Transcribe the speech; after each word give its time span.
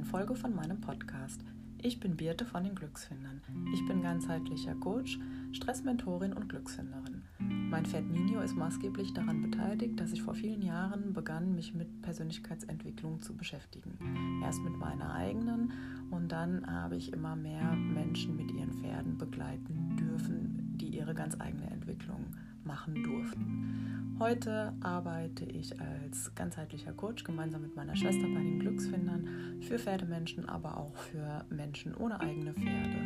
neuen 0.00 0.04
Folge 0.04 0.34
von 0.34 0.54
meinem 0.54 0.80
Podcast. 0.80 1.42
Ich 1.82 2.00
bin 2.00 2.16
Birte 2.16 2.46
von 2.46 2.64
den 2.64 2.74
Glücksfindern. 2.74 3.42
Ich 3.74 3.86
bin 3.86 4.00
ganzheitlicher 4.00 4.74
Coach, 4.76 5.18
Stressmentorin 5.52 6.32
und 6.32 6.48
Glücksfinderin. 6.48 7.22
Mein 7.38 7.84
Pferd 7.84 8.06
Nino 8.08 8.40
ist 8.40 8.56
maßgeblich 8.56 9.12
daran 9.12 9.42
beteiligt, 9.42 10.00
dass 10.00 10.12
ich 10.12 10.22
vor 10.22 10.34
vielen 10.34 10.62
Jahren 10.62 11.12
begann, 11.12 11.54
mich 11.54 11.74
mit 11.74 12.00
Persönlichkeitsentwicklung 12.00 13.20
zu 13.20 13.36
beschäftigen. 13.36 14.40
Erst 14.42 14.62
mit 14.62 14.74
meiner 14.78 15.12
eigenen 15.12 15.72
und 16.10 16.32
dann 16.32 16.66
habe 16.66 16.96
ich 16.96 17.12
immer 17.12 17.36
mehr 17.36 17.74
Menschen 17.74 18.36
mit 18.36 18.50
ihren 18.52 18.72
Pferden 18.72 19.18
begleiten 19.18 19.96
dürfen, 19.98 20.78
die 20.78 20.96
ihre 20.96 21.14
ganz 21.14 21.38
eigene 21.38 21.70
Entwicklung 21.70 22.24
machen 22.70 23.02
durften. 23.02 24.16
Heute 24.20 24.72
arbeite 24.80 25.44
ich 25.44 25.80
als 25.80 26.32
ganzheitlicher 26.36 26.92
Coach 26.92 27.24
gemeinsam 27.24 27.62
mit 27.62 27.74
meiner 27.74 27.96
Schwester 27.96 28.28
bei 28.28 28.40
den 28.40 28.60
Glücksfindern 28.60 29.60
für 29.60 29.76
Pferdemenschen, 29.76 30.48
aber 30.48 30.76
auch 30.76 30.94
für 30.94 31.44
Menschen 31.50 31.96
ohne 31.96 32.20
eigene 32.20 32.52
Pferde. 32.52 32.98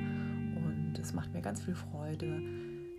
Und 0.66 0.98
es 1.00 1.14
macht 1.14 1.32
mir 1.32 1.40
ganz 1.40 1.62
viel 1.62 1.74
Freude, 1.74 2.42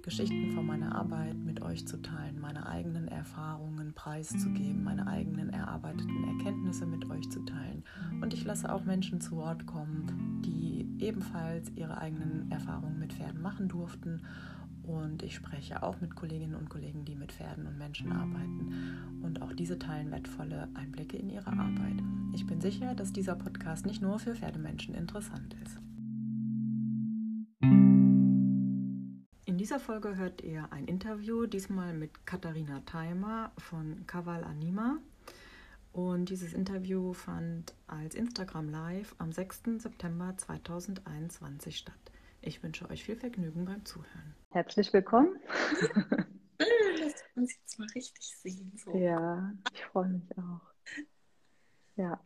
Geschichten 0.02 0.52
von 0.54 0.66
meiner 0.66 0.96
Arbeit 0.96 1.36
mit 1.38 1.62
euch 1.62 1.88
zu 1.88 2.02
teilen, 2.02 2.40
meine 2.40 2.66
eigenen 2.68 3.08
Erfahrungen 3.08 3.94
preiszugeben, 3.94 4.84
meine 4.84 5.08
eigenen 5.08 5.50
erarbeiteten 5.50 6.38
Erkenntnisse 6.38 6.86
mit 6.88 7.10
euch 7.12 7.30
zu 7.30 7.42
teilen. 7.42 7.84
Und 8.22 8.34
ich 8.34 8.44
lasse 8.44 8.72
auch 8.74 8.86
Menschen 8.86 9.22
zu 9.22 9.36
Wort 9.36 9.68
kommen, 9.68 10.42
die 10.44 10.88
ebenfalls 11.00 11.72
ihre 11.76 11.98
eigenen 11.98 12.50
Erfahrungen 12.50 12.98
mit 13.00 13.14
Pferden 13.14 13.42
machen 13.42 13.68
durften 13.68 14.22
und 14.88 15.24
ich 15.24 15.36
spreche 15.36 15.84
auch 15.84 16.00
mit 16.02 16.16
Kolleginnen 16.16 16.56
und 16.56 16.70
Kollegen, 16.70 17.06
die 17.06 17.16
mit 17.16 17.32
Pferden 17.32 17.68
und 17.68 17.78
Menschen 17.78 18.12
arbeiten. 18.12 19.20
Und 19.22 19.42
auch 19.42 19.54
diese 19.54 19.80
teilen 19.80 20.12
wertvolle 20.12 20.70
Einblicke 20.76 21.18
in 21.18 21.30
ihre 21.30 21.52
Arbeit. 21.52 22.02
Ich 22.34 22.46
bin 22.46 22.62
sicher, 22.62 22.94
dass 22.96 23.12
dieser 23.12 23.36
Podcast 23.36 23.86
nicht 23.86 24.02
nur 24.02 24.20
für 24.20 24.36
Pferdemenschen 24.36 24.94
interessant 24.94 25.56
ist. 25.64 25.80
In 29.46 29.58
dieser 29.58 29.80
Folge 29.80 30.16
hört 30.16 30.42
ihr 30.42 30.72
ein 30.72 30.86
Interview, 30.86 31.46
diesmal 31.46 31.94
mit 31.94 32.26
Katharina 32.26 32.82
Theimer 32.82 33.52
von 33.58 34.06
Kaval 34.06 34.44
Anima. 34.44 34.98
Und 35.92 36.30
dieses 36.30 36.54
Interview 36.54 37.14
fand 37.14 37.74
als 37.88 38.16
Instagram 38.16 38.70
Live 38.70 39.16
am 39.18 39.32
6. 39.32 39.62
September 39.78 40.34
2021 40.36 41.78
statt. 41.78 41.96
Ich 42.42 42.62
wünsche 42.62 42.90
euch 42.90 43.04
viel 43.04 43.16
Vergnügen 43.16 43.64
beim 43.64 43.86
Zuhören. 43.86 44.36
Herzlich 44.56 44.94
willkommen. 44.94 45.38
Dass 46.58 46.62
wir 46.62 47.42
uns 47.42 47.54
jetzt 47.58 47.78
mal 47.78 47.90
richtig 47.94 48.38
sehen. 48.38 48.72
So. 48.78 48.96
Ja, 48.96 49.52
ich 49.74 49.84
freue 49.84 50.08
mich 50.08 50.24
auch. 50.38 50.62
Ja, 51.98 52.24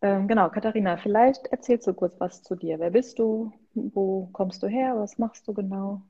ähm, 0.00 0.28
genau, 0.28 0.48
Katharina, 0.48 0.96
vielleicht 0.96 1.48
erzählst 1.48 1.86
du 1.86 1.92
kurz 1.92 2.18
was 2.18 2.42
zu 2.42 2.54
dir. 2.54 2.80
Wer 2.80 2.88
bist 2.88 3.18
du? 3.18 3.52
Wo 3.74 4.30
kommst 4.32 4.62
du 4.62 4.66
her? 4.66 4.96
Was 4.96 5.18
machst 5.18 5.46
du 5.46 5.52
genau? 5.52 6.00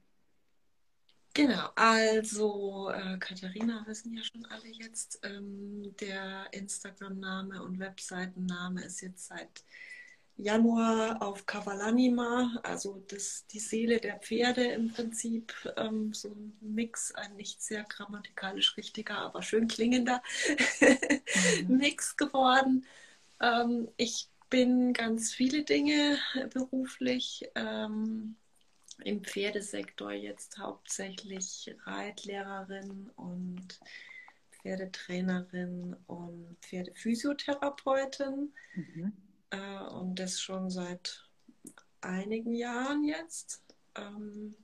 Genau, 1.34 1.70
also 1.74 2.90
äh, 2.90 3.18
Katharina 3.18 3.82
wissen 3.88 4.14
ja 4.14 4.22
schon 4.22 4.46
alle 4.46 4.68
jetzt. 4.68 5.18
Ähm, 5.24 5.92
der 5.98 6.46
Instagram-Name 6.52 7.64
und 7.64 7.80
Webseitenname 7.80 8.84
ist 8.84 9.00
jetzt 9.00 9.26
seit 9.26 9.64
Januar 10.36 11.22
auf 11.22 11.47
Kavalanima, 11.47 12.58
also 12.62 13.02
das, 13.08 13.47
die 13.47 13.61
Seele 13.61 14.00
der 14.00 14.19
Pferde 14.19 14.64
im 14.64 14.92
Prinzip, 14.92 15.55
ähm, 15.77 16.12
so 16.14 16.28
ein 16.30 16.56
Mix, 16.61 17.15
ein 17.15 17.37
nicht 17.37 17.62
sehr 17.62 17.84
grammatikalisch 17.84 18.76
richtiger, 18.76 19.19
aber 19.19 19.43
schön 19.43 19.69
klingender 19.69 20.22
mhm. 21.69 21.76
Mix 21.76 22.16
geworden. 22.16 22.87
Ähm, 23.41 23.88
ich 23.97 24.28
bin 24.48 24.93
ganz 24.93 25.32
viele 25.32 25.65
Dinge 25.65 26.19
beruflich. 26.53 27.49
Ähm, 27.54 28.37
Im 29.04 29.25
Pferdesektor 29.25 30.12
jetzt 30.12 30.59
hauptsächlich 30.59 31.75
Reitlehrerin 31.84 33.10
und 33.16 33.81
Pferdetrainerin 34.62 35.97
und 36.06 36.56
Pferdephysiotherapeutin. 36.60 38.53
Mhm 38.75 39.12
äh, 39.52 39.84
und 39.84 40.18
das 40.18 40.40
schon 40.40 40.70
seit 40.70 41.28
einigen 42.00 42.54
Jahren 42.54 43.04
jetzt. 43.04 43.62
Ähm, 43.94 44.56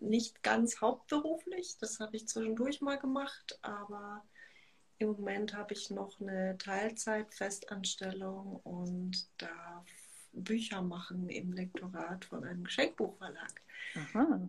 nicht 0.00 0.42
ganz 0.42 0.80
hauptberuflich, 0.80 1.76
das 1.80 2.00
habe 2.00 2.16
ich 2.16 2.28
zwischendurch 2.28 2.82
mal 2.82 2.98
gemacht, 2.98 3.58
aber 3.62 4.22
im 4.98 5.08
Moment 5.08 5.54
habe 5.54 5.72
ich 5.72 5.90
noch 5.90 6.20
eine 6.20 6.58
Teilzeit-Festanstellung 6.58 8.60
und 8.64 9.28
darf 9.38 9.86
Bücher 10.32 10.82
machen 10.82 11.28
im 11.28 11.52
Lektorat 11.52 12.24
von 12.24 12.44
einem 12.44 12.64
Geschenkbuchverlag. 12.64 13.62
Aha. 13.94 14.48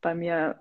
bei 0.00 0.14
mir, 0.14 0.58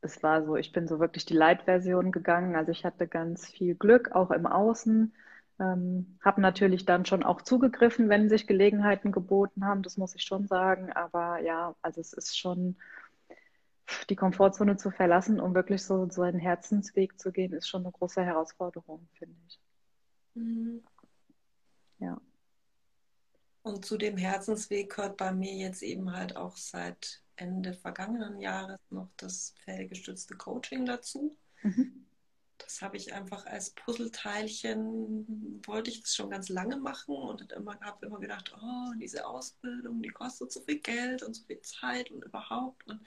es 0.00 0.22
war 0.22 0.44
so, 0.44 0.56
ich 0.56 0.72
bin 0.72 0.88
so 0.88 1.00
wirklich 1.00 1.26
die 1.26 1.34
Light-Version 1.34 2.12
gegangen. 2.12 2.56
Also 2.56 2.72
ich 2.72 2.84
hatte 2.84 3.06
ganz 3.06 3.46
viel 3.46 3.74
Glück, 3.74 4.12
auch 4.12 4.30
im 4.30 4.46
Außen. 4.46 5.14
Ähm, 5.60 6.18
habe 6.22 6.40
natürlich 6.40 6.84
dann 6.84 7.06
schon 7.06 7.22
auch 7.22 7.42
zugegriffen, 7.42 8.08
wenn 8.08 8.28
sich 8.28 8.46
Gelegenheiten 8.46 9.12
geboten 9.12 9.64
haben, 9.64 9.82
das 9.82 9.96
muss 9.96 10.14
ich 10.14 10.22
schon 10.22 10.46
sagen. 10.46 10.92
Aber 10.92 11.40
ja, 11.42 11.74
also 11.82 12.00
es 12.00 12.12
ist 12.12 12.38
schon 12.38 12.76
die 14.08 14.16
Komfortzone 14.16 14.76
zu 14.76 14.90
verlassen, 14.90 15.40
um 15.40 15.54
wirklich 15.54 15.82
so, 15.84 16.08
so 16.10 16.22
einen 16.22 16.38
Herzensweg 16.38 17.18
zu 17.18 17.32
gehen, 17.32 17.52
ist 17.52 17.68
schon 17.68 17.82
eine 17.82 17.92
große 17.92 18.22
Herausforderung, 18.22 19.06
finde 19.18 19.36
ich. 19.48 19.60
Mhm. 20.34 20.82
Ja. 21.98 22.18
Und 23.64 23.84
zu 23.86 23.96
dem 23.96 24.16
Herzensweg 24.18 24.94
gehört 24.94 25.16
bei 25.16 25.32
mir 25.32 25.54
jetzt 25.54 25.82
eben 25.82 26.12
halt 26.12 26.36
auch 26.36 26.54
seit 26.54 27.22
Ende 27.36 27.72
vergangenen 27.72 28.38
Jahres 28.38 28.78
noch 28.90 29.08
das 29.16 29.54
pferdegestützte 29.64 30.36
Coaching 30.36 30.84
dazu. 30.84 31.34
Mhm. 31.62 32.04
Das 32.58 32.82
habe 32.82 32.98
ich 32.98 33.14
einfach 33.14 33.46
als 33.46 33.70
Puzzleteilchen, 33.70 35.62
wollte 35.64 35.90
ich 35.90 36.02
das 36.02 36.14
schon 36.14 36.28
ganz 36.28 36.50
lange 36.50 36.76
machen 36.76 37.14
und 37.14 37.52
immer, 37.52 37.80
habe 37.80 38.04
immer 38.04 38.20
gedacht, 38.20 38.54
oh, 38.54 38.92
diese 39.00 39.26
Ausbildung, 39.26 40.02
die 40.02 40.10
kostet 40.10 40.52
so 40.52 40.60
viel 40.60 40.80
Geld 40.80 41.22
und 41.22 41.32
so 41.32 41.42
viel 41.44 41.62
Zeit 41.62 42.10
und 42.10 42.22
überhaupt. 42.22 42.86
Und 42.86 43.00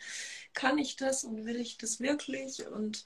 kann 0.55 0.79
ich 0.79 0.95
das 0.95 1.23
und 1.23 1.45
will 1.45 1.57
ich 1.57 1.77
das 1.77 1.99
wirklich? 1.99 2.65
Und 2.65 3.05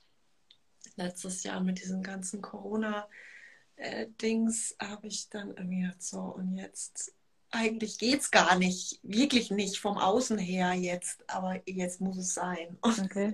letztes 0.95 1.43
Jahr 1.43 1.59
mit 1.59 1.81
diesen 1.81 2.01
ganzen 2.01 2.41
Corona-Dings 2.41 4.71
äh, 4.79 4.85
habe 4.85 5.07
ich 5.07 5.27
dann 5.27 5.49
irgendwie 5.49 5.81
gedacht, 5.81 6.01
so 6.01 6.21
und 6.21 6.55
jetzt 6.55 7.13
eigentlich 7.51 7.97
geht 7.97 8.21
es 8.21 8.31
gar 8.31 8.57
nicht, 8.57 8.99
wirklich 9.03 9.51
nicht 9.51 9.77
vom 9.77 9.97
Außen 9.97 10.37
her 10.37 10.73
jetzt, 10.73 11.29
aber 11.29 11.61
jetzt 11.65 12.01
muss 12.01 12.17
es 12.17 12.33
sein. 12.33 12.77
Okay, 13.03 13.33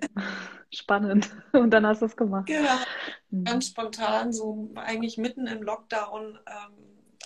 spannend. 0.74 1.30
Und 1.54 1.72
dann 1.72 1.86
hast 1.86 2.02
du 2.02 2.06
es 2.06 2.16
gemacht. 2.16 2.48
Genau, 2.48 2.78
ganz 3.44 3.68
spontan, 3.68 4.34
so 4.34 4.72
eigentlich 4.76 5.18
mitten 5.18 5.46
im 5.46 5.62
Lockdown 5.62 6.40
ähm, 6.48 6.74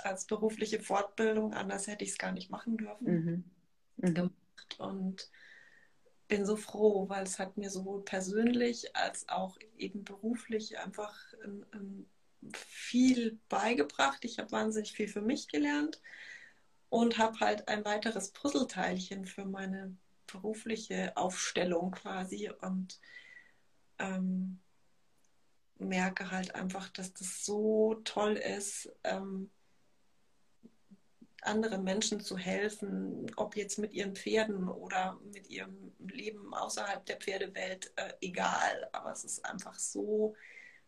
als 0.03 0.25
berufliche 0.25 0.79
Fortbildung, 0.79 1.53
anders 1.53 1.88
hätte 1.88 2.03
ich 2.03 2.11
es 2.11 2.17
gar 2.17 2.31
nicht 2.33 2.51
machen 2.51 2.77
dürfen. 2.77 3.45
Mhm. 3.97 4.09
Mhm. 4.09 4.31
und 4.79 5.29
bin 6.27 6.45
so 6.45 6.55
froh, 6.55 7.07
weil 7.09 7.23
es 7.23 7.39
hat 7.39 7.57
mir 7.57 7.69
sowohl 7.69 8.03
persönlich 8.03 8.95
als 8.95 9.27
auch 9.29 9.57
eben 9.77 10.03
beruflich 10.03 10.79
einfach 10.79 11.15
ein, 11.43 11.65
ein 11.71 12.05
viel 12.53 13.39
beigebracht. 13.49 14.23
Ich 14.25 14.39
habe 14.39 14.51
wahnsinnig 14.51 14.93
viel 14.93 15.07
für 15.07 15.21
mich 15.21 15.49
gelernt 15.49 16.01
und 16.91 17.17
habe 17.17 17.39
halt 17.39 17.69
ein 17.69 17.85
weiteres 17.85 18.31
Puzzleteilchen 18.31 19.25
für 19.25 19.45
meine 19.45 19.95
berufliche 20.27 21.15
Aufstellung 21.15 21.91
quasi 21.91 22.51
und 22.61 22.99
ähm, 23.97 24.59
merke 25.79 26.31
halt 26.31 26.53
einfach, 26.53 26.89
dass 26.89 27.13
das 27.13 27.45
so 27.45 27.95
toll 28.03 28.33
ist, 28.33 28.91
ähm, 29.05 29.49
anderen 31.41 31.85
Menschen 31.85 32.19
zu 32.19 32.38
helfen, 32.38 33.31
ob 33.38 33.55
jetzt 33.55 33.79
mit 33.79 33.93
ihren 33.93 34.13
Pferden 34.13 34.67
oder 34.67 35.17
mit 35.33 35.49
ihrem 35.49 35.93
Leben 35.97 36.53
außerhalb 36.53 37.05
der 37.05 37.17
Pferdewelt, 37.17 37.93
äh, 37.95 38.11
egal. 38.19 38.89
Aber 38.91 39.13
es 39.13 39.23
ist 39.23 39.45
einfach 39.45 39.79
so 39.79 40.35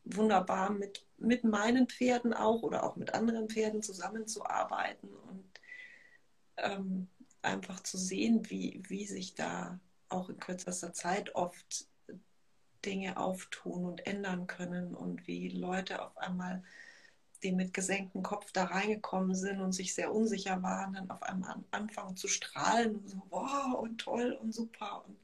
wunderbar, 0.04 0.70
mit, 0.70 1.06
mit 1.18 1.46
meinen 1.46 1.88
Pferden 1.88 2.34
auch 2.34 2.62
oder 2.62 2.84
auch 2.84 2.98
mit 2.98 3.14
anderen 3.14 3.50
Pferden 3.50 3.82
zusammenzuarbeiten 3.82 5.10
und 5.10 5.53
ähm, 6.58 7.08
einfach 7.42 7.82
zu 7.82 7.98
sehen, 7.98 8.50
wie, 8.50 8.82
wie 8.88 9.06
sich 9.06 9.36
da 9.36 9.80
auch 10.10 10.30
in 10.30 10.40
kürzester 10.40 10.94
Zeit 10.94 11.36
oft 11.36 11.88
Dinge 12.86 13.18
auftun 13.18 13.86
und 13.86 14.06
ändern 14.06 14.48
können 14.48 14.94
und 14.94 15.28
wie 15.28 15.50
Leute 15.50 16.02
auf 16.02 16.18
einmal, 16.18 16.64
die 17.42 17.52
mit 17.52 17.74
gesenktem 17.74 18.24
Kopf 18.24 18.52
da 18.52 18.66
reingekommen 18.66 19.36
sind 19.36 19.62
und 19.62 19.74
sich 19.74 19.94
sehr 19.94 20.14
unsicher 20.14 20.62
waren, 20.64 20.94
dann 20.94 21.10
auf 21.10 21.24
einmal 21.24 21.56
anfangen 21.72 22.16
zu 22.16 22.28
strahlen 22.28 22.96
und 22.96 23.10
so, 23.10 23.22
wow, 23.30 23.80
und 23.80 24.00
toll 24.00 24.38
und 24.42 24.54
super. 24.54 25.04
Und 25.08 25.18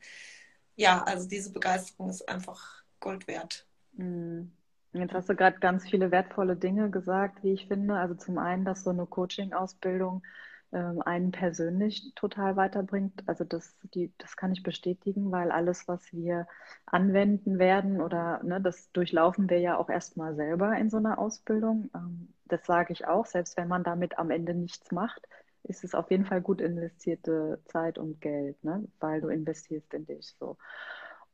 ja, 0.75 1.03
also 1.03 1.27
diese 1.27 1.51
Begeisterung 1.51 2.09
ist 2.09 2.27
einfach 2.27 2.83
Gold 2.99 3.27
wert. 3.27 3.65
Mhm. 3.93 4.51
Jetzt 4.91 5.13
hast 5.13 5.29
du 5.29 5.35
gerade 5.35 5.59
ganz 5.59 5.87
viele 5.87 6.09
wertvolle 6.09 6.55
Dinge 6.55 6.89
gesagt, 6.89 7.43
wie 7.43 7.53
ich 7.53 7.67
finde. 7.67 7.95
Also 7.95 8.15
zum 8.15 8.39
einen, 8.39 8.65
dass 8.65 8.83
so 8.83 8.89
eine 8.89 9.05
Coaching-Ausbildung 9.05 10.23
einen 10.71 11.31
persönlich 11.31 12.13
total 12.15 12.55
weiterbringt. 12.55 13.23
Also 13.25 13.43
das, 13.43 13.75
die, 13.95 14.13
das 14.19 14.37
kann 14.37 14.51
ich 14.51 14.61
bestätigen, 14.61 15.31
weil 15.31 15.51
alles, 15.51 15.87
was 15.87 16.13
wir 16.13 16.47
anwenden 16.85 17.57
werden 17.57 18.01
oder 18.01 18.43
ne, 18.43 18.61
das 18.61 18.91
durchlaufen 18.91 19.49
wir 19.49 19.59
ja 19.59 19.77
auch 19.77 19.89
erstmal 19.89 20.35
selber 20.35 20.77
in 20.77 20.89
so 20.89 20.97
einer 20.97 21.17
Ausbildung. 21.17 21.89
Ähm, 21.95 22.33
das 22.45 22.65
sage 22.65 22.93
ich 22.93 23.07
auch, 23.07 23.25
selbst 23.25 23.57
wenn 23.57 23.67
man 23.67 23.83
damit 23.83 24.19
am 24.19 24.29
Ende 24.29 24.53
nichts 24.53 24.91
macht, 24.91 25.27
ist 25.63 25.83
es 25.83 25.95
auf 25.95 26.11
jeden 26.11 26.25
Fall 26.25 26.41
gut 26.41 26.61
investierte 26.61 27.59
Zeit 27.65 27.97
und 27.97 28.21
Geld, 28.21 28.63
ne? 28.63 28.87
weil 28.99 29.21
du 29.21 29.29
investierst 29.29 29.93
in 29.93 30.05
dich 30.05 30.35
so. 30.39 30.57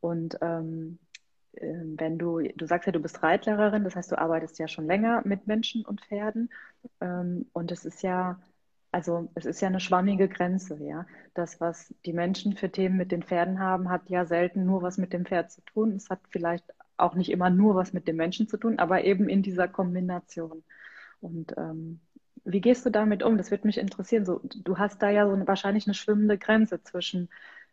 Und 0.00 0.38
ähm, 0.40 0.98
ähm, 1.56 1.94
wenn 1.98 2.18
du, 2.18 2.40
du 2.40 2.66
sagst 2.66 2.86
ja, 2.86 2.92
du 2.92 3.00
bist 3.00 3.22
Reitlehrerin, 3.22 3.84
das 3.84 3.96
heißt, 3.96 4.12
du 4.12 4.18
arbeitest 4.18 4.58
ja 4.58 4.68
schon 4.68 4.86
länger 4.86 5.22
mit 5.24 5.46
Menschen 5.46 5.84
und 5.84 6.02
Pferden. 6.02 6.50
Ähm, 7.00 7.46
und 7.52 7.72
es 7.72 7.84
ist 7.84 8.02
ja, 8.02 8.38
also 8.92 9.28
es 9.34 9.44
ist 9.46 9.60
ja 9.60 9.68
eine 9.68 9.80
schwammige 9.80 10.28
Grenze, 10.28 10.78
ja. 10.82 11.06
Das, 11.34 11.60
was 11.60 11.94
die 12.04 12.12
Menschen 12.12 12.56
für 12.56 12.70
Themen 12.70 12.96
mit 12.96 13.12
den 13.12 13.22
Pferden 13.22 13.58
haben, 13.60 13.90
hat 13.90 14.08
ja 14.08 14.24
selten 14.24 14.64
nur 14.64 14.82
was 14.82 14.98
mit 14.98 15.12
dem 15.12 15.26
Pferd 15.26 15.50
zu 15.50 15.60
tun. 15.62 15.92
Es 15.96 16.08
hat 16.08 16.20
vielleicht 16.30 16.64
auch 16.96 17.14
nicht 17.14 17.30
immer 17.30 17.50
nur 17.50 17.74
was 17.74 17.92
mit 17.92 18.08
dem 18.08 18.16
Menschen 18.16 18.48
zu 18.48 18.56
tun, 18.56 18.78
aber 18.78 19.04
eben 19.04 19.28
in 19.28 19.42
dieser 19.42 19.68
Kombination. 19.68 20.62
Und 21.20 21.54
ähm, 21.56 22.00
wie 22.44 22.60
gehst 22.60 22.86
du 22.86 22.90
damit 22.90 23.22
um? 23.22 23.36
Das 23.36 23.50
würde 23.50 23.66
mich 23.66 23.78
interessieren. 23.78 24.24
So, 24.24 24.40
du 24.42 24.78
hast 24.78 25.02
da 25.02 25.10
ja 25.10 25.26
so 25.26 25.34
eine, 25.34 25.46
wahrscheinlich 25.46 25.86
eine 25.86 25.94
schwimmende 25.94 26.38
Grenze 26.38 26.82
zwischen 26.82 27.28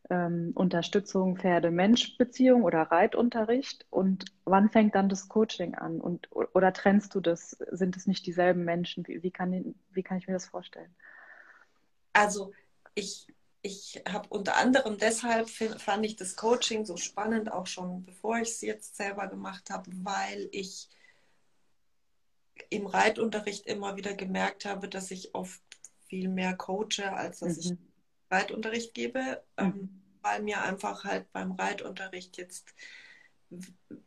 ähm, 0.10 0.52
Unterstützung 0.56 1.38
Pferde-Mensch-Beziehung 1.38 2.64
oder 2.64 2.84
Reitunterricht 2.84 3.86
und 3.90 4.26
wann 4.46 4.70
fängt 4.70 4.96
dann 4.96 5.10
das 5.10 5.30
Coaching 5.30 5.76
an? 5.76 6.02
Und, 6.02 6.30
oder 6.32 6.74
trennst 6.74 7.16
du 7.16 7.22
das? 7.22 7.58
Sind 7.72 7.96
es 7.96 8.08
nicht 8.08 8.26
dieselben 8.26 8.66
Menschen? 8.66 9.08
Wie, 9.08 9.24
wie, 9.24 9.32
kann, 9.32 9.76
wie 9.92 10.04
kann 10.04 10.18
ich 10.18 10.28
mir 10.28 10.34
das 10.34 10.48
vorstellen? 10.48 10.94
Also 12.12 12.54
ich, 12.96 13.28
ich 13.62 14.04
habe 14.08 14.28
unter 14.30 14.58
anderem 14.58 14.98
deshalb 14.98 15.50
fand 15.50 16.06
ich 16.06 16.16
das 16.16 16.36
Coaching 16.36 16.86
so 16.86 16.98
spannend, 16.98 17.52
auch 17.52 17.68
schon 17.68 18.04
bevor 18.04 18.38
ich 18.38 18.50
es 18.50 18.62
jetzt 18.62 18.96
selber 18.98 19.28
gemacht 19.28 19.70
habe, 19.70 19.90
weil 20.04 20.50
ich 20.52 20.90
im 22.70 22.86
Reitunterricht 22.86 23.66
immer 23.66 23.96
wieder 23.96 24.14
gemerkt 24.14 24.66
habe, 24.66 24.88
dass 24.88 25.12
ich 25.12 25.34
oft 25.34 25.62
viel 26.08 26.30
mehr 26.30 26.56
coache, 26.56 27.12
als 27.12 27.40
dass 27.40 27.56
mhm. 27.56 27.60
ich 27.60 27.93
Reitunterricht 28.34 28.94
gebe, 28.94 29.44
mhm. 29.58 29.66
ähm, 29.66 30.02
weil 30.22 30.42
mir 30.42 30.62
einfach 30.62 31.04
halt 31.04 31.32
beim 31.32 31.52
Reitunterricht 31.52 32.38
jetzt 32.38 32.74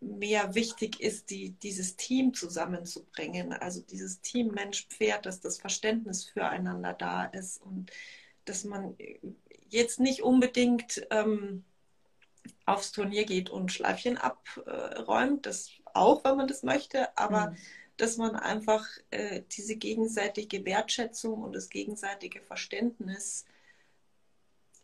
mehr 0.00 0.54
wichtig 0.54 1.00
ist, 1.00 1.30
die, 1.30 1.50
dieses 1.50 1.96
Team 1.96 2.34
zusammenzubringen. 2.34 3.52
Also 3.52 3.80
dieses 3.80 4.20
Team 4.20 4.48
Mensch-Pferd, 4.48 5.26
dass 5.26 5.40
das 5.40 5.58
Verständnis 5.58 6.24
füreinander 6.24 6.92
da 6.92 7.26
ist 7.26 7.62
und 7.62 7.90
dass 8.44 8.64
man 8.64 8.96
jetzt 9.68 10.00
nicht 10.00 10.22
unbedingt 10.22 11.06
ähm, 11.10 11.64
aufs 12.64 12.92
Turnier 12.92 13.24
geht 13.24 13.50
und 13.50 13.72
Schleifchen 13.72 14.18
abräumt, 14.18 15.46
das 15.46 15.70
auch, 15.94 16.24
wenn 16.24 16.36
man 16.36 16.48
das 16.48 16.62
möchte, 16.62 17.16
aber 17.16 17.50
mhm. 17.50 17.56
dass 17.96 18.16
man 18.16 18.36
einfach 18.36 18.86
äh, 19.10 19.42
diese 19.56 19.76
gegenseitige 19.76 20.64
Wertschätzung 20.64 21.42
und 21.42 21.54
das 21.54 21.70
gegenseitige 21.70 22.40
Verständnis 22.40 23.44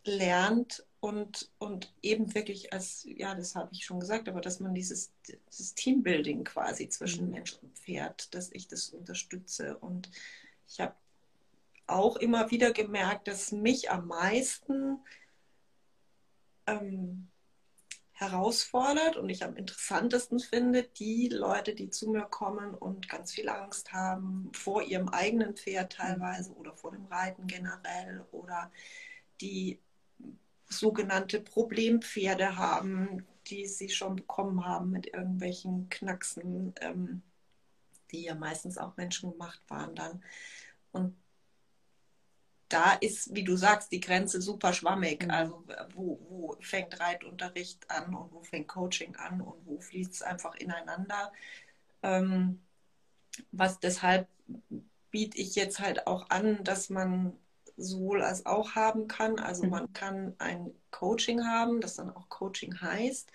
lernt 0.05 0.85
und, 0.99 1.49
und 1.59 1.93
eben 2.01 2.33
wirklich 2.33 2.71
als, 2.71 3.05
ja, 3.05 3.35
das 3.35 3.55
habe 3.55 3.69
ich 3.73 3.85
schon 3.85 3.99
gesagt, 3.99 4.29
aber 4.29 4.41
dass 4.41 4.59
man 4.59 4.73
dieses, 4.73 5.11
dieses 5.51 5.75
Teambuilding 5.75 6.43
quasi 6.45 6.87
zwischen 6.87 7.25
mhm. 7.25 7.31
Mensch 7.31 7.57
und 7.61 7.77
Pferd, 7.77 8.33
dass 8.33 8.51
ich 8.51 8.67
das 8.67 8.89
unterstütze. 8.89 9.77
Und 9.77 10.09
ich 10.67 10.79
habe 10.79 10.95
auch 11.87 12.15
immer 12.15 12.51
wieder 12.51 12.71
gemerkt, 12.71 13.27
dass 13.27 13.51
mich 13.51 13.91
am 13.91 14.07
meisten 14.07 14.99
ähm, 16.67 17.27
herausfordert 18.13 19.17
und 19.17 19.27
ich 19.29 19.43
am 19.43 19.57
interessantesten 19.57 20.39
finde, 20.39 20.83
die 20.83 21.27
Leute, 21.27 21.75
die 21.75 21.89
zu 21.89 22.09
mir 22.09 22.23
kommen 22.23 22.73
und 22.73 23.09
ganz 23.09 23.33
viel 23.33 23.49
Angst 23.49 23.91
haben 23.91 24.51
vor 24.53 24.81
ihrem 24.81 25.09
eigenen 25.09 25.55
Pferd 25.55 25.93
teilweise 25.93 26.53
oder 26.53 26.73
vor 26.73 26.91
dem 26.91 27.05
Reiten 27.07 27.47
generell 27.47 28.25
oder 28.31 28.71
die 29.41 29.79
sogenannte 30.79 31.39
Problempferde 31.39 32.57
haben, 32.57 33.25
die 33.47 33.67
sie 33.67 33.89
schon 33.89 34.15
bekommen 34.15 34.65
haben 34.65 34.91
mit 34.91 35.07
irgendwelchen 35.07 35.89
Knacksen, 35.89 36.73
ähm, 36.81 37.21
die 38.11 38.23
ja 38.23 38.35
meistens 38.35 38.77
auch 38.77 38.95
menschengemacht 38.97 39.61
waren 39.69 39.95
dann. 39.95 40.23
Und 40.91 41.15
da 42.69 42.93
ist, 42.93 43.35
wie 43.35 43.43
du 43.43 43.55
sagst, 43.55 43.91
die 43.91 43.99
Grenze 43.99 44.41
super 44.41 44.73
schwammig. 44.73 45.23
Mhm. 45.23 45.31
Also 45.31 45.63
wo, 45.93 46.19
wo 46.29 46.57
fängt 46.61 46.99
Reitunterricht 46.99 47.89
an 47.89 48.15
und 48.15 48.31
wo 48.31 48.41
fängt 48.41 48.67
Coaching 48.67 49.15
an 49.15 49.41
und 49.41 49.65
wo 49.65 49.79
fließt 49.79 50.13
es 50.13 50.21
einfach 50.21 50.55
ineinander. 50.55 51.31
Ähm, 52.01 52.61
was 53.51 53.79
deshalb 53.79 54.27
biete 55.11 55.37
ich 55.37 55.55
jetzt 55.55 55.79
halt 55.79 56.07
auch 56.07 56.29
an, 56.29 56.63
dass 56.63 56.89
man 56.89 57.33
sowohl 57.77 58.21
als 58.21 58.45
auch 58.45 58.75
haben 58.75 59.07
kann. 59.07 59.39
Also 59.39 59.63
mhm. 59.63 59.69
man 59.69 59.93
kann 59.93 60.35
ein 60.37 60.71
Coaching 60.91 61.45
haben, 61.45 61.81
das 61.81 61.95
dann 61.95 62.15
auch 62.15 62.29
Coaching 62.29 62.79
heißt. 62.79 63.31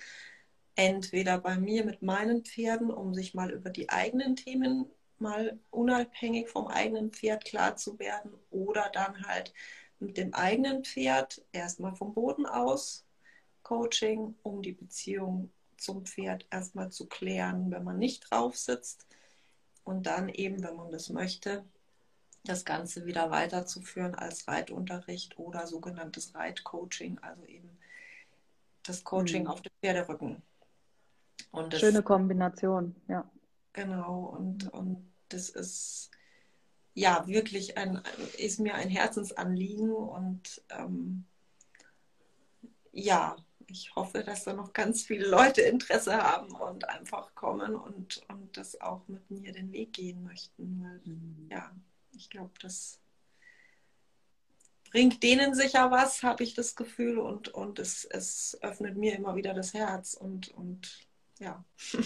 Entweder 0.74 1.38
bei 1.38 1.58
mir 1.58 1.84
mit 1.84 2.02
meinen 2.02 2.44
Pferden, 2.44 2.90
um 2.90 3.14
sich 3.14 3.34
mal 3.34 3.50
über 3.50 3.70
die 3.70 3.88
eigenen 3.90 4.36
Themen 4.36 4.86
mal 5.18 5.58
unabhängig 5.70 6.48
vom 6.48 6.68
eigenen 6.68 7.10
Pferd 7.10 7.44
klar 7.44 7.76
zu 7.76 7.98
werden 7.98 8.32
oder 8.50 8.88
dann 8.92 9.26
halt 9.26 9.52
mit 9.98 10.16
dem 10.16 10.32
eigenen 10.34 10.84
Pferd 10.84 11.44
erstmal 11.52 11.94
vom 11.96 12.14
Boden 12.14 12.46
aus 12.46 13.04
Coaching, 13.62 14.36
um 14.42 14.62
die 14.62 14.72
Beziehung 14.72 15.50
zum 15.76 16.06
Pferd 16.06 16.46
erstmal 16.50 16.90
zu 16.90 17.06
klären, 17.06 17.70
wenn 17.70 17.84
man 17.84 17.98
nicht 17.98 18.30
drauf 18.30 18.56
sitzt 18.56 19.06
und 19.84 20.06
dann 20.06 20.28
eben, 20.28 20.62
wenn 20.62 20.76
man 20.76 20.90
das 20.90 21.08
möchte, 21.08 21.64
das 22.48 22.64
Ganze 22.64 23.06
wieder 23.06 23.30
weiterzuführen 23.30 24.14
als 24.14 24.48
Reitunterricht 24.48 25.38
oder 25.38 25.66
sogenanntes 25.66 26.34
Reitcoaching, 26.34 27.18
also 27.20 27.44
eben 27.44 27.78
das 28.82 29.04
Coaching 29.04 29.44
mhm. 29.44 29.48
auf 29.48 29.60
dem 29.60 29.72
Pferderücken. 29.82 30.42
Und 31.50 31.72
das, 31.72 31.80
Schöne 31.80 32.02
Kombination, 32.02 32.94
ja. 33.08 33.28
Genau, 33.72 34.34
und, 34.36 34.72
und 34.72 35.12
das 35.28 35.50
ist 35.50 36.10
ja 36.94 37.26
wirklich 37.26 37.76
ein, 37.78 38.02
ist 38.38 38.58
mir 38.58 38.74
ein 38.74 38.88
Herzensanliegen 38.88 39.92
und 39.92 40.62
ähm, 40.70 41.24
ja, 42.92 43.36
ich 43.68 43.94
hoffe, 43.94 44.24
dass 44.24 44.44
da 44.44 44.52
noch 44.54 44.72
ganz 44.72 45.02
viele 45.02 45.28
Leute 45.28 45.60
Interesse 45.60 46.16
haben 46.16 46.52
und 46.52 46.88
einfach 46.88 47.34
kommen 47.34 47.76
und, 47.76 48.24
und 48.28 48.56
das 48.56 48.80
auch 48.80 49.06
mit 49.08 49.30
mir 49.30 49.52
den 49.52 49.72
Weg 49.72 49.92
gehen 49.92 50.24
möchten. 50.24 51.00
Mhm. 51.04 51.48
Ja, 51.50 51.70
ich 52.18 52.30
glaube, 52.30 52.52
das 52.60 53.00
bringt 54.90 55.22
denen 55.22 55.54
sicher 55.54 55.90
was, 55.90 56.22
habe 56.22 56.42
ich 56.42 56.54
das 56.54 56.74
Gefühl, 56.74 57.18
und, 57.18 57.48
und 57.48 57.78
es, 57.78 58.04
es 58.04 58.58
öffnet 58.62 58.96
mir 58.96 59.16
immer 59.16 59.36
wieder 59.36 59.54
das 59.54 59.74
Herz 59.74 60.14
und, 60.14 60.48
und 60.48 61.06
ja. 61.38 61.64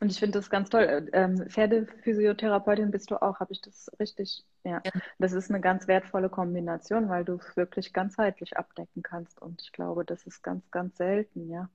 Und 0.00 0.12
ich 0.12 0.18
finde 0.18 0.38
das 0.38 0.50
ganz 0.50 0.68
toll. 0.68 1.08
Ähm, 1.14 1.48
Pferdephysiotherapeutin 1.48 2.90
bist 2.90 3.10
du 3.10 3.20
auch, 3.20 3.40
habe 3.40 3.52
ich 3.52 3.62
das 3.62 3.90
richtig? 3.98 4.44
Ja. 4.64 4.82
ja. 4.84 4.92
Das 5.18 5.32
ist 5.32 5.50
eine 5.50 5.60
ganz 5.60 5.88
wertvolle 5.88 6.28
Kombination, 6.28 7.08
weil 7.08 7.24
du 7.24 7.36
es 7.36 7.56
wirklich 7.56 7.94
ganzheitlich 7.94 8.56
abdecken 8.56 9.02
kannst. 9.02 9.40
Und 9.40 9.62
ich 9.62 9.72
glaube, 9.72 10.04
das 10.04 10.24
ist 10.26 10.42
ganz, 10.42 10.70
ganz 10.70 10.98
selten, 10.98 11.48
ja, 11.48 11.70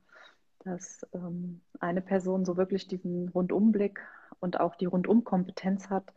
dass 0.60 1.06
ähm, 1.14 1.62
eine 1.80 2.02
Person 2.02 2.46
so 2.46 2.56
wirklich 2.56 2.88
diesen 2.88 3.30
Rundumblick 3.30 4.00
und 4.40 4.60
auch 4.60 4.76
die 4.76 4.86
Rundumkompetenz 4.86 5.90
hat. 5.90 6.14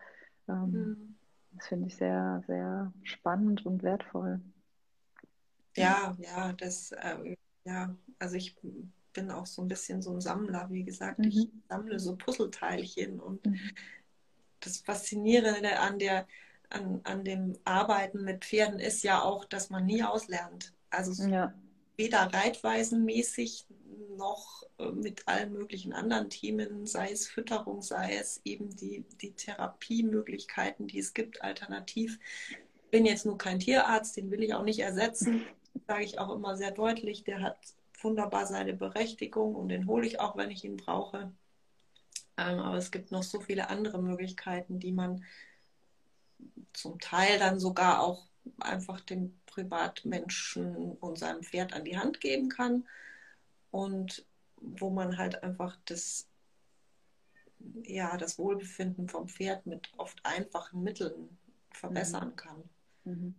Ähm, 0.49 0.71
mhm. 0.71 1.17
Das 1.61 1.69
finde 1.69 1.89
ich 1.89 1.97
sehr, 1.97 2.43
sehr 2.47 2.91
spannend 3.03 3.67
und 3.67 3.83
wertvoll. 3.83 4.41
Ja, 5.77 6.17
ja, 6.19 6.55
das, 6.55 6.93
äh, 6.93 7.37
ja, 7.65 7.95
also 8.19 8.37
ich 8.37 8.57
bin 9.13 9.31
auch 9.31 9.45
so 9.45 9.61
ein 9.61 9.69
bisschen 9.69 10.01
so 10.01 10.11
ein 10.11 10.23
Sammler, 10.23 10.71
wie 10.71 10.85
gesagt. 10.85 11.19
Mhm. 11.19 11.25
Ich 11.27 11.49
sammle 11.69 12.01
so 12.01 12.17
Puzzleteilchen 12.17 13.21
und 13.21 13.45
mhm. 13.45 13.61
das 14.61 14.79
Faszinierende 14.79 15.79
an 15.81 15.99
der, 15.99 16.27
an, 16.71 17.03
an 17.05 17.25
dem 17.25 17.59
Arbeiten 17.65 18.25
mit 18.25 18.47
Pferden 18.47 18.81
ist 18.81 19.03
ja 19.03 19.21
auch, 19.21 19.45
dass 19.45 19.69
man 19.69 19.85
nie 19.85 20.03
auslernt. 20.03 20.73
Also 20.89 21.23
ja. 21.29 21.53
Weder 21.97 22.33
reitweisenmäßig 22.33 23.67
noch 24.17 24.63
äh, 24.79 24.91
mit 24.91 25.27
allen 25.29 25.53
möglichen 25.53 25.93
anderen 25.93 26.31
Themen, 26.31 26.87
sei 26.87 27.11
es 27.11 27.29
Fütterung, 27.29 27.83
sei 27.83 28.17
es 28.17 28.41
eben 28.45 28.75
die, 28.77 29.05
die 29.21 29.33
Therapiemöglichkeiten, 29.33 30.87
die 30.87 30.99
es 30.99 31.15
gibt, 31.15 31.43
alternativ. 31.43 32.19
Ich 32.51 32.91
bin 32.91 33.07
jetzt 33.07 33.27
nur 33.27 33.39
kein 33.39 33.61
Tierarzt, 33.61 34.17
den 34.17 34.31
will 34.31 34.43
ich 34.43 34.55
auch 34.55 34.65
nicht 34.65 34.81
ersetzen, 34.81 35.43
sage 35.87 36.05
ich 36.05 36.19
auch 36.19 36.35
immer 36.35 36.57
sehr 36.57 36.73
deutlich. 36.73 37.25
Der 37.25 37.41
hat 37.41 37.59
wunderbar 38.03 38.47
seine 38.47 38.75
Berechtigung 38.75 39.55
und 39.55 39.69
den 39.69 39.87
hole 39.87 40.07
ich 40.07 40.21
auch, 40.21 40.37
wenn 40.37 40.51
ich 40.51 40.65
ihn 40.65 40.77
brauche. 40.77 41.33
Ähm, 42.37 42.59
aber 42.59 42.77
es 42.77 42.91
gibt 42.91 43.13
noch 43.13 43.23
so 43.23 43.41
viele 43.41 43.69
andere 43.69 44.01
Möglichkeiten, 44.01 44.81
die 44.81 44.93
man 44.93 45.25
zum 46.73 46.99
Teil 46.99 47.39
dann 47.39 47.61
sogar 47.61 48.01
auch 48.01 48.27
einfach 48.59 49.01
dem 49.01 49.40
Privatmenschen 49.51 50.93
und 50.93 51.19
seinem 51.19 51.43
Pferd 51.43 51.73
an 51.73 51.85
die 51.85 51.99
Hand 51.99 52.21
geben 52.21 52.49
kann 52.49 52.85
und 53.71 54.25
wo 54.61 54.91
man 54.91 55.19
halt 55.19 55.43
einfach 55.43 55.77
das, 55.87 56.29
ja, 57.83 58.17
das 58.17 58.39
Wohlbefinden 58.39 59.09
vom 59.09 59.29
Pferd 59.29 59.67
mit 59.67 59.91
oft 59.97 60.19
einfachen 60.25 60.83
Mitteln 60.83 61.39
verbessern 61.73 62.31
mhm. 62.31 62.37
kann. 62.37 62.65
Mhm. 63.05 63.35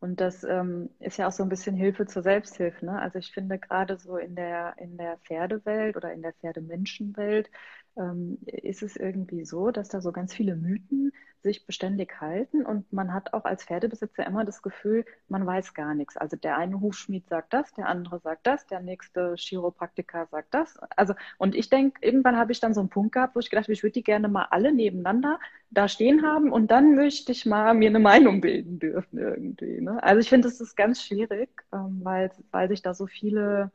Und 0.00 0.20
das 0.20 0.44
ähm, 0.44 0.90
ist 1.00 1.16
ja 1.16 1.28
auch 1.28 1.32
so 1.32 1.42
ein 1.42 1.48
bisschen 1.48 1.76
Hilfe 1.76 2.06
zur 2.06 2.22
Selbsthilfe. 2.22 2.84
Ne? 2.84 3.00
Also 3.00 3.18
ich 3.18 3.32
finde 3.32 3.58
gerade 3.58 3.96
so 3.96 4.18
in 4.18 4.34
der, 4.34 4.74
in 4.76 4.98
der 4.98 5.16
Pferdewelt 5.18 5.96
oder 5.96 6.12
in 6.12 6.20
der 6.20 6.34
Pferdemenschenwelt 6.34 7.50
ähm, 7.96 8.36
ist 8.44 8.82
es 8.82 8.96
irgendwie 8.96 9.46
so, 9.46 9.70
dass 9.70 9.88
da 9.88 10.02
so 10.02 10.12
ganz 10.12 10.34
viele 10.34 10.56
Mythen 10.56 11.10
sich 11.44 11.66
beständig 11.66 12.20
halten 12.20 12.66
und 12.66 12.92
man 12.92 13.12
hat 13.12 13.32
auch 13.34 13.44
als 13.44 13.64
Pferdebesitzer 13.64 14.26
immer 14.26 14.44
das 14.44 14.62
Gefühl, 14.62 15.04
man 15.28 15.46
weiß 15.46 15.74
gar 15.74 15.94
nichts. 15.94 16.16
Also 16.16 16.36
der 16.36 16.56
eine 16.56 16.80
Hufschmied 16.80 17.28
sagt 17.28 17.52
das, 17.52 17.72
der 17.74 17.86
andere 17.86 18.18
sagt 18.18 18.46
das, 18.46 18.66
der 18.66 18.80
nächste 18.80 19.34
Chiropraktiker 19.36 20.26
sagt 20.30 20.52
das. 20.52 20.78
Also 20.96 21.14
und 21.38 21.54
ich 21.54 21.68
denke, 21.68 22.00
irgendwann 22.00 22.36
habe 22.36 22.50
ich 22.50 22.60
dann 22.60 22.74
so 22.74 22.80
einen 22.80 22.88
Punkt 22.88 23.12
gehabt, 23.12 23.36
wo 23.36 23.40
ich 23.40 23.50
gedacht 23.50 23.66
habe, 23.66 23.74
ich 23.74 23.82
würde 23.82 23.92
die 23.92 24.02
gerne 24.02 24.26
mal 24.26 24.46
alle 24.50 24.72
nebeneinander 24.72 25.38
da 25.70 25.86
stehen 25.86 26.24
haben 26.24 26.50
und 26.50 26.70
dann 26.70 26.94
möchte 26.94 27.30
ich 27.30 27.46
mal 27.46 27.74
mir 27.74 27.90
eine 27.90 28.00
Meinung 28.00 28.40
bilden 28.40 28.78
dürfen 28.78 29.18
irgendwie. 29.18 29.80
Ne? 29.80 30.02
Also 30.02 30.20
ich 30.20 30.30
finde, 30.30 30.48
das 30.48 30.60
ist 30.60 30.76
ganz 30.76 31.02
schwierig, 31.02 31.50
ähm, 31.72 32.00
weil, 32.02 32.30
weil 32.50 32.68
sich 32.68 32.82
da 32.82 32.94
so 32.94 33.06
viele 33.06 33.70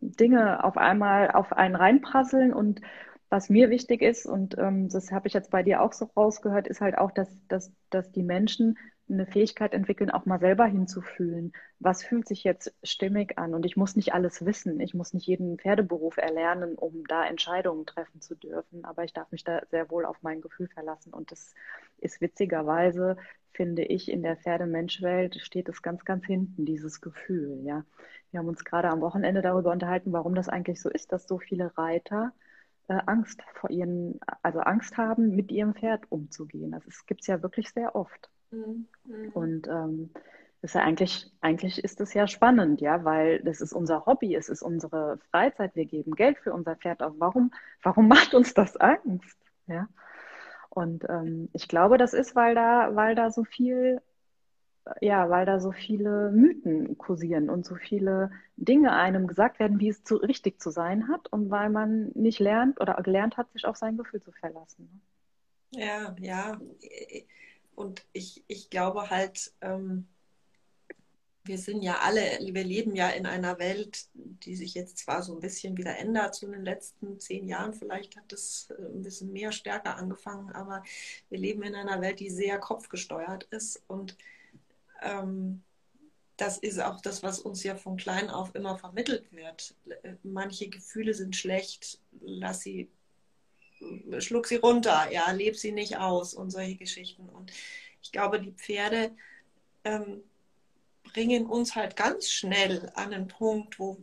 Dinge 0.00 0.64
auf 0.64 0.78
einmal 0.78 1.30
auf 1.30 1.52
einen 1.52 1.76
reinprasseln 1.76 2.52
und 2.52 2.80
was 3.30 3.48
mir 3.48 3.70
wichtig 3.70 4.02
ist, 4.02 4.26
und 4.26 4.56
ähm, 4.58 4.88
das 4.88 5.10
habe 5.10 5.28
ich 5.28 5.34
jetzt 5.34 5.50
bei 5.50 5.62
dir 5.62 5.82
auch 5.82 5.92
so 5.92 6.06
rausgehört, 6.16 6.68
ist 6.68 6.80
halt 6.80 6.98
auch, 6.98 7.10
dass, 7.10 7.28
dass, 7.48 7.72
dass 7.90 8.12
die 8.12 8.22
Menschen 8.22 8.76
eine 9.08 9.26
Fähigkeit 9.26 9.74
entwickeln, 9.74 10.10
auch 10.10 10.24
mal 10.24 10.40
selber 10.40 10.64
hinzufühlen. 10.64 11.52
Was 11.78 12.02
fühlt 12.02 12.26
sich 12.26 12.42
jetzt 12.44 12.74
stimmig 12.82 13.38
an? 13.38 13.54
Und 13.54 13.66
ich 13.66 13.76
muss 13.76 13.96
nicht 13.96 14.14
alles 14.14 14.44
wissen. 14.46 14.80
Ich 14.80 14.94
muss 14.94 15.12
nicht 15.12 15.26
jeden 15.26 15.58
Pferdeberuf 15.58 16.16
erlernen, 16.16 16.74
um 16.76 17.04
da 17.06 17.26
Entscheidungen 17.26 17.84
treffen 17.84 18.20
zu 18.20 18.34
dürfen. 18.34 18.84
Aber 18.84 19.04
ich 19.04 19.12
darf 19.12 19.30
mich 19.30 19.44
da 19.44 19.60
sehr 19.70 19.90
wohl 19.90 20.06
auf 20.06 20.22
mein 20.22 20.40
Gefühl 20.40 20.68
verlassen. 20.68 21.12
Und 21.12 21.32
das 21.32 21.54
ist 21.98 22.20
witzigerweise, 22.20 23.16
finde 23.52 23.84
ich, 23.84 24.10
in 24.10 24.22
der 24.22 24.36
Pferdemenschwelt 24.36 25.36
steht 25.40 25.68
es 25.68 25.82
ganz, 25.82 26.04
ganz 26.04 26.24
hinten, 26.24 26.64
dieses 26.64 27.00
Gefühl. 27.00 27.60
Ja, 27.62 27.84
wir 28.30 28.40
haben 28.40 28.48
uns 28.48 28.64
gerade 28.64 28.88
am 28.88 29.00
Wochenende 29.02 29.42
darüber 29.42 29.70
unterhalten, 29.70 30.12
warum 30.12 30.34
das 30.34 30.48
eigentlich 30.48 30.80
so 30.80 30.88
ist, 30.88 31.12
dass 31.12 31.28
so 31.28 31.38
viele 31.38 31.76
Reiter 31.76 32.32
äh, 32.88 33.00
Angst 33.06 33.42
vor 33.54 33.70
ihren, 33.70 34.20
also 34.42 34.60
Angst 34.60 34.96
haben, 34.96 35.34
mit 35.34 35.50
ihrem 35.50 35.74
Pferd 35.74 36.04
umzugehen. 36.10 36.72
Das 36.84 37.06
gibt 37.06 37.22
es 37.22 37.26
ja 37.26 37.42
wirklich 37.42 37.70
sehr 37.70 37.94
oft. 37.94 38.30
Mhm. 38.50 38.86
Und 39.32 39.68
ähm, 39.68 40.10
ist 40.64 40.74
ja 40.74 40.82
eigentlich, 40.82 41.30
eigentlich 41.42 41.84
ist 41.84 42.00
es 42.00 42.14
ja 42.14 42.26
spannend, 42.26 42.80
ja, 42.80 43.04
weil 43.04 43.40
das 43.40 43.60
ist 43.60 43.74
unser 43.74 44.06
Hobby, 44.06 44.34
es 44.34 44.48
ist 44.48 44.62
unsere 44.62 45.18
Freizeit, 45.30 45.76
wir 45.76 45.84
geben 45.84 46.14
Geld 46.14 46.38
für 46.38 46.54
unser 46.54 46.74
Pferd 46.74 47.02
auf. 47.02 47.12
Warum, 47.18 47.52
warum 47.82 48.08
macht 48.08 48.34
uns 48.34 48.54
das 48.54 48.76
Angst? 48.78 49.38
Ja. 49.66 49.88
Und 50.70 51.04
ähm, 51.08 51.50
ich 51.52 51.68
glaube, 51.68 51.98
das 51.98 52.14
ist, 52.14 52.34
weil 52.34 52.54
da, 52.54 52.96
weil 52.96 53.14
da 53.14 53.30
so 53.30 53.44
viel 53.44 54.00
ja, 55.00 55.30
weil 55.30 55.46
da 55.46 55.60
so 55.60 55.72
viele 55.72 56.30
Mythen 56.30 56.98
kursieren 56.98 57.48
und 57.48 57.64
so 57.64 57.74
viele 57.74 58.30
Dinge 58.56 58.92
einem 58.92 59.26
gesagt 59.26 59.58
werden, 59.58 59.80
wie 59.80 59.88
es 59.88 60.04
zu, 60.04 60.16
richtig 60.16 60.60
zu 60.60 60.70
sein 60.70 61.08
hat 61.08 61.32
und 61.32 61.50
weil 61.50 61.70
man 61.70 62.10
nicht 62.14 62.38
lernt 62.38 62.80
oder 62.80 62.94
gelernt 63.02 63.36
hat, 63.36 63.50
sich 63.52 63.64
auf 63.64 63.76
sein 63.76 63.96
Gefühl 63.96 64.22
zu 64.22 64.32
verlassen. 64.32 64.88
Ne? 65.72 65.84
Ja, 65.84 66.14
ja. 66.20 66.60
Und 67.74 68.04
ich, 68.12 68.44
ich 68.46 68.70
glaube 68.70 69.10
halt, 69.10 69.52
ähm, 69.60 70.06
wir 71.46 71.58
sind 71.58 71.82
ja 71.82 71.98
alle, 72.00 72.22
wir 72.40 72.64
leben 72.64 72.94
ja 72.94 73.08
in 73.10 73.26
einer 73.26 73.58
Welt, 73.58 74.06
die 74.14 74.56
sich 74.56 74.74
jetzt 74.74 74.98
zwar 74.98 75.22
so 75.22 75.34
ein 75.34 75.40
bisschen 75.40 75.76
wieder 75.76 75.98
ändert, 75.98 76.34
zu 76.34 76.46
den 76.46 76.64
letzten 76.64 77.20
zehn 77.20 77.46
Jahren 77.48 77.74
vielleicht 77.74 78.16
hat 78.16 78.32
es 78.32 78.68
äh, 78.70 78.82
ein 78.82 79.02
bisschen 79.02 79.32
mehr 79.32 79.52
stärker 79.52 79.96
angefangen, 79.96 80.50
aber 80.52 80.82
wir 81.28 81.38
leben 81.38 81.62
in 81.62 81.74
einer 81.74 82.00
Welt, 82.00 82.20
die 82.20 82.30
sehr 82.30 82.58
kopfgesteuert 82.58 83.44
ist 83.44 83.82
und 83.88 84.16
ähm, 85.04 85.62
das 86.36 86.58
ist 86.58 86.80
auch 86.80 87.00
das, 87.00 87.22
was 87.22 87.38
uns 87.38 87.62
ja 87.62 87.76
von 87.76 87.96
klein 87.96 88.28
auf 88.28 88.54
immer 88.54 88.76
vermittelt 88.76 89.32
wird. 89.32 89.74
Manche 90.22 90.68
Gefühle 90.68 91.14
sind 91.14 91.36
schlecht, 91.36 92.00
lass 92.20 92.60
sie, 92.60 92.90
schluck 94.18 94.46
sie 94.46 94.56
runter, 94.56 95.10
ja, 95.12 95.30
leb 95.30 95.56
sie 95.56 95.70
nicht 95.72 95.98
aus 95.98 96.34
und 96.34 96.50
solche 96.50 96.74
Geschichten. 96.74 97.28
Und 97.28 97.52
ich 98.02 98.10
glaube, 98.10 98.40
die 98.40 98.52
Pferde 98.52 99.12
ähm, 99.84 100.24
bringen 101.04 101.46
uns 101.46 101.76
halt 101.76 101.94
ganz 101.94 102.28
schnell 102.28 102.90
an 102.94 103.12
den 103.12 103.28
Punkt, 103.28 103.78
wo, 103.78 103.98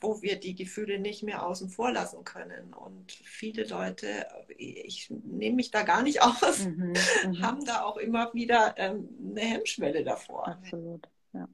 wo 0.00 0.22
wir 0.22 0.38
die 0.38 0.54
Gefühle 0.54 0.98
nicht 0.98 1.22
mehr 1.22 1.44
außen 1.44 1.68
vor 1.70 1.92
lassen 1.92 2.24
können. 2.24 2.72
Und 2.72 3.12
viele 3.12 3.64
Leute, 3.64 4.26
ich 4.56 5.10
nehme 5.10 5.56
mich 5.56 5.70
da 5.70 5.82
gar 5.82 6.02
nicht 6.02 6.22
aus, 6.22 6.66
mhm, 6.66 6.94
mhm. 7.26 7.42
haben 7.42 7.64
da 7.64 7.82
auch 7.82 7.96
immer 7.96 8.32
wieder 8.34 8.74
ähm, 8.76 9.08
eine 9.30 9.40
Hemmschwelle 9.40 10.04
davor. 10.04 10.48
Absolut, 10.48 11.08
ja. 11.32 11.48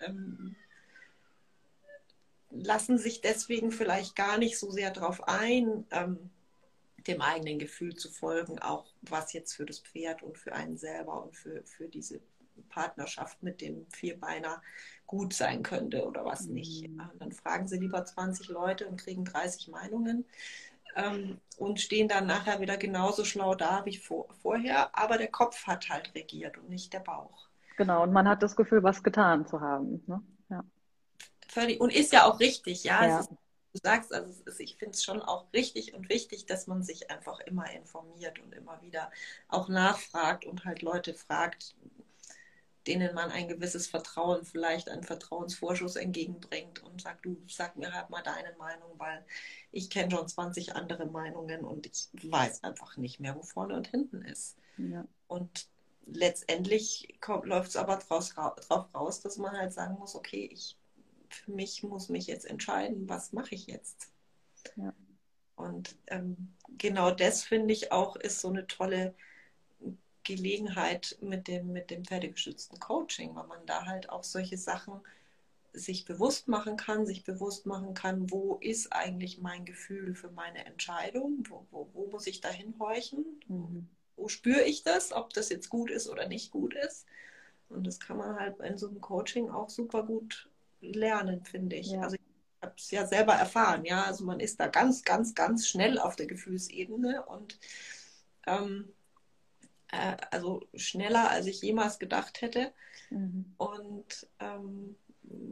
Ähm, 0.00 0.56
lassen 2.50 2.98
sich 2.98 3.20
deswegen 3.20 3.72
vielleicht 3.72 4.16
gar 4.16 4.38
nicht 4.38 4.58
so 4.58 4.70
sehr 4.70 4.90
darauf 4.90 5.26
ein, 5.28 5.86
ähm, 5.90 6.30
dem 7.06 7.20
eigenen 7.20 7.58
Gefühl 7.58 7.94
zu 7.94 8.10
folgen, 8.10 8.58
auch 8.58 8.86
was 9.02 9.32
jetzt 9.32 9.54
für 9.54 9.66
das 9.66 9.78
Pferd 9.80 10.22
und 10.22 10.36
für 10.36 10.52
einen 10.52 10.76
selber 10.76 11.22
und 11.24 11.36
für, 11.36 11.62
für 11.64 11.88
diese 11.88 12.20
Partnerschaft 12.68 13.42
mit 13.42 13.60
dem 13.60 13.86
Vierbeiner 13.90 14.62
gut 15.06 15.32
sein 15.32 15.62
könnte 15.62 16.06
oder 16.06 16.24
was 16.24 16.46
nicht. 16.46 16.88
Mhm. 16.88 17.10
Dann 17.18 17.32
fragen 17.32 17.66
sie 17.66 17.78
lieber 17.78 18.04
20 18.04 18.48
Leute 18.48 18.86
und 18.86 19.00
kriegen 19.00 19.24
30 19.24 19.68
Meinungen 19.68 20.24
ähm, 20.96 21.38
und 21.56 21.80
stehen 21.80 22.08
dann 22.08 22.26
nachher 22.26 22.60
wieder 22.60 22.76
genauso 22.76 23.24
schlau 23.24 23.54
da 23.54 23.84
wie 23.84 23.96
vor, 23.96 24.28
vorher, 24.42 24.96
aber 24.96 25.18
der 25.18 25.28
Kopf 25.28 25.66
hat 25.66 25.88
halt 25.88 26.14
regiert 26.14 26.58
und 26.58 26.68
nicht 26.68 26.92
der 26.92 27.00
Bauch. 27.00 27.48
Genau, 27.76 28.02
und 28.02 28.12
man 28.12 28.28
hat 28.28 28.42
das 28.42 28.56
Gefühl, 28.56 28.82
was 28.82 29.02
getan 29.02 29.46
zu 29.46 29.60
haben. 29.60 30.02
Ne? 30.06 30.20
Ja. 30.50 30.64
Völlig, 31.46 31.80
und 31.80 31.94
ist 31.94 32.12
ja 32.12 32.24
auch 32.24 32.40
richtig, 32.40 32.84
ja. 32.84 33.06
ja. 33.06 33.20
Ist, 33.20 33.30
du 33.30 33.80
sagst, 33.82 34.12
also 34.12 34.34
ist, 34.44 34.60
ich 34.60 34.76
finde 34.76 34.94
es 34.94 35.04
schon 35.04 35.22
auch 35.22 35.46
richtig 35.52 35.94
und 35.94 36.08
wichtig, 36.08 36.46
dass 36.46 36.66
man 36.66 36.82
sich 36.82 37.10
einfach 37.10 37.38
immer 37.40 37.70
informiert 37.70 38.40
und 38.40 38.52
immer 38.54 38.82
wieder 38.82 39.10
auch 39.48 39.68
nachfragt 39.68 40.44
und 40.44 40.64
halt 40.64 40.82
Leute 40.82 41.14
fragt, 41.14 41.76
denen 42.88 43.14
man 43.14 43.30
ein 43.30 43.48
gewisses 43.48 43.86
Vertrauen, 43.86 44.44
vielleicht 44.44 44.88
einen 44.88 45.04
Vertrauensvorschuss 45.04 45.96
entgegenbringt 45.96 46.82
und 46.82 47.02
sagt, 47.02 47.24
du 47.24 47.36
sag 47.46 47.76
mir 47.76 47.92
halt 47.92 48.10
mal 48.10 48.22
deine 48.22 48.56
Meinung, 48.58 48.90
weil 48.96 49.24
ich 49.70 49.90
kenne 49.90 50.10
schon 50.10 50.26
20 50.26 50.74
andere 50.74 51.06
Meinungen 51.06 51.64
und 51.64 51.86
ich 51.86 52.08
weiß 52.30 52.64
einfach 52.64 52.96
nicht 52.96 53.20
mehr, 53.20 53.36
wo 53.36 53.42
vorne 53.42 53.76
und 53.76 53.88
hinten 53.88 54.22
ist. 54.22 54.56
Ja. 54.78 55.06
Und 55.26 55.68
letztendlich 56.06 57.18
läuft 57.42 57.68
es 57.68 57.76
aber 57.76 57.96
draus, 57.96 58.34
drauf 58.34 58.86
raus, 58.94 59.20
dass 59.20 59.36
man 59.36 59.56
halt 59.56 59.72
sagen 59.72 59.98
muss, 59.98 60.14
okay, 60.14 60.48
ich 60.50 60.76
für 61.30 61.50
mich 61.50 61.82
muss 61.82 62.08
mich 62.08 62.26
jetzt 62.26 62.46
entscheiden, 62.46 63.06
was 63.08 63.34
mache 63.34 63.54
ich 63.54 63.66
jetzt. 63.66 64.10
Ja. 64.76 64.94
Und 65.56 65.96
ähm, 66.06 66.54
genau 66.78 67.10
das 67.10 67.42
finde 67.42 67.74
ich 67.74 67.92
auch 67.92 68.16
ist 68.16 68.40
so 68.40 68.48
eine 68.48 68.66
tolle 68.66 69.14
Gelegenheit 70.28 71.16
mit 71.20 71.48
dem, 71.48 71.72
mit 71.72 71.90
dem 71.90 72.04
pferdegeschützten 72.04 72.78
Coaching, 72.78 73.34
weil 73.34 73.46
man 73.46 73.64
da 73.66 73.86
halt 73.86 74.10
auch 74.10 74.24
solche 74.24 74.58
Sachen 74.58 75.00
sich 75.72 76.04
bewusst 76.04 76.48
machen 76.48 76.76
kann, 76.76 77.06
sich 77.06 77.24
bewusst 77.24 77.66
machen 77.66 77.94
kann, 77.94 78.30
wo 78.30 78.56
ist 78.60 78.92
eigentlich 78.92 79.38
mein 79.38 79.64
Gefühl 79.64 80.14
für 80.14 80.30
meine 80.30 80.64
Entscheidung, 80.66 81.44
wo, 81.48 81.66
wo, 81.70 81.88
wo 81.94 82.06
muss 82.06 82.26
ich 82.26 82.40
da 82.40 82.48
hinhorchen, 82.48 83.24
mhm. 83.48 83.88
wo 84.16 84.28
spüre 84.28 84.62
ich 84.62 84.82
das, 84.82 85.12
ob 85.12 85.32
das 85.32 85.48
jetzt 85.48 85.68
gut 85.68 85.90
ist 85.90 86.08
oder 86.08 86.28
nicht 86.28 86.50
gut 86.50 86.74
ist. 86.74 87.06
Und 87.68 87.86
das 87.86 88.00
kann 88.00 88.16
man 88.16 88.38
halt 88.38 88.60
in 88.60 88.78
so 88.78 88.88
einem 88.88 89.00
Coaching 89.00 89.50
auch 89.50 89.70
super 89.70 90.02
gut 90.02 90.48
lernen, 90.80 91.44
finde 91.44 91.76
ich. 91.76 91.90
Ja. 91.90 92.00
Also 92.00 92.16
ich 92.16 92.62
habe 92.62 92.74
es 92.76 92.90
ja 92.90 93.06
selber 93.06 93.34
erfahren, 93.34 93.84
ja. 93.84 94.04
Also 94.04 94.24
man 94.24 94.40
ist 94.40 94.58
da 94.60 94.66
ganz, 94.68 95.04
ganz, 95.04 95.34
ganz 95.34 95.68
schnell 95.68 95.98
auf 95.98 96.16
der 96.16 96.26
Gefühlsebene 96.26 97.24
und 97.26 97.58
ähm, 98.46 98.92
äh, 99.92 100.16
also 100.30 100.62
schneller, 100.74 101.30
als 101.30 101.46
ich 101.46 101.62
jemals 101.62 101.98
gedacht 101.98 102.42
hätte. 102.42 102.72
Mhm. 103.10 103.54
Und 103.56 104.28
ähm, 104.38 104.96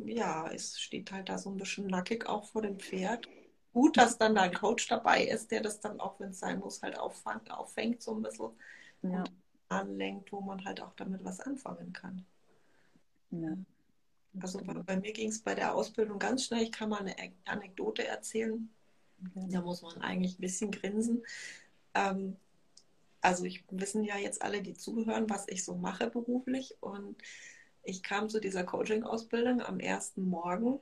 ja, 0.04 0.48
es 0.50 0.80
steht 0.80 1.12
halt 1.12 1.28
da 1.28 1.38
so 1.38 1.50
ein 1.50 1.56
bisschen 1.56 1.86
nackig 1.86 2.26
auch 2.28 2.44
vor 2.46 2.62
dem 2.62 2.78
Pferd. 2.78 3.28
Gut, 3.72 3.96
dass 3.96 4.16
dann 4.16 4.34
da 4.34 4.42
ein 4.42 4.54
Coach 4.54 4.88
dabei 4.88 5.24
ist, 5.24 5.50
der 5.50 5.60
das 5.60 5.80
dann 5.80 6.00
auch, 6.00 6.18
wenn 6.18 6.30
es 6.30 6.38
sein 6.38 6.60
muss, 6.60 6.82
halt 6.82 6.98
auffang, 6.98 7.46
auffängt 7.48 8.02
so 8.02 8.14
ein 8.14 8.22
bisschen 8.22 8.50
ja. 9.02 9.18
und 9.18 9.32
anlenkt, 9.68 10.32
wo 10.32 10.40
man 10.40 10.64
halt 10.64 10.80
auch 10.80 10.94
damit 10.94 11.24
was 11.24 11.40
anfangen 11.40 11.92
kann. 11.92 12.24
Ja. 13.30 13.56
Also 14.40 14.62
bei, 14.62 14.74
bei 14.74 14.96
mir 14.96 15.12
ging 15.12 15.28
es 15.28 15.42
bei 15.42 15.54
der 15.54 15.74
Ausbildung 15.74 16.18
ganz 16.18 16.44
schnell. 16.44 16.62
Ich 16.62 16.72
kann 16.72 16.88
mal 16.88 17.00
eine 17.00 17.14
Anekdote 17.44 18.06
erzählen. 18.06 18.68
Okay. 19.20 19.46
Da 19.50 19.60
muss 19.60 19.82
man 19.82 20.00
eigentlich 20.02 20.38
ein 20.38 20.42
bisschen 20.42 20.70
grinsen. 20.70 21.22
Ähm, 21.94 22.36
also 23.26 23.44
ich 23.44 23.64
wissen 23.70 24.04
ja 24.04 24.16
jetzt 24.16 24.40
alle, 24.40 24.62
die 24.62 24.74
zuhören, 24.74 25.28
was 25.28 25.48
ich 25.48 25.64
so 25.64 25.74
mache 25.74 26.08
beruflich. 26.08 26.76
Und 26.80 27.20
ich 27.82 28.04
kam 28.04 28.28
zu 28.28 28.38
dieser 28.40 28.62
Coaching-Ausbildung 28.62 29.60
am 29.62 29.80
ersten 29.80 30.28
Morgen. 30.28 30.78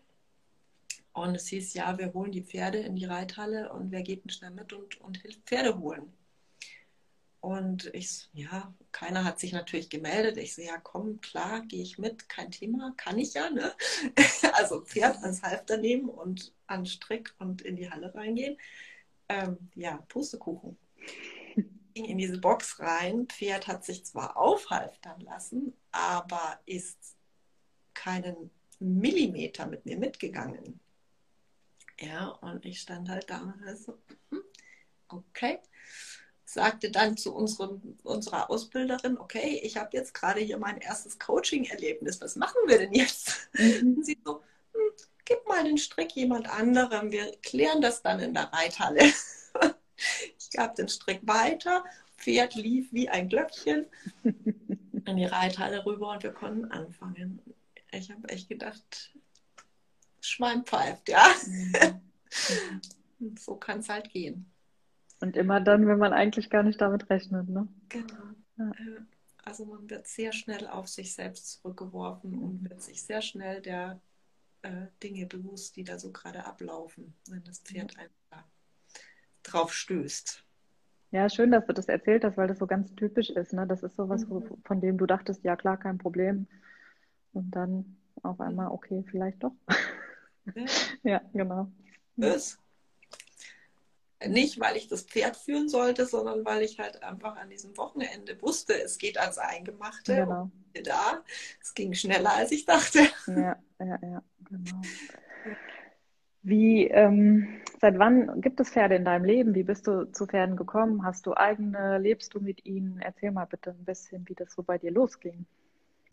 Und 1.14 1.34
es 1.34 1.46
hieß, 1.46 1.72
ja, 1.72 1.96
wir 1.96 2.12
holen 2.12 2.32
die 2.32 2.42
Pferde 2.42 2.80
in 2.80 2.96
die 2.96 3.06
Reithalle 3.06 3.72
und 3.72 3.92
wer 3.92 4.02
geht 4.02 4.24
denn 4.24 4.30
schnell 4.30 4.50
mit 4.50 4.74
und, 4.74 5.00
und 5.00 5.22
hilft 5.22 5.40
Pferde 5.46 5.78
holen. 5.78 6.12
Und 7.40 7.90
ich, 7.94 8.28
ja, 8.34 8.74
keiner 8.92 9.24
hat 9.24 9.40
sich 9.40 9.52
natürlich 9.52 9.88
gemeldet. 9.88 10.36
Ich 10.36 10.54
so, 10.54 10.60
ja, 10.60 10.76
komm, 10.76 11.22
klar, 11.22 11.62
gehe 11.62 11.82
ich 11.82 11.96
mit, 11.96 12.28
kein 12.28 12.50
Thema, 12.50 12.92
kann 12.98 13.18
ich 13.18 13.32
ja, 13.32 13.48
ne? 13.48 13.72
also 14.52 14.82
Pferd 14.82 15.16
ans 15.22 15.42
Halfter 15.42 15.78
nehmen 15.78 16.10
und 16.10 16.52
an 16.66 16.84
Strick 16.84 17.34
und 17.38 17.62
in 17.62 17.76
die 17.76 17.90
Halle 17.90 18.14
reingehen. 18.14 18.58
Ähm, 19.30 19.56
ja, 19.74 20.04
Pustekuchen. 20.08 20.76
Ging 21.94 22.04
in 22.06 22.18
diese 22.18 22.38
Box 22.38 22.80
rein. 22.80 23.26
Pferd 23.28 23.66
hat 23.66 23.84
sich 23.84 24.04
zwar 24.04 24.36
aufhalftern 24.36 25.20
lassen, 25.20 25.74
aber 25.92 26.60
ist 26.66 27.16
keinen 27.94 28.50
Millimeter 28.80 29.66
mit 29.66 29.86
mir 29.86 29.96
mitgegangen. 29.96 30.80
Ja, 32.00 32.28
und 32.28 32.64
ich 32.64 32.80
stand 32.80 33.08
halt 33.08 33.30
da 33.30 33.40
und 33.40 33.78
so, 33.78 33.98
hm, 34.30 34.42
okay 35.08 35.60
sagte 36.54 36.90
dann 36.90 37.16
zu 37.16 37.34
unserem, 37.34 37.98
unserer 38.04 38.48
Ausbilderin, 38.48 39.18
okay, 39.18 39.60
ich 39.62 39.76
habe 39.76 39.90
jetzt 39.92 40.14
gerade 40.14 40.40
hier 40.40 40.56
mein 40.56 40.78
erstes 40.78 41.18
Coaching-Erlebnis, 41.18 42.20
was 42.20 42.36
machen 42.36 42.60
wir 42.66 42.78
denn 42.78 42.94
jetzt? 42.94 43.48
Mhm. 43.54 43.96
Und 43.96 44.06
sie 44.06 44.18
so, 44.24 44.42
hm, 44.72 44.80
gib 45.24 45.46
mal 45.46 45.64
den 45.64 45.76
Strick 45.76 46.12
jemand 46.12 46.48
anderem, 46.48 47.10
wir 47.10 47.36
klären 47.42 47.82
das 47.82 48.02
dann 48.02 48.20
in 48.20 48.32
der 48.32 48.50
Reithalle. 48.52 49.02
Ich 50.54 50.58
gab 50.58 50.76
den 50.76 50.88
Strick 50.88 51.26
weiter, 51.26 51.84
Pferd 52.16 52.54
lief 52.54 52.92
wie 52.92 53.08
ein 53.08 53.28
Glöckchen 53.28 53.86
in 54.22 55.16
die 55.16 55.24
Reithalle 55.24 55.84
rüber 55.84 56.12
und 56.12 56.22
wir 56.22 56.30
konnten 56.30 56.70
anfangen. 56.70 57.42
Ich 57.90 58.08
habe 58.08 58.28
echt 58.28 58.48
gedacht, 58.48 59.12
Schwein 60.20 60.64
pfeift, 60.64 61.08
ja. 61.08 61.26
Mhm. 63.18 63.36
so 63.36 63.56
kann 63.56 63.80
es 63.80 63.88
halt 63.88 64.10
gehen. 64.10 64.48
Und 65.20 65.36
immer 65.36 65.60
dann, 65.60 65.88
wenn 65.88 65.98
man 65.98 66.12
eigentlich 66.12 66.50
gar 66.50 66.62
nicht 66.62 66.80
damit 66.80 67.10
rechnet. 67.10 67.48
Ne? 67.48 67.66
Genau. 67.88 68.30
Ja. 68.56 68.70
Äh, 68.70 69.00
also 69.42 69.64
man 69.64 69.90
wird 69.90 70.06
sehr 70.06 70.32
schnell 70.32 70.68
auf 70.68 70.88
sich 70.88 71.14
selbst 71.14 71.50
zurückgeworfen 71.50 72.38
und 72.38 72.70
wird 72.70 72.80
sich 72.80 73.02
sehr 73.02 73.22
schnell 73.22 73.60
der 73.60 74.00
äh, 74.62 74.86
Dinge 75.02 75.26
bewusst, 75.26 75.74
die 75.74 75.82
da 75.82 75.98
so 75.98 76.12
gerade 76.12 76.46
ablaufen, 76.46 77.12
wenn 77.28 77.42
das 77.42 77.58
Pferd 77.58 77.94
ja. 77.94 78.02
einfach 78.02 78.48
drauf 79.42 79.74
stößt. 79.74 80.43
Ja, 81.14 81.28
schön, 81.28 81.52
dass 81.52 81.64
du 81.64 81.72
das 81.72 81.86
erzählt 81.86 82.24
hast, 82.24 82.36
weil 82.36 82.48
das 82.48 82.58
so 82.58 82.66
ganz 82.66 82.92
typisch 82.96 83.30
ist. 83.30 83.52
Ne? 83.52 83.68
Das 83.68 83.84
ist 83.84 83.94
sowas, 83.94 84.26
mhm. 84.26 84.42
von 84.64 84.80
dem 84.80 84.98
du 84.98 85.06
dachtest, 85.06 85.44
ja 85.44 85.54
klar, 85.54 85.76
kein 85.76 85.96
Problem. 85.96 86.48
Und 87.32 87.52
dann 87.52 87.96
auf 88.24 88.40
einmal, 88.40 88.72
okay, 88.72 89.04
vielleicht 89.08 89.44
doch. 89.44 89.52
Ja, 91.04 91.20
genau. 91.32 91.70
Das 92.16 92.58
nicht, 94.26 94.58
weil 94.58 94.76
ich 94.76 94.88
das 94.88 95.02
Pferd 95.02 95.36
führen 95.36 95.68
sollte, 95.68 96.04
sondern 96.04 96.44
weil 96.44 96.62
ich 96.62 96.80
halt 96.80 97.00
einfach 97.04 97.36
an 97.36 97.48
diesem 97.48 97.76
Wochenende 97.76 98.40
wusste, 98.42 98.74
es 98.82 98.98
geht 98.98 99.16
ans 99.16 99.38
Eingemachte. 99.38 100.16
Genau. 100.16 100.50
Da. 100.82 101.22
Es 101.60 101.74
ging 101.74 101.94
schneller, 101.94 102.34
als 102.34 102.50
ich 102.50 102.64
dachte. 102.64 103.00
Ja, 103.28 103.56
ja, 103.78 103.98
ja, 104.02 104.22
genau. 104.48 104.82
Wie, 106.44 106.86
ähm, 106.88 107.48
seit 107.80 107.98
wann 107.98 108.40
gibt 108.42 108.60
es 108.60 108.70
Pferde 108.70 108.96
in 108.96 109.04
deinem 109.04 109.24
Leben? 109.24 109.54
Wie 109.54 109.62
bist 109.62 109.86
du 109.86 110.04
zu 110.12 110.26
Pferden 110.26 110.56
gekommen? 110.56 111.02
Hast 111.04 111.26
du 111.26 111.34
eigene? 111.34 111.98
Lebst 111.98 112.34
du 112.34 112.40
mit 112.40 112.64
ihnen? 112.66 113.00
Erzähl 113.00 113.30
mal 113.30 113.46
bitte 113.46 113.70
ein 113.70 113.84
bisschen, 113.84 114.28
wie 114.28 114.34
das 114.34 114.52
so 114.52 114.62
bei 114.62 114.76
dir 114.76 114.90
losging. 114.90 115.46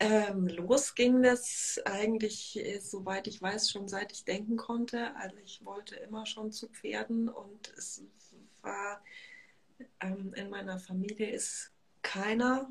Ähm, 0.00 0.48
los 0.48 0.94
ging 0.94 1.22
das 1.22 1.80
eigentlich, 1.84 2.58
äh, 2.58 2.80
soweit 2.80 3.26
ich 3.26 3.40
weiß, 3.40 3.70
schon 3.70 3.88
seit 3.88 4.10
ich 4.10 4.24
denken 4.24 4.56
konnte. 4.56 5.14
Also 5.16 5.36
ich 5.44 5.64
wollte 5.64 5.96
immer 5.96 6.24
schon 6.24 6.50
zu 6.50 6.68
Pferden 6.68 7.28
und 7.28 7.72
es 7.76 8.02
war 8.62 9.02
ähm, 10.00 10.32
in 10.34 10.50
meiner 10.50 10.78
Familie 10.78 11.30
ist 11.30 11.72
keiner 12.00 12.68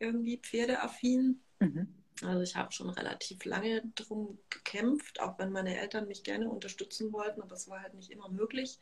irgendwie 0.00 0.38
pferdeaffin. 0.38 1.40
Mhm. 1.60 1.94
Also 2.26 2.42
ich 2.42 2.56
habe 2.56 2.72
schon 2.72 2.90
relativ 2.90 3.44
lange 3.44 3.82
drum 3.94 4.38
gekämpft, 4.50 5.20
auch 5.20 5.38
wenn 5.38 5.52
meine 5.52 5.78
Eltern 5.78 6.08
mich 6.08 6.22
gerne 6.22 6.48
unterstützen 6.48 7.12
wollten, 7.12 7.42
aber 7.42 7.54
es 7.54 7.68
war 7.68 7.82
halt 7.82 7.94
nicht 7.94 8.10
immer 8.10 8.28
möglich. 8.28 8.78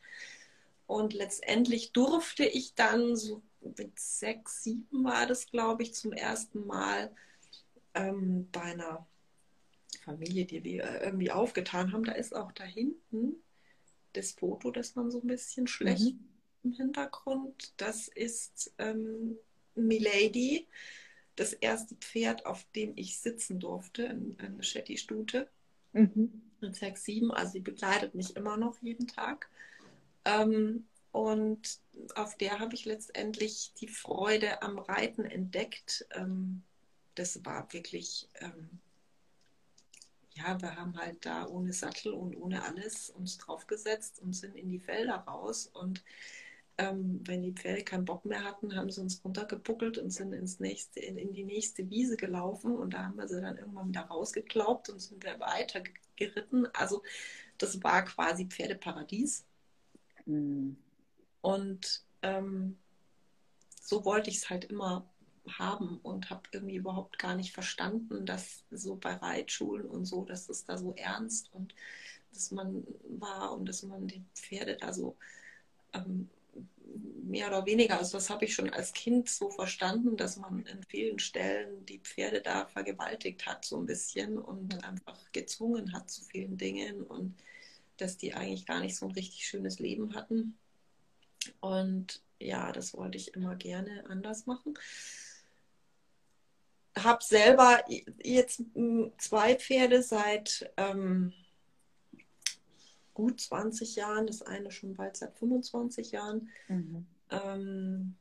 Und 0.87 1.13
letztendlich 1.13 1.91
durfte 1.91 2.45
ich 2.45 2.73
dann 2.73 3.15
so 3.15 3.41
mit 3.61 3.99
sechs, 3.99 4.63
sieben 4.63 5.03
war 5.03 5.27
das, 5.27 5.47
glaube 5.51 5.83
ich, 5.83 5.93
zum 5.93 6.13
ersten 6.13 6.65
Mal 6.65 7.11
ähm, 7.93 8.47
bei 8.51 8.61
einer 8.61 9.05
Familie, 10.03 10.45
die 10.45 10.63
wir 10.63 11.01
irgendwie 11.01 11.31
aufgetan 11.31 11.91
haben, 11.91 12.05
da 12.05 12.13
ist 12.13 12.33
auch 12.33 12.53
da 12.53 12.63
hinten 12.63 13.35
das 14.13 14.31
Foto, 14.31 14.71
das 14.71 14.95
man 14.95 15.11
so 15.11 15.19
ein 15.19 15.27
bisschen 15.27 15.67
schlecht 15.67 16.15
mhm. 16.15 16.29
im 16.63 16.71
Hintergrund. 16.71 17.73
Das 17.77 18.07
ist 18.07 18.73
ähm, 18.77 19.37
Milady, 19.75 20.67
das 21.37 21.53
erste 21.53 21.95
Pferd, 21.95 22.45
auf 22.45 22.65
dem 22.75 22.93
ich 22.97 23.19
sitzen 23.19 23.59
durfte, 23.59 24.09
eine 24.09 24.63
Shetty-Stute. 24.63 25.47
Mhm. 25.93 26.41
Mit 26.59 26.75
6, 26.75 27.03
7, 27.03 27.31
also 27.31 27.53
sie 27.53 27.59
begleitet 27.59 28.15
mich 28.15 28.35
immer 28.35 28.57
noch 28.57 28.81
jeden 28.81 29.07
Tag. 29.07 29.47
Ähm, 30.25 30.87
und 31.11 31.79
auf 32.15 32.35
der 32.37 32.59
habe 32.59 32.73
ich 32.73 32.85
letztendlich 32.85 33.73
die 33.79 33.87
Freude 33.87 34.61
am 34.63 34.79
Reiten 34.79 35.25
entdeckt. 35.25 36.05
Ähm, 36.11 36.63
das 37.15 37.45
war 37.45 37.71
wirklich, 37.71 38.27
ähm, 38.41 38.79
ja, 40.33 40.59
wir 40.59 40.75
haben 40.75 40.97
halt 40.97 41.23
da 41.25 41.47
ohne 41.47 41.71
Sattel 41.71 42.13
und 42.13 42.35
ohne 42.35 42.63
alles 42.63 43.11
uns 43.11 43.37
draufgesetzt 43.37 44.19
und 44.19 44.33
sind 44.33 44.55
in 44.55 44.69
die 44.69 44.79
Felder 44.79 45.15
raus. 45.15 45.69
Und 45.71 46.03
ähm, 46.77 47.21
wenn 47.23 47.41
die 47.41 47.53
Pferde 47.53 47.83
keinen 47.83 48.05
Bock 48.05 48.25
mehr 48.25 48.43
hatten, 48.43 48.75
haben 48.75 48.91
sie 48.91 49.01
uns 49.01 49.23
runtergebuckelt 49.23 49.97
und 49.97 50.11
sind 50.11 50.33
ins 50.33 50.59
nächste, 50.59 50.99
in, 50.99 51.17
in, 51.17 51.33
die 51.33 51.43
nächste 51.43 51.89
Wiese 51.89 52.17
gelaufen. 52.17 52.75
Und 52.75 52.93
da 52.93 53.05
haben 53.05 53.17
wir 53.17 53.27
sie 53.27 53.41
dann 53.41 53.57
irgendwann 53.57 53.89
wieder 53.89 54.01
rausgeklaubt 54.01 54.89
und 54.89 54.99
sind 54.99 55.23
wir 55.23 55.39
weiter 55.39 55.81
geritten. 56.15 56.67
Also 56.73 57.03
das 57.57 57.83
war 57.83 58.05
quasi 58.05 58.45
Pferdeparadies. 58.45 59.45
Mhm. 60.25 60.77
Und 61.41 62.03
ähm, 62.21 62.77
so 63.81 64.05
wollte 64.05 64.29
ich 64.29 64.37
es 64.37 64.49
halt 64.49 64.65
immer 64.65 65.07
haben 65.49 65.99
und 66.03 66.29
habe 66.29 66.43
irgendwie 66.51 66.75
überhaupt 66.75 67.17
gar 67.19 67.35
nicht 67.35 67.53
verstanden, 67.53 68.25
dass 68.25 68.65
so 68.69 68.95
bei 68.95 69.13
Reitschulen 69.13 69.87
und 69.87 70.05
so, 70.05 70.25
dass 70.25 70.49
es 70.49 70.65
da 70.65 70.77
so 70.77 70.93
ernst 70.95 71.53
und 71.53 71.73
dass 72.33 72.51
man 72.51 72.85
war 73.07 73.53
und 73.53 73.67
dass 73.67 73.83
man 73.83 74.07
die 74.07 74.23
Pferde 74.35 74.75
da 74.75 74.93
so 74.93 75.15
ähm, 75.93 76.29
mehr 77.23 77.47
oder 77.47 77.65
weniger, 77.65 77.97
also 77.97 78.17
das 78.17 78.29
habe 78.29 78.45
ich 78.45 78.53
schon 78.53 78.69
als 78.69 78.93
Kind 78.93 79.29
so 79.29 79.49
verstanden, 79.49 80.17
dass 80.17 80.37
man 80.37 80.65
in 80.65 80.83
vielen 80.83 81.19
Stellen 81.19 81.85
die 81.85 81.99
Pferde 81.99 82.41
da 82.41 82.65
vergewaltigt 82.67 83.45
hat, 83.45 83.65
so 83.65 83.77
ein 83.77 83.85
bisschen 83.85 84.37
und 84.37 84.83
einfach 84.83 85.19
gezwungen 85.31 85.93
hat 85.93 86.09
zu 86.09 86.23
vielen 86.23 86.57
Dingen 86.57 87.03
und 87.03 87.35
dass 87.97 88.17
die 88.17 88.33
eigentlich 88.33 88.65
gar 88.65 88.79
nicht 88.79 88.95
so 88.95 89.07
ein 89.07 89.11
richtig 89.11 89.45
schönes 89.47 89.79
Leben 89.79 90.15
hatten. 90.15 90.57
Und 91.59 92.21
ja, 92.39 92.71
das 92.71 92.95
wollte 92.95 93.17
ich 93.17 93.33
immer 93.33 93.55
gerne 93.55 94.05
anders 94.09 94.45
machen. 94.45 94.75
Habe 96.97 97.23
selber 97.23 97.83
jetzt 98.23 98.63
zwei 99.17 99.55
Pferde 99.55 100.01
seit 100.01 100.71
ähm, 100.77 101.33
gut 103.17 103.41
20 103.41 103.95
Jahren, 103.95 104.27
das 104.27 104.43
eine 104.43 104.69
schon 104.69 104.93
bald 104.93 105.17
seit 105.17 105.35
25 105.39 106.11
Jahren, 106.11 106.49
mhm. 106.67 107.07
ähm, 107.31 108.15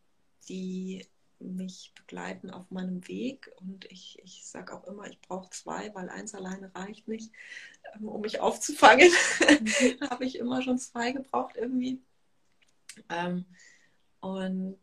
die 0.48 1.06
mich 1.38 1.92
begleiten 1.94 2.50
auf 2.50 2.70
meinem 2.70 3.06
Weg. 3.06 3.52
Und 3.56 3.84
ich, 3.92 4.18
ich 4.24 4.46
sage 4.46 4.72
auch 4.72 4.84
immer, 4.84 5.06
ich 5.06 5.20
brauche 5.20 5.50
zwei, 5.50 5.94
weil 5.94 6.08
eins 6.08 6.34
alleine 6.34 6.74
reicht 6.74 7.08
nicht, 7.08 7.30
ähm, 7.94 8.08
um 8.08 8.22
mich 8.22 8.40
aufzufangen. 8.40 9.10
Mhm. 9.40 10.00
habe 10.08 10.24
ich 10.24 10.38
immer 10.38 10.62
schon 10.62 10.78
zwei 10.78 11.12
gebraucht 11.12 11.56
irgendwie. 11.56 12.00
Ähm, 13.10 13.44
und 14.20 14.78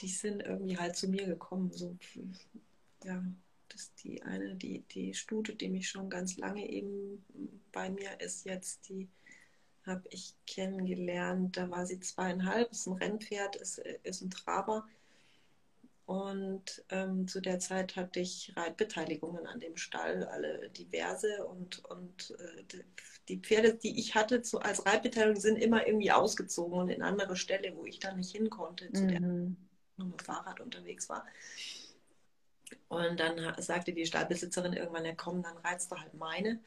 die 0.00 0.08
sind 0.08 0.42
irgendwie 0.42 0.76
halt 0.76 0.94
zu 0.94 1.08
mir 1.08 1.24
gekommen. 1.24 1.72
So, 1.72 1.96
ja, 3.02 3.24
das 3.70 3.94
die 3.94 4.22
eine, 4.24 4.56
die, 4.56 4.80
die 4.90 5.14
Stute, 5.14 5.54
die 5.54 5.70
mich 5.70 5.88
schon 5.88 6.10
ganz 6.10 6.36
lange 6.36 6.68
eben 6.68 7.24
bei 7.72 7.88
mir 7.88 8.20
ist, 8.20 8.44
jetzt 8.44 8.90
die 8.90 9.08
habe 9.86 10.02
ich 10.10 10.34
kennengelernt. 10.46 11.56
Da 11.56 11.70
war 11.70 11.86
sie 11.86 12.00
zweieinhalb, 12.00 12.70
ist 12.70 12.86
ein 12.86 12.94
Rennpferd, 12.94 13.56
ist, 13.56 13.78
ist 13.78 14.22
ein 14.22 14.30
Traber. 14.30 14.86
Und 16.04 16.84
ähm, 16.90 17.28
zu 17.28 17.40
der 17.40 17.58
Zeit 17.58 17.96
hatte 17.96 18.20
ich 18.20 18.52
Reitbeteiligungen 18.56 19.46
an 19.46 19.60
dem 19.60 19.76
Stall, 19.76 20.24
alle 20.24 20.68
diverse. 20.70 21.46
Und, 21.46 21.84
und 21.86 22.36
äh, 22.38 22.82
die 23.28 23.38
Pferde, 23.38 23.74
die 23.74 23.98
ich 23.98 24.14
hatte 24.14 24.42
zu, 24.42 24.60
als 24.60 24.84
Reitbeteiligung, 24.84 25.40
sind 25.40 25.56
immer 25.56 25.86
irgendwie 25.86 26.12
ausgezogen 26.12 26.78
und 26.78 26.88
in 26.88 27.02
andere 27.02 27.36
Ställe, 27.36 27.74
wo 27.76 27.86
ich 27.86 27.98
dann 27.98 28.16
nicht 28.16 28.32
hin 28.32 28.50
konnte, 28.50 28.92
zu 28.92 29.04
mhm. 29.04 29.08
der 29.08 29.20
nur 29.20 29.56
mit 29.98 30.22
Fahrrad 30.22 30.60
unterwegs 30.60 31.08
war. 31.08 31.24
Und 32.88 33.20
dann 33.20 33.54
sagte 33.58 33.92
die 33.92 34.06
Stallbesitzerin 34.06 34.72
irgendwann, 34.72 35.04
ja 35.04 35.14
komm, 35.14 35.42
dann 35.42 35.56
reizt 35.58 35.90
du 35.92 35.96
halt 35.96 36.14
meine. 36.14 36.60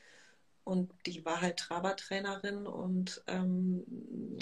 Und 0.65 0.91
die 1.05 1.23
war 1.23 1.41
halt 1.41 1.57
Trabertrainerin 1.57 2.65
und 2.65 3.23
ähm, 3.27 3.85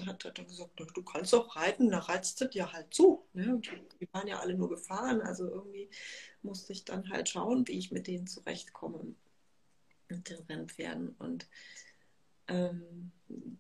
hat 0.06 0.24
dann 0.24 0.48
gesagt, 0.48 0.72
du 0.80 1.04
kannst 1.04 1.36
auch 1.36 1.58
reiten, 1.58 1.90
da 1.90 2.00
reizt 2.00 2.42
es 2.42 2.50
dir 2.50 2.72
halt 2.72 2.94
zu. 2.94 3.28
Ne? 3.34 3.60
Die 4.00 4.08
waren 4.14 4.28
ja 4.28 4.40
alle 4.40 4.56
nur 4.56 4.70
gefahren, 4.70 5.20
also 5.20 5.50
irgendwie 5.50 5.90
musste 6.42 6.72
ich 6.72 6.86
dann 6.86 7.10
halt 7.10 7.28
schauen, 7.28 7.68
wie 7.68 7.78
ich 7.78 7.92
mit 7.92 8.08
denen 8.08 8.26
zurechtkomme, 8.26 9.04
mit 10.08 10.30
den 10.30 10.40
Rennpferden. 10.44 11.10
Und 11.20 11.46
ähm, 12.48 13.12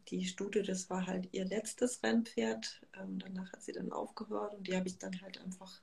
die 0.07 0.23
Stute, 0.25 0.63
das 0.63 0.89
war 0.89 1.05
halt 1.05 1.27
ihr 1.33 1.43
letztes 1.43 2.01
Rennpferd. 2.01 2.81
Ähm, 2.97 3.19
danach 3.19 3.51
hat 3.51 3.61
sie 3.61 3.73
dann 3.73 3.91
aufgehört 3.91 4.53
und 4.53 4.69
die 4.69 4.75
habe 4.77 4.87
ich 4.87 4.97
dann 4.97 5.21
halt 5.21 5.37
einfach 5.41 5.81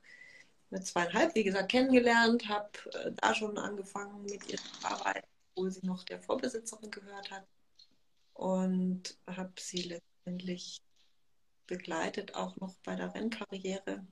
mit 0.71 0.83
zweieinhalb, 0.87 1.35
wie 1.35 1.43
gesagt, 1.43 1.69
kennengelernt, 1.69 2.49
habe 2.49 2.71
äh, 2.93 3.11
da 3.17 3.35
schon 3.35 3.59
angefangen 3.59 4.23
mit 4.23 4.51
ihr 4.51 4.57
zu 4.57 4.87
arbeiten 4.87 5.27
obwohl 5.51 5.71
sie 5.71 5.85
noch 5.85 6.03
der 6.03 6.21
Vorbesitzerin 6.21 6.91
gehört 6.91 7.31
hat. 7.31 7.45
Und 8.33 9.17
habe 9.27 9.53
sie 9.59 9.83
letztendlich 9.83 10.81
begleitet, 11.67 12.35
auch 12.35 12.55
noch 12.57 12.75
bei 12.83 12.95
der 12.95 13.13
Rennkarriere 13.13 14.05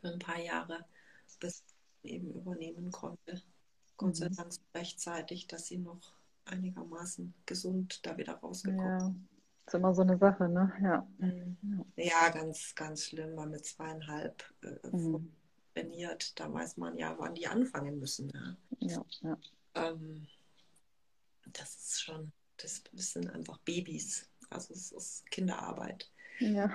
für 0.00 0.08
ein 0.08 0.18
paar 0.18 0.40
Jahre, 0.40 0.84
bis 1.38 1.62
sie 2.02 2.10
eben 2.10 2.32
übernehmen 2.32 2.90
konnte. 2.90 3.42
Gott 3.96 4.16
sei 4.16 4.28
mhm. 4.28 4.36
Dank 4.36 4.52
rechtzeitig, 4.74 5.46
dass 5.46 5.66
sie 5.66 5.78
noch 5.78 6.14
einigermaßen 6.46 7.32
gesund 7.46 8.04
da 8.04 8.16
wieder 8.16 8.34
rausgekommen 8.34 8.98
ja. 9.00 9.08
ist. 9.08 9.14
Ist 9.66 9.74
immer 9.74 9.94
so 9.94 10.02
eine 10.02 10.18
Sache, 10.18 10.48
ne? 10.48 10.72
Ja. 10.82 11.06
Mhm. 11.18 11.84
Ja, 11.94 12.30
ganz, 12.30 12.74
ganz 12.74 13.04
schlimm, 13.04 13.36
weil 13.36 13.46
mit 13.46 13.64
zweieinhalb 13.64 14.42
äh, 14.62 14.88
mhm. 14.88 15.32
trainiert, 15.74 16.38
da 16.40 16.52
weiß 16.52 16.78
man 16.78 16.96
ja, 16.96 17.14
wann 17.18 17.34
die 17.34 17.46
anfangen 17.46 18.00
müssen. 18.00 18.26
Ne? 18.28 18.56
Ja, 18.80 19.04
ja 19.20 19.38
ähm, 19.74 20.26
das 21.52 21.74
ist 21.74 22.02
schon, 22.02 22.32
das 22.56 22.82
sind 22.94 23.30
einfach 23.30 23.58
Babys. 23.58 24.28
Also 24.50 24.74
es 24.74 24.92
ist 24.92 25.30
Kinderarbeit. 25.30 26.10
Ja. 26.38 26.70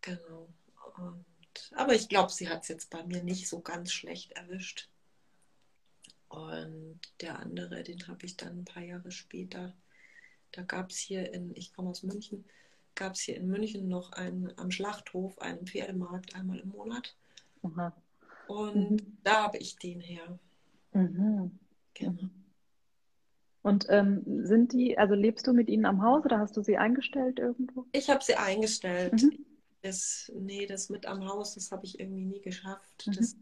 Genau. 0.00 0.48
Und, 0.96 1.24
aber 1.74 1.94
ich 1.94 2.08
glaube, 2.08 2.32
sie 2.32 2.48
hat 2.48 2.62
es 2.62 2.68
jetzt 2.68 2.90
bei 2.90 3.04
mir 3.04 3.22
nicht 3.22 3.48
so 3.48 3.60
ganz 3.60 3.92
schlecht 3.92 4.32
erwischt. 4.32 4.88
Und 6.28 7.00
der 7.20 7.38
andere, 7.38 7.82
den 7.82 8.06
habe 8.06 8.26
ich 8.26 8.36
dann 8.36 8.58
ein 8.58 8.64
paar 8.64 8.82
Jahre 8.82 9.10
später, 9.10 9.74
da 10.52 10.62
gab 10.62 10.90
es 10.90 10.98
hier 10.98 11.32
in, 11.32 11.54
ich 11.56 11.72
komme 11.72 11.90
aus 11.90 12.02
München, 12.02 12.44
gab 12.94 13.14
es 13.14 13.20
hier 13.20 13.36
in 13.36 13.48
München 13.48 13.88
noch 13.88 14.12
einen, 14.12 14.56
am 14.58 14.70
Schlachthof 14.70 15.38
einen 15.38 15.66
Pferdemarkt 15.66 16.34
einmal 16.34 16.58
im 16.58 16.68
Monat. 16.68 17.16
Aha. 17.62 17.94
Und 18.46 18.90
mhm. 18.90 19.18
da 19.22 19.44
habe 19.44 19.58
ich 19.58 19.76
den 19.76 20.00
her. 20.00 20.38
Mhm. 20.92 21.58
Genau. 21.98 22.28
Und 23.62 23.86
ähm, 23.90 24.22
sind 24.46 24.72
die, 24.72 24.96
also 24.96 25.14
lebst 25.14 25.46
du 25.46 25.52
mit 25.52 25.68
ihnen 25.68 25.84
am 25.84 26.02
Haus 26.02 26.24
oder 26.24 26.38
hast 26.38 26.56
du 26.56 26.62
sie 26.62 26.78
eingestellt 26.78 27.38
irgendwo? 27.38 27.86
Ich 27.92 28.08
habe 28.08 28.22
sie 28.24 28.36
eingestellt. 28.36 29.22
Mhm. 29.22 29.44
Das, 29.82 30.32
nee, 30.34 30.66
das 30.66 30.88
mit 30.88 31.06
am 31.06 31.26
Haus, 31.28 31.54
das 31.54 31.70
habe 31.70 31.84
ich 31.84 32.00
irgendwie 32.00 32.24
nie 32.24 32.40
geschafft. 32.40 33.06
Mhm. 33.06 33.12
Das, 33.12 33.36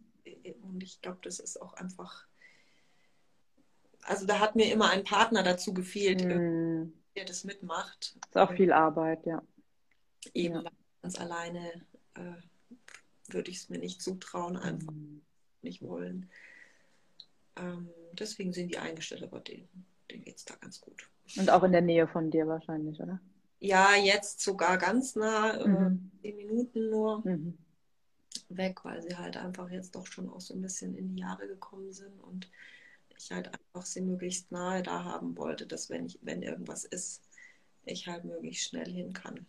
und 0.63 0.83
ich 0.83 1.01
glaube, 1.01 1.19
das 1.23 1.39
ist 1.39 1.61
auch 1.61 1.75
einfach. 1.75 2.27
Also 4.03 4.27
da 4.27 4.41
hat 4.41 4.57
mir 4.57 4.73
immer 4.73 4.91
ein 4.91 5.05
Partner 5.05 5.43
dazu 5.43 5.75
gefehlt, 5.75 6.25
mhm. 6.25 6.93
der 7.15 7.25
das 7.25 7.45
mitmacht. 7.45 8.17
Das 8.21 8.31
ist 8.31 8.37
auch 8.37 8.57
viel 8.57 8.73
Arbeit, 8.73 9.27
ja. 9.27 9.43
Eben 10.35 10.57
ja. 10.57 10.71
ganz 11.03 11.19
alleine 11.19 11.87
äh, 12.15 13.33
würde 13.33 13.51
ich 13.51 13.59
es 13.59 13.69
mir 13.69 13.79
nicht 13.79 14.03
zutrauen, 14.03 14.57
einfach 14.57 14.93
mhm. 14.93 15.23
nicht 15.63 15.83
wollen. 15.83 16.31
Ähm, 17.57 17.89
deswegen 18.21 18.53
sind 18.53 18.69
die 18.69 18.79
eingestellt, 18.79 19.23
aber 19.23 19.41
denen, 19.41 19.69
denen 20.11 20.25
geht 20.25 20.37
es 20.37 20.45
da 20.45 20.55
ganz 20.57 20.81
gut. 20.81 21.09
Und 21.37 21.51
auch 21.51 21.63
in 21.63 21.73
der 21.73 21.81
Nähe 21.81 22.07
von 22.07 22.31
dir 22.31 22.47
wahrscheinlich, 22.47 23.01
oder? 23.01 23.21
Ja, 23.59 23.95
jetzt 23.97 24.41
sogar 24.41 24.79
ganz 24.79 25.17
nah, 25.17 25.55
äh, 25.55 25.67
mhm. 25.67 26.11
äh, 26.23 26.23
zehn 26.23 26.37
Minuten 26.37 26.91
nur 26.91 27.27
mhm. 27.27 27.59
weg, 28.49 28.85
weil 28.85 29.03
sie 29.03 29.17
halt 29.17 29.37
einfach 29.37 29.71
jetzt 29.71 29.95
doch 29.95 30.07
schon 30.07 30.29
auch 30.29 30.41
so 30.41 30.55
ein 30.55 30.63
bisschen 30.63 30.95
in 30.95 31.15
die 31.15 31.21
Jahre 31.21 31.47
gekommen 31.49 31.93
sind 31.93 32.21
und 32.21 32.51
ich 33.19 33.31
halt 33.31 33.49
einfach 33.49 33.87
sie 33.87 34.03
möglichst 34.03 34.53
nahe 34.53 34.83
da 34.83 35.05
haben 35.05 35.37
wollte, 35.37 35.67
dass 35.67 35.89
wenn 35.89 36.07
ich, 36.07 36.19
wenn 36.23 36.43
irgendwas 36.43 36.85
ist, 36.85 37.23
ich 37.85 38.07
halt 38.07 38.25
möglichst 38.25 38.69
schnell 38.69 38.91
hin 38.91 39.13
kann. 39.13 39.47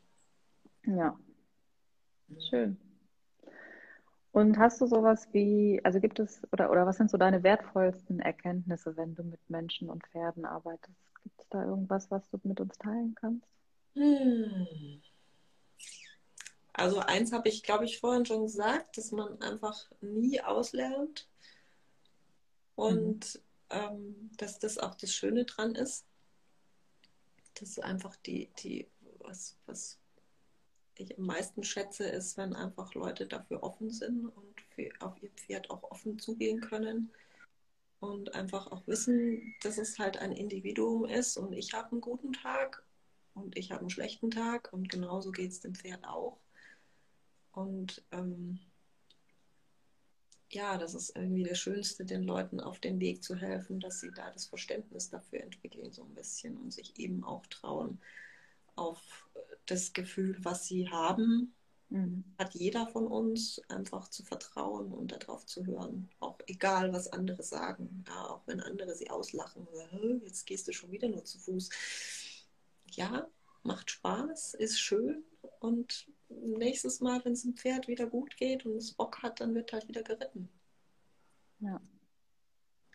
Ja. 0.86 1.20
Mhm. 2.28 2.42
Schön. 2.50 2.87
Und 4.38 4.60
hast 4.60 4.80
du 4.80 4.86
sowas 4.86 5.28
wie, 5.32 5.82
also 5.84 6.00
gibt 6.00 6.20
es, 6.20 6.44
oder, 6.52 6.70
oder 6.70 6.86
was 6.86 6.98
sind 6.98 7.10
so 7.10 7.18
deine 7.18 7.42
wertvollsten 7.42 8.20
Erkenntnisse, 8.20 8.96
wenn 8.96 9.16
du 9.16 9.24
mit 9.24 9.40
Menschen 9.50 9.90
und 9.90 10.06
Pferden 10.06 10.46
arbeitest? 10.46 10.96
Gibt 11.24 11.42
es 11.42 11.50
da 11.50 11.66
irgendwas, 11.66 12.12
was 12.12 12.30
du 12.30 12.40
mit 12.44 12.60
uns 12.60 12.78
teilen 12.78 13.16
kannst? 13.20 13.48
Hm. 13.96 15.02
Also 16.72 17.00
eins 17.00 17.34
habe 17.34 17.50
ich, 17.50 17.64
glaube 17.64 17.86
ich, 17.86 18.00
vorhin 18.00 18.28
schon 18.28 18.44
gesagt, 18.44 19.00
dass 19.00 19.12
man 19.12 19.42
einfach 19.42 19.90
nie 20.02 20.40
auslernt 20.40 21.28
und 22.76 23.34
mhm. 23.34 23.42
ähm, 23.72 24.32
dass 24.38 24.60
das 24.60 24.78
auch 24.78 24.94
das 24.94 25.16
Schöne 25.16 25.46
dran 25.46 25.74
ist. 25.74 26.06
dass 27.56 27.80
einfach 27.80 28.16
die, 28.18 28.52
die, 28.60 28.88
was, 29.18 29.58
was 29.66 29.98
ich 31.00 31.18
am 31.18 31.26
meisten 31.26 31.64
schätze, 31.64 32.06
ist, 32.08 32.38
wenn 32.38 32.54
einfach 32.54 32.94
Leute 32.94 33.28
dafür 33.28 33.64
offen 33.64 33.92
sind 33.92 34.26
und 34.28 34.62
für, 34.76 34.90
auf 35.00 35.22
ihr 35.22 35.30
Pferd 35.32 35.70
auch 35.70 35.84
offen 35.84 36.20
zugehen 36.20 36.62
können 36.62 37.12
und 38.00 38.36
einfach 38.36 38.72
auch 38.72 38.86
wissen, 38.88 39.56
dass 39.62 39.78
es 39.78 40.00
halt 40.00 40.18
ein 40.18 40.32
Individuum 40.32 41.06
ist 41.06 41.38
und 41.38 41.54
ich 41.54 41.74
habe 41.74 41.92
einen 41.92 42.02
guten 42.02 42.34
Tag 42.34 42.84
und 43.34 43.58
ich 43.58 43.72
habe 43.72 43.82
einen 43.82 43.90
schlechten 43.90 44.32
Tag 44.32 44.72
und 44.74 44.90
genauso 44.90 45.32
geht 45.32 45.52
es 45.52 45.60
dem 45.60 45.76
Pferd 45.76 46.06
auch. 46.06 46.40
Und 47.52 48.04
ähm, 48.12 48.60
ja, 50.50 50.78
das 50.78 50.94
ist 50.94 51.16
irgendwie 51.16 51.44
das 51.44 51.60
Schönste, 51.60 52.06
den 52.06 52.24
Leuten 52.24 52.60
auf 52.60 52.80
den 52.80 53.00
Weg 53.00 53.24
zu 53.24 53.36
helfen, 53.36 53.80
dass 53.80 54.00
sie 54.00 54.12
da 54.12 54.32
das 54.32 54.46
Verständnis 54.46 55.10
dafür 55.10 55.42
entwickeln, 55.42 55.92
so 55.92 56.04
ein 56.04 56.14
bisschen 56.14 56.58
und 56.58 56.72
sich 56.72 56.98
eben 57.00 57.24
auch 57.24 57.46
trauen, 57.48 58.00
auf 58.76 59.27
das 59.68 59.94
Gefühl, 59.94 60.38
was 60.40 60.66
sie 60.66 60.90
haben, 60.90 61.54
mhm. 61.90 62.24
hat 62.38 62.56
jeder 62.56 62.88
von 62.88 63.08
uns, 63.08 63.62
einfach 63.70 64.10
zu 64.10 64.24
vertrauen 64.24 64.92
und 64.92 65.12
darauf 65.12 65.46
zu 65.46 65.66
hören. 65.66 66.10
Auch 66.20 66.40
egal, 66.48 66.94
was 66.94 67.08
andere 67.12 67.44
sagen. 67.44 68.04
Ja, 68.08 68.28
auch 68.28 68.42
wenn 68.48 68.60
andere 68.60 68.96
sie 68.96 69.10
auslachen. 69.10 69.68
Jetzt 70.26 70.46
gehst 70.46 70.68
du 70.68 70.74
schon 70.74 70.92
wieder 70.92 71.10
nur 71.10 71.24
zu 71.24 71.40
Fuß. 71.40 71.70
Ja, 72.92 73.28
macht 73.64 73.92
Spaß, 73.92 74.56
ist 74.56 74.80
schön 74.80 75.24
und 75.60 76.08
nächstes 76.30 77.02
Mal, 77.02 77.24
wenn 77.24 77.34
es 77.34 77.44
dem 77.44 77.56
Pferd 77.56 77.88
wieder 77.88 78.08
gut 78.08 78.38
geht 78.38 78.66
und 78.66 78.78
es 78.78 78.94
Bock 78.94 79.22
hat, 79.22 79.40
dann 79.42 79.56
wird 79.56 79.74
halt 79.74 79.88
wieder 79.88 80.04
geritten. 80.04 80.50
Ja. 81.60 81.82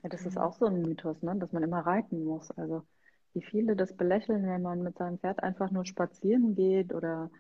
Ja, 0.02 0.08
das 0.08 0.26
ist 0.26 0.37
auch 0.37 0.58
so 0.58 0.66
ein 0.66 0.82
Mythos, 0.82 1.22
ne? 1.22 1.37
dass 1.38 1.52
man 1.52 1.62
immer 1.62 1.80
reiten 1.80 2.24
muss. 2.24 2.50
Also 2.52 2.85
wie 3.34 3.42
viele 3.42 3.76
das 3.76 3.96
belächeln, 3.96 4.46
wenn 4.46 4.62
man 4.62 4.82
mit 4.82 4.98
seinem 4.98 5.18
Pferd 5.18 5.42
einfach 5.42 5.70
nur 5.70 5.84
spazieren 5.84 6.54
geht 6.54 6.92
oder 6.92 7.30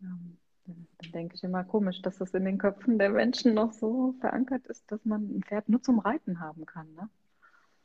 ähm, 0.00 0.38
dann 0.66 1.12
denke 1.12 1.36
ich 1.36 1.44
immer 1.44 1.64
komisch, 1.64 2.02
dass 2.02 2.18
das 2.18 2.34
in 2.34 2.44
den 2.44 2.58
Köpfen 2.58 2.98
der 2.98 3.10
Menschen 3.10 3.54
noch 3.54 3.72
so 3.72 4.14
verankert 4.20 4.66
ist, 4.66 4.90
dass 4.90 5.04
man 5.04 5.22
ein 5.22 5.42
Pferd 5.44 5.68
nur 5.68 5.82
zum 5.82 5.98
Reiten 6.00 6.40
haben 6.40 6.66
kann. 6.66 6.92
Ne? 6.94 7.08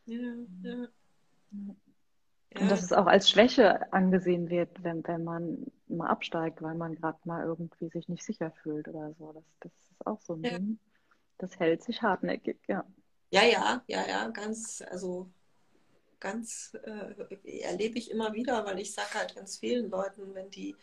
Ja, 0.05 0.69
ja. 0.69 0.87
Und 2.59 2.69
dass 2.69 2.83
es 2.83 2.91
auch 2.91 3.05
als 3.05 3.29
Schwäche 3.29 3.93
angesehen 3.93 4.49
wird, 4.49 4.83
wenn, 4.83 5.07
wenn 5.07 5.23
man 5.23 5.65
mal 5.87 6.07
absteigt, 6.07 6.61
weil 6.61 6.75
man 6.75 6.95
gerade 6.95 7.19
mal 7.23 7.45
irgendwie 7.45 7.87
sich 7.89 8.09
nicht 8.09 8.25
sicher 8.25 8.51
fühlt 8.51 8.89
oder 8.89 9.13
so. 9.13 9.31
Das, 9.31 9.45
das 9.61 9.71
ist 9.71 10.07
auch 10.07 10.19
so 10.19 10.33
ein 10.33 10.43
ja. 10.43 10.57
Ding. 10.57 10.79
Das 11.37 11.59
hält 11.59 11.81
sich 11.83 12.01
hartnäckig, 12.01 12.59
ja. 12.67 12.83
Ja, 13.31 13.43
ja, 13.43 13.81
ja, 13.87 14.05
ja, 14.05 14.29
ganz, 14.29 14.83
also 14.89 15.31
ganz 16.21 16.77
äh, 16.83 17.59
erlebe 17.59 17.97
ich 17.97 18.09
immer 18.09 18.33
wieder, 18.33 18.65
weil 18.65 18.79
ich 18.79 18.93
sage 18.93 19.15
halt 19.15 19.35
ganz 19.35 19.57
vielen 19.57 19.89
Leuten, 19.89 20.33
wenn 20.33 20.49
die 20.49 20.77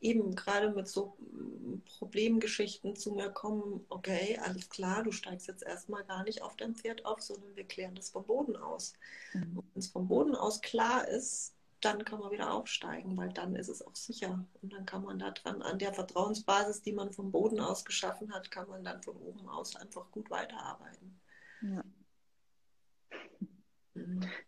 eben 0.00 0.34
gerade 0.34 0.70
mit 0.70 0.88
so 0.88 1.16
mm, 1.18 1.82
Problemgeschichten 1.98 2.96
zu 2.96 3.12
mir 3.12 3.30
kommen, 3.30 3.84
okay, 3.88 4.38
alles 4.42 4.68
klar, 4.68 5.02
du 5.02 5.12
steigst 5.12 5.46
jetzt 5.48 5.62
erstmal 5.62 6.04
gar 6.04 6.24
nicht 6.24 6.42
auf 6.42 6.56
dein 6.56 6.74
Pferd 6.74 7.04
auf, 7.04 7.20
sondern 7.20 7.54
wir 7.54 7.64
klären 7.64 7.94
das 7.94 8.10
vom 8.10 8.26
Boden 8.26 8.56
aus. 8.56 8.94
Mhm. 9.32 9.62
Wenn 9.72 9.80
es 9.80 9.88
vom 9.88 10.08
Boden 10.08 10.34
aus 10.34 10.60
klar 10.60 11.06
ist, 11.08 11.54
dann 11.80 12.04
kann 12.04 12.20
man 12.20 12.30
wieder 12.30 12.52
aufsteigen, 12.52 13.16
weil 13.16 13.32
dann 13.32 13.56
ist 13.56 13.68
es 13.68 13.86
auch 13.86 13.94
sicher. 13.94 14.44
Und 14.60 14.72
dann 14.72 14.84
kann 14.84 15.02
man 15.02 15.18
da 15.18 15.30
dran, 15.30 15.62
an 15.62 15.78
der 15.78 15.94
Vertrauensbasis, 15.94 16.82
die 16.82 16.92
man 16.92 17.12
vom 17.12 17.30
Boden 17.30 17.60
aus 17.60 17.84
geschaffen 17.84 18.32
hat, 18.34 18.50
kann 18.50 18.68
man 18.68 18.84
dann 18.84 19.02
von 19.02 19.16
oben 19.16 19.48
aus 19.48 19.76
einfach 19.76 20.10
gut 20.10 20.30
weiterarbeiten. 20.30 21.20
Ja. 21.62 21.82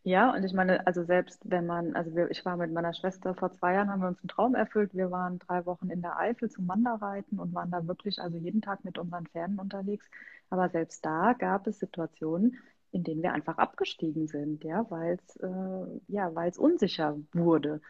Ja, 0.02 0.34
und 0.34 0.44
ich 0.44 0.52
meine, 0.52 0.86
also 0.86 1.04
selbst 1.04 1.40
wenn 1.44 1.66
man, 1.66 1.94
also 1.94 2.14
wir, 2.14 2.30
ich 2.30 2.44
war 2.44 2.56
mit 2.56 2.72
meiner 2.72 2.94
Schwester 2.94 3.34
vor 3.34 3.52
zwei 3.52 3.74
Jahren, 3.74 3.90
haben 3.90 4.00
wir 4.00 4.08
uns 4.08 4.20
einen 4.20 4.28
Traum 4.28 4.54
erfüllt. 4.54 4.94
Wir 4.94 5.10
waren 5.10 5.38
drei 5.38 5.64
Wochen 5.66 5.90
in 5.90 6.02
der 6.02 6.18
Eifel 6.18 6.50
zum 6.50 6.68
Wanderreiten 6.68 7.38
und 7.38 7.54
waren 7.54 7.70
da 7.70 7.86
wirklich 7.86 8.20
also 8.20 8.36
jeden 8.38 8.62
Tag 8.62 8.84
mit 8.84 8.98
unseren 8.98 9.26
Pferden 9.26 9.58
unterwegs. 9.58 10.08
Aber 10.50 10.68
selbst 10.68 11.04
da 11.04 11.34
gab 11.34 11.66
es 11.66 11.78
Situationen, 11.78 12.58
in 12.90 13.04
denen 13.04 13.22
wir 13.22 13.32
einfach 13.32 13.58
abgestiegen 13.58 14.26
sind, 14.28 14.64
ja, 14.64 14.86
weil 14.90 15.18
es 15.26 15.36
äh, 15.36 16.00
ja, 16.08 16.34
weil 16.34 16.50
es 16.50 16.58
unsicher 16.58 17.16
wurde. 17.32 17.80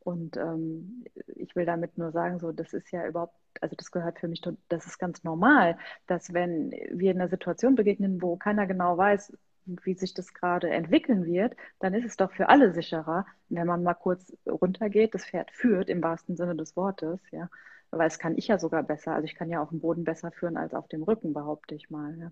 Und 0.00 0.36
ähm, 0.36 1.04
ich 1.36 1.54
will 1.54 1.66
damit 1.66 1.98
nur 1.98 2.12
sagen, 2.12 2.38
so, 2.38 2.52
das 2.52 2.72
ist 2.72 2.90
ja 2.92 3.06
überhaupt, 3.06 3.36
also 3.60 3.76
das 3.76 3.90
gehört 3.90 4.18
für 4.18 4.28
mich, 4.28 4.40
das 4.68 4.86
ist 4.86 4.98
ganz 4.98 5.22
normal, 5.24 5.76
dass 6.06 6.32
wenn 6.32 6.70
wir 6.70 7.10
in 7.12 7.20
einer 7.20 7.28
Situation 7.28 7.74
begegnen, 7.74 8.22
wo 8.22 8.36
keiner 8.36 8.66
genau 8.66 8.96
weiß, 8.96 9.36
wie 9.84 9.94
sich 9.94 10.14
das 10.14 10.34
gerade 10.34 10.70
entwickeln 10.70 11.24
wird, 11.24 11.56
dann 11.78 11.94
ist 11.94 12.04
es 12.04 12.16
doch 12.16 12.32
für 12.32 12.48
alle 12.48 12.72
sicherer, 12.72 13.26
wenn 13.48 13.66
man 13.66 13.82
mal 13.82 13.94
kurz 13.94 14.32
runtergeht, 14.46 15.14
das 15.14 15.26
Pferd 15.26 15.50
führt 15.50 15.88
im 15.88 16.02
wahrsten 16.02 16.36
Sinne 16.36 16.56
des 16.56 16.76
Wortes, 16.76 17.20
ja. 17.30 17.48
Weil 17.90 18.08
es 18.08 18.18
kann 18.18 18.36
ich 18.36 18.48
ja 18.48 18.58
sogar 18.58 18.82
besser. 18.82 19.12
Also 19.14 19.24
ich 19.24 19.34
kann 19.34 19.48
ja 19.48 19.62
auf 19.62 19.70
dem 19.70 19.80
Boden 19.80 20.04
besser 20.04 20.30
führen 20.30 20.58
als 20.58 20.74
auf 20.74 20.88
dem 20.88 21.02
Rücken, 21.02 21.32
behaupte 21.32 21.74
ich 21.74 21.88
mal. 21.88 22.18
Ja. 22.18 22.30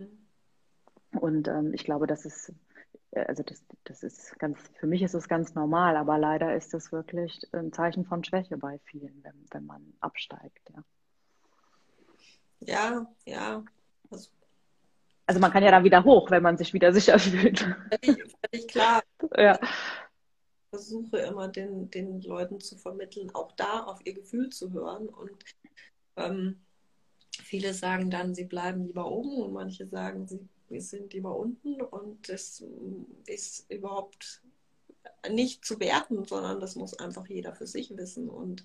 Und 1.18 1.49
ähm, 1.49 1.72
ich 1.72 1.85
glaube, 1.85 2.07
das 2.07 2.27
ist, 2.27 2.53
äh, 3.12 3.25
also 3.25 3.42
das, 3.42 3.64
das 3.85 4.03
ist 4.03 4.38
ganz, 4.38 4.59
für 4.75 4.87
mich 4.87 5.03
ist 5.03 5.14
es 5.14 5.29
ganz 5.29 5.55
normal, 5.55 5.96
aber 5.96 6.18
leider 6.18 6.55
ist 6.55 6.75
das 6.75 6.92
wirklich 6.92 7.40
ein 7.53 7.72
Zeichen 7.72 8.05
von 8.05 8.22
Schwäche 8.22 8.59
bei 8.59 8.79
vielen, 8.85 9.22
wenn, 9.25 9.46
wenn 9.51 9.64
man 9.64 9.94
absteigt, 10.01 10.70
ja. 10.75 10.85
Ja, 12.61 13.07
ja. 13.25 13.64
Also 14.11 14.31
also 15.26 15.40
man 15.40 15.50
kann 15.52 15.64
ja 15.64 15.72
dann 15.72 15.84
wieder 15.84 16.04
hoch, 16.04 16.30
wenn 16.30 16.42
man 16.42 16.56
sich 16.56 16.72
wieder 16.72 16.92
sicher 16.92 17.18
fühlt. 17.18 17.60
Völlig, 17.60 18.24
völlig 18.40 18.68
klar. 18.68 19.02
Ja. 19.36 19.58
Ich 19.60 20.70
versuche 20.70 21.18
immer 21.18 21.48
den, 21.48 21.90
den 21.90 22.20
Leuten 22.22 22.60
zu 22.60 22.76
vermitteln, 22.76 23.30
auch 23.34 23.52
da 23.52 23.84
auf 23.84 24.00
ihr 24.04 24.14
Gefühl 24.14 24.50
zu 24.50 24.72
hören. 24.72 25.08
Und 25.08 25.44
ähm, 26.16 26.60
viele 27.30 27.74
sagen 27.74 28.10
dann, 28.10 28.34
sie 28.34 28.44
bleiben 28.44 28.86
lieber 28.86 29.10
oben 29.10 29.42
und 29.42 29.52
manche 29.52 29.86
sagen, 29.86 30.26
sie 30.28 30.80
sind 30.80 31.12
lieber 31.12 31.36
unten. 31.36 31.80
Und 31.80 32.28
das 32.28 32.62
ist 33.26 33.70
überhaupt 33.70 34.42
nicht 35.28 35.64
zu 35.64 35.80
werten, 35.80 36.24
sondern 36.24 36.60
das 36.60 36.76
muss 36.76 36.94
einfach 36.98 37.26
jeder 37.26 37.54
für 37.54 37.66
sich 37.66 37.96
wissen. 37.96 38.28
Und 38.28 38.64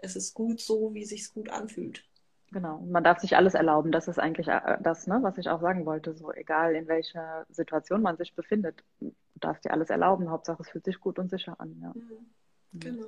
es 0.00 0.16
ist 0.16 0.32
gut 0.34 0.60
so, 0.60 0.94
wie 0.94 1.04
sich 1.04 1.32
gut 1.32 1.48
anfühlt. 1.50 2.04
Genau, 2.52 2.80
man 2.80 3.02
darf 3.02 3.18
sich 3.18 3.34
alles 3.36 3.54
erlauben. 3.54 3.92
Das 3.92 4.08
ist 4.08 4.18
eigentlich 4.18 4.48
äh, 4.48 4.76
das, 4.80 5.06
ne, 5.06 5.18
was 5.22 5.38
ich 5.38 5.48
auch 5.48 5.60
sagen 5.60 5.86
wollte. 5.86 6.14
So, 6.14 6.32
egal 6.32 6.74
in 6.74 6.86
welcher 6.86 7.46
Situation 7.48 8.02
man 8.02 8.18
sich 8.18 8.34
befindet, 8.34 8.84
du 9.00 9.14
darfst 9.36 9.64
dir 9.64 9.70
alles 9.70 9.88
erlauben. 9.88 10.30
Hauptsache, 10.30 10.60
es 10.60 10.68
fühlt 10.68 10.84
sich 10.84 11.00
gut 11.00 11.18
und 11.18 11.30
sicher 11.30 11.58
an. 11.58 11.80
Ja. 11.80 11.92
Mhm. 11.94 12.26
Genau. 12.72 13.06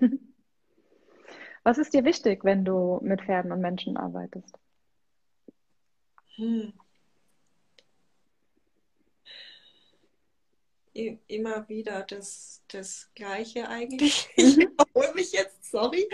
Was 1.64 1.78
ist 1.78 1.94
dir 1.94 2.04
wichtig, 2.04 2.44
wenn 2.44 2.64
du 2.64 3.00
mit 3.02 3.22
Pferden 3.22 3.50
und 3.50 3.60
Menschen 3.60 3.96
arbeitest? 3.96 4.56
Hm. 6.36 6.72
immer 11.26 11.68
wieder 11.68 12.02
das, 12.02 12.62
das 12.68 13.10
Gleiche 13.14 13.68
eigentlich. 13.68 14.28
Ich 14.36 14.56
mhm. 14.56 14.60
wiederhole 14.60 15.14
mich 15.14 15.32
jetzt, 15.32 15.55
sorry. 15.70 16.08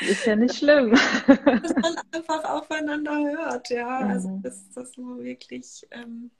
Ist 0.00 0.26
ja 0.26 0.36
nicht 0.36 0.56
schlimm. 0.56 0.92
dass 1.26 1.74
man 1.74 1.96
einfach 2.12 2.44
aufeinander 2.44 3.16
hört, 3.16 3.70
ja. 3.70 4.00
Mhm. 4.00 4.10
Also 4.10 4.40
dass, 4.42 4.68
dass 4.70 4.96
man 4.96 5.22
wirklich 5.22 5.86
ähm, 5.90 6.30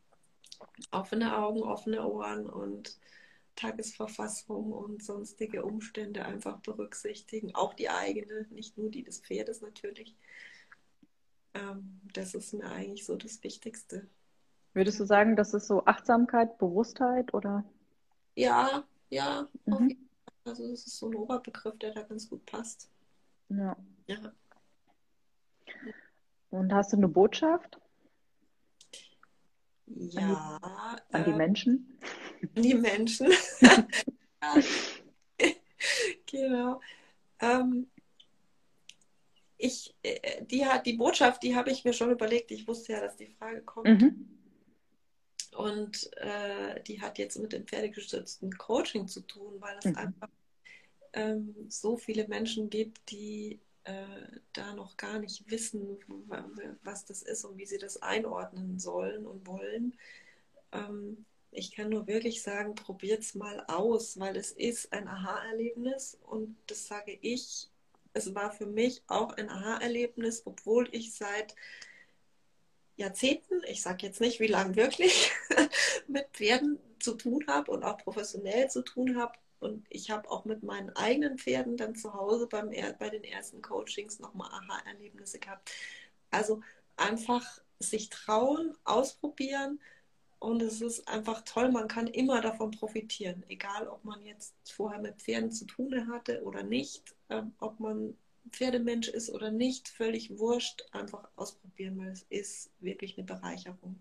offene 0.90 1.36
Augen, 1.36 1.62
offene 1.62 2.06
Ohren 2.06 2.48
und 2.48 2.98
Tagesverfassung 3.56 4.72
und 4.72 5.02
sonstige 5.02 5.64
Umstände 5.64 6.24
einfach 6.24 6.58
berücksichtigen. 6.60 7.54
Auch 7.54 7.74
die 7.74 7.90
eigene, 7.90 8.46
nicht 8.50 8.78
nur 8.78 8.90
die 8.90 9.02
des 9.02 9.20
Pferdes 9.20 9.60
natürlich. 9.60 10.16
Ähm, 11.54 12.00
das 12.14 12.34
ist 12.34 12.54
mir 12.54 12.70
eigentlich 12.70 13.04
so 13.04 13.16
das 13.16 13.42
Wichtigste. 13.42 14.06
Würdest 14.74 15.00
du 15.00 15.04
sagen, 15.04 15.34
das 15.34 15.54
ist 15.54 15.66
so 15.66 15.84
Achtsamkeit, 15.86 16.58
Bewusstheit 16.58 17.34
oder? 17.34 17.64
Ja, 18.36 18.84
ja. 19.10 19.48
Mhm. 19.64 20.07
Also 20.48 20.68
das 20.68 20.86
ist 20.86 20.98
so 20.98 21.08
ein 21.08 21.14
Oberbegriff, 21.14 21.78
der 21.78 21.92
da 21.92 22.02
ganz 22.02 22.28
gut 22.28 22.44
passt. 22.46 22.90
Ja. 23.50 23.76
ja. 24.06 24.32
Und 26.50 26.72
hast 26.72 26.92
du 26.92 26.96
eine 26.96 27.08
Botschaft? 27.08 27.78
Ja. 29.86 30.58
An 30.60 30.60
die, 30.60 31.14
an 31.14 31.24
die 31.24 31.30
äh, 31.30 31.36
Menschen? 31.36 31.98
An 32.54 32.62
die 32.62 32.74
Menschen. 32.74 33.32
genau. 36.26 36.80
Ähm, 37.40 37.86
ich, 39.56 39.94
äh, 40.02 40.44
die, 40.44 40.66
die 40.84 40.92
Botschaft, 40.94 41.42
die 41.42 41.56
habe 41.56 41.70
ich 41.70 41.84
mir 41.84 41.92
schon 41.92 42.10
überlegt. 42.10 42.50
Ich 42.50 42.66
wusste 42.66 42.92
ja, 42.92 43.00
dass 43.00 43.16
die 43.16 43.26
Frage 43.26 43.62
kommt. 43.62 43.86
Mhm. 43.86 44.37
Und 45.58 46.08
äh, 46.18 46.80
die 46.84 47.00
hat 47.00 47.18
jetzt 47.18 47.36
mit 47.36 47.52
dem 47.52 47.66
pferdegestützten 47.66 48.56
Coaching 48.56 49.08
zu 49.08 49.22
tun, 49.22 49.54
weil 49.58 49.76
es 49.78 49.86
mhm. 49.86 49.96
einfach 49.96 50.28
ähm, 51.14 51.52
so 51.68 51.96
viele 51.96 52.28
Menschen 52.28 52.70
gibt, 52.70 53.10
die 53.10 53.58
äh, 53.82 54.04
da 54.52 54.72
noch 54.74 54.96
gar 54.96 55.18
nicht 55.18 55.50
wissen, 55.50 55.98
was 56.84 57.06
das 57.06 57.22
ist 57.22 57.44
und 57.44 57.58
wie 57.58 57.66
sie 57.66 57.78
das 57.78 58.00
einordnen 58.00 58.78
sollen 58.78 59.26
und 59.26 59.48
wollen. 59.48 59.98
Ähm, 60.70 61.24
ich 61.50 61.72
kann 61.72 61.88
nur 61.88 62.06
wirklich 62.06 62.40
sagen, 62.40 62.76
probiert 62.76 63.24
es 63.24 63.34
mal 63.34 63.64
aus, 63.66 64.16
weil 64.20 64.36
es 64.36 64.52
ist 64.52 64.92
ein 64.92 65.08
Aha-Erlebnis 65.08 66.18
und 66.22 66.56
das 66.68 66.86
sage 66.86 67.18
ich. 67.20 67.68
Es 68.12 68.32
war 68.32 68.52
für 68.52 68.66
mich 68.66 69.02
auch 69.08 69.32
ein 69.32 69.48
Aha-Erlebnis, 69.48 70.42
obwohl 70.44 70.88
ich 70.92 71.14
seit 71.14 71.56
Jahrzehnten, 72.98 73.62
ich 73.68 73.80
sage 73.80 74.06
jetzt 74.06 74.20
nicht, 74.20 74.40
wie 74.40 74.48
lange 74.48 74.76
wirklich, 74.76 75.30
mit 76.08 76.26
Pferden 76.32 76.78
zu 76.98 77.14
tun 77.14 77.44
habe 77.46 77.70
und 77.70 77.84
auch 77.84 77.98
professionell 77.98 78.68
zu 78.68 78.82
tun 78.82 79.16
habe. 79.16 79.32
Und 79.60 79.86
ich 79.88 80.10
habe 80.10 80.30
auch 80.30 80.44
mit 80.44 80.62
meinen 80.62 80.90
eigenen 80.90 81.38
Pferden 81.38 81.76
dann 81.76 81.94
zu 81.94 82.12
Hause 82.14 82.46
beim, 82.46 82.70
bei 82.98 83.08
den 83.08 83.24
ersten 83.24 83.62
Coachings 83.62 84.18
nochmal 84.18 84.50
Aha-Erlebnisse 84.50 85.38
gehabt. 85.38 85.70
Also 86.30 86.60
einfach 86.96 87.60
sich 87.78 88.10
trauen, 88.10 88.76
ausprobieren. 88.84 89.80
Und 90.40 90.62
es 90.62 90.80
ist 90.80 91.08
einfach 91.08 91.42
toll, 91.42 91.70
man 91.70 91.88
kann 91.88 92.06
immer 92.06 92.40
davon 92.40 92.70
profitieren, 92.70 93.44
egal 93.48 93.88
ob 93.88 94.04
man 94.04 94.24
jetzt 94.24 94.54
vorher 94.64 95.00
mit 95.00 95.20
Pferden 95.20 95.50
zu 95.50 95.64
tun 95.64 96.08
hatte 96.12 96.42
oder 96.44 96.62
nicht, 96.62 97.16
ähm, 97.28 97.54
ob 97.58 97.80
man 97.80 98.16
Pferdemensch 98.50 99.08
ist 99.08 99.30
oder 99.30 99.50
nicht, 99.50 99.88
völlig 99.88 100.38
wurscht, 100.38 100.84
einfach 100.92 101.28
ausprobieren, 101.36 101.98
weil 101.98 102.08
es 102.08 102.22
ist 102.28 102.70
wirklich 102.80 103.16
eine 103.16 103.26
Bereicherung. 103.26 104.00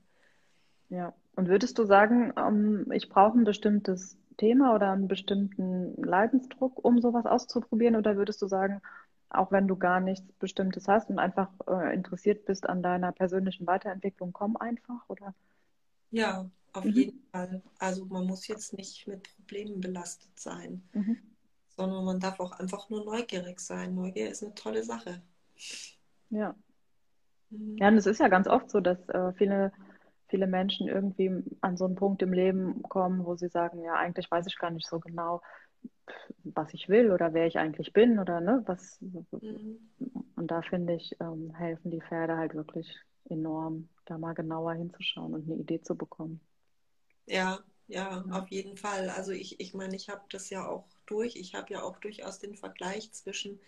Ja, 0.89 1.13
und 1.35 1.49
würdest 1.49 1.77
du 1.77 1.85
sagen, 1.85 2.33
ähm, 2.37 2.91
ich 2.91 3.09
brauche 3.09 3.37
ein 3.37 3.43
bestimmtes 3.43 4.17
Thema 4.37 4.75
oder 4.75 4.91
einen 4.91 5.07
bestimmten 5.07 5.95
Leidensdruck, 6.01 6.83
um 6.83 7.01
sowas 7.01 7.25
auszuprobieren? 7.25 7.95
Oder 7.95 8.15
würdest 8.15 8.41
du 8.41 8.47
sagen, 8.47 8.81
auch 9.29 9.51
wenn 9.51 9.67
du 9.67 9.75
gar 9.75 9.99
nichts 9.99 10.25
Bestimmtes 10.39 10.87
hast 10.87 11.09
und 11.09 11.19
einfach 11.19 11.49
äh, 11.67 11.93
interessiert 11.93 12.45
bist 12.45 12.67
an 12.67 12.81
deiner 12.81 13.11
persönlichen 13.11 13.67
Weiterentwicklung, 13.67 14.31
komm 14.31 14.55
einfach, 14.55 15.07
oder? 15.09 15.33
Ja, 16.11 16.49
auf 16.73 16.85
mhm. 16.85 16.91
jeden 16.91 17.21
Fall. 17.31 17.61
Also 17.79 18.05
man 18.05 18.25
muss 18.25 18.47
jetzt 18.47 18.73
nicht 18.73 19.07
mit 19.07 19.27
Problemen 19.35 19.81
belastet 19.81 20.39
sein, 20.39 20.81
mhm. 20.93 21.17
Sondern 21.77 22.03
man 22.03 22.19
darf 22.19 22.39
auch 22.39 22.51
einfach 22.53 22.89
nur 22.89 23.05
neugierig 23.05 23.59
sein. 23.59 23.95
Neugier 23.95 24.29
ist 24.29 24.43
eine 24.43 24.55
tolle 24.55 24.83
Sache. 24.83 25.21
Ja. 26.29 26.55
Mhm. 27.49 27.77
Ja, 27.77 27.87
und 27.87 27.97
es 27.97 28.07
ist 28.07 28.19
ja 28.19 28.27
ganz 28.27 28.47
oft 28.47 28.69
so, 28.69 28.81
dass 28.81 28.97
äh, 29.09 29.31
viele, 29.33 29.71
viele 30.27 30.47
Menschen 30.47 30.87
irgendwie 30.87 31.31
an 31.61 31.77
so 31.77 31.85
einen 31.85 31.95
Punkt 31.95 32.21
im 32.23 32.33
Leben 32.33 32.81
kommen, 32.83 33.25
wo 33.25 33.35
sie 33.35 33.47
sagen, 33.47 33.81
ja, 33.83 33.93
eigentlich 33.93 34.29
weiß 34.29 34.47
ich 34.47 34.57
gar 34.57 34.71
nicht 34.71 34.87
so 34.87 34.99
genau, 34.99 35.41
was 36.43 36.73
ich 36.73 36.89
will 36.89 37.11
oder 37.11 37.33
wer 37.33 37.45
ich 37.45 37.59
eigentlich 37.59 37.93
bin 37.93 38.19
oder 38.19 38.41
ne, 38.41 38.63
was. 38.65 38.99
Mhm. 38.99 39.77
Und 40.35 40.51
da 40.51 40.61
finde 40.63 40.95
ich, 40.95 41.15
ähm, 41.19 41.53
helfen 41.55 41.91
die 41.91 42.01
Pferde 42.01 42.37
halt 42.37 42.55
wirklich 42.55 42.97
enorm, 43.29 43.89
da 44.05 44.17
mal 44.17 44.33
genauer 44.33 44.73
hinzuschauen 44.73 45.33
und 45.33 45.45
eine 45.45 45.59
Idee 45.59 45.81
zu 45.81 45.95
bekommen. 45.95 46.41
Ja, 47.27 47.59
ja, 47.87 48.23
auf 48.31 48.47
jeden 48.49 48.77
Fall. 48.77 49.09
Also 49.09 49.31
ich, 49.31 49.59
ich 49.59 49.73
meine, 49.73 49.95
ich 49.95 50.09
habe 50.09 50.21
das 50.29 50.49
ja 50.49 50.67
auch 50.67 50.85
durch. 51.07 51.35
Ich 51.35 51.55
habe 51.55 51.73
ja 51.73 51.83
auch 51.83 51.97
durchaus 51.97 52.39
den 52.39 52.55
Vergleich 52.55 53.11
zwischen 53.11 53.59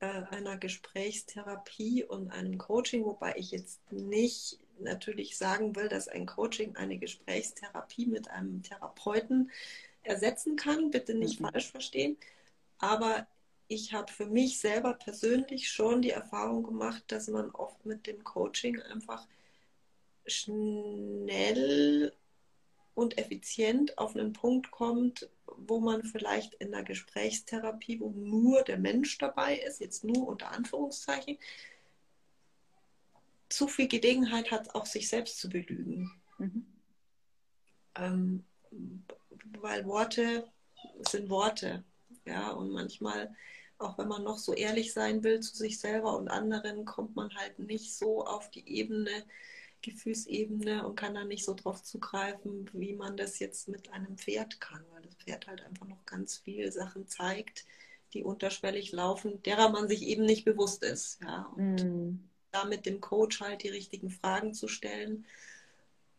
äh, 0.00 0.22
einer 0.30 0.56
Gesprächstherapie 0.56 2.04
und 2.04 2.30
einem 2.30 2.58
Coaching, 2.58 3.04
wobei 3.04 3.34
ich 3.36 3.50
jetzt 3.50 3.80
nicht 3.90 4.58
natürlich 4.78 5.36
sagen 5.36 5.76
will, 5.76 5.88
dass 5.88 6.08
ein 6.08 6.26
Coaching 6.26 6.76
eine 6.76 6.98
Gesprächstherapie 6.98 8.06
mit 8.06 8.28
einem 8.30 8.62
Therapeuten 8.62 9.50
ersetzen 10.02 10.56
kann. 10.56 10.90
Bitte 10.90 11.14
nicht 11.14 11.40
mhm. 11.40 11.46
falsch 11.46 11.70
verstehen. 11.70 12.16
Aber 12.78 13.26
ich 13.68 13.92
habe 13.92 14.12
für 14.12 14.26
mich 14.26 14.60
selber 14.60 14.94
persönlich 14.94 15.70
schon 15.70 16.02
die 16.02 16.10
Erfahrung 16.10 16.62
gemacht, 16.62 17.04
dass 17.08 17.28
man 17.28 17.50
oft 17.50 17.86
mit 17.86 18.06
dem 18.06 18.22
Coaching 18.24 18.80
einfach 18.82 19.26
schnell 20.26 22.12
und 22.94 23.18
effizient 23.18 23.98
auf 23.98 24.14
einen 24.14 24.32
Punkt 24.32 24.70
kommt, 24.70 25.28
wo 25.56 25.80
man 25.80 26.02
vielleicht 26.04 26.54
in 26.54 26.72
der 26.72 26.82
Gesprächstherapie, 26.82 28.00
wo 28.00 28.10
nur 28.10 28.62
der 28.62 28.78
Mensch 28.78 29.18
dabei 29.18 29.56
ist, 29.58 29.80
jetzt 29.80 30.04
nur 30.04 30.26
unter 30.26 30.50
Anführungszeichen, 30.50 31.38
zu 33.48 33.68
viel 33.68 33.88
Gelegenheit 33.88 34.50
hat, 34.50 34.74
auch 34.74 34.86
sich 34.86 35.08
selbst 35.08 35.38
zu 35.38 35.48
belügen. 35.48 36.10
Mhm. 36.38 36.66
Ähm, 37.96 38.44
weil 39.60 39.84
Worte 39.86 40.50
sind 41.08 41.30
Worte. 41.30 41.84
Ja, 42.24 42.50
und 42.50 42.70
manchmal, 42.70 43.34
auch 43.78 43.98
wenn 43.98 44.08
man 44.08 44.24
noch 44.24 44.38
so 44.38 44.54
ehrlich 44.54 44.92
sein 44.92 45.22
will 45.22 45.40
zu 45.40 45.56
sich 45.56 45.78
selber 45.78 46.16
und 46.16 46.28
anderen, 46.28 46.84
kommt 46.84 47.14
man 47.16 47.34
halt 47.34 47.58
nicht 47.58 47.94
so 47.94 48.24
auf 48.26 48.50
die 48.50 48.68
Ebene, 48.68 49.24
Gefühlsebene 49.84 50.86
und 50.86 50.96
kann 50.96 51.14
da 51.14 51.24
nicht 51.24 51.44
so 51.44 51.54
drauf 51.54 51.82
zugreifen, 51.82 52.70
wie 52.72 52.94
man 52.94 53.16
das 53.16 53.38
jetzt 53.38 53.68
mit 53.68 53.92
einem 53.92 54.16
Pferd 54.16 54.60
kann, 54.60 54.82
weil 54.92 55.02
das 55.02 55.14
Pferd 55.14 55.46
halt 55.46 55.62
einfach 55.62 55.86
noch 55.86 56.04
ganz 56.06 56.38
viele 56.38 56.72
Sachen 56.72 57.06
zeigt, 57.06 57.64
die 58.14 58.24
unterschwellig 58.24 58.92
laufen, 58.92 59.42
derer 59.42 59.68
man 59.68 59.88
sich 59.88 60.02
eben 60.02 60.24
nicht 60.24 60.44
bewusst 60.44 60.82
ist. 60.82 61.20
Ja, 61.22 61.52
und 61.56 61.76
mm. 61.76 62.28
da 62.52 62.64
mit 62.64 62.86
dem 62.86 63.00
Coach 63.00 63.40
halt 63.40 63.62
die 63.62 63.68
richtigen 63.68 64.10
Fragen 64.10 64.54
zu 64.54 64.68
stellen, 64.68 65.26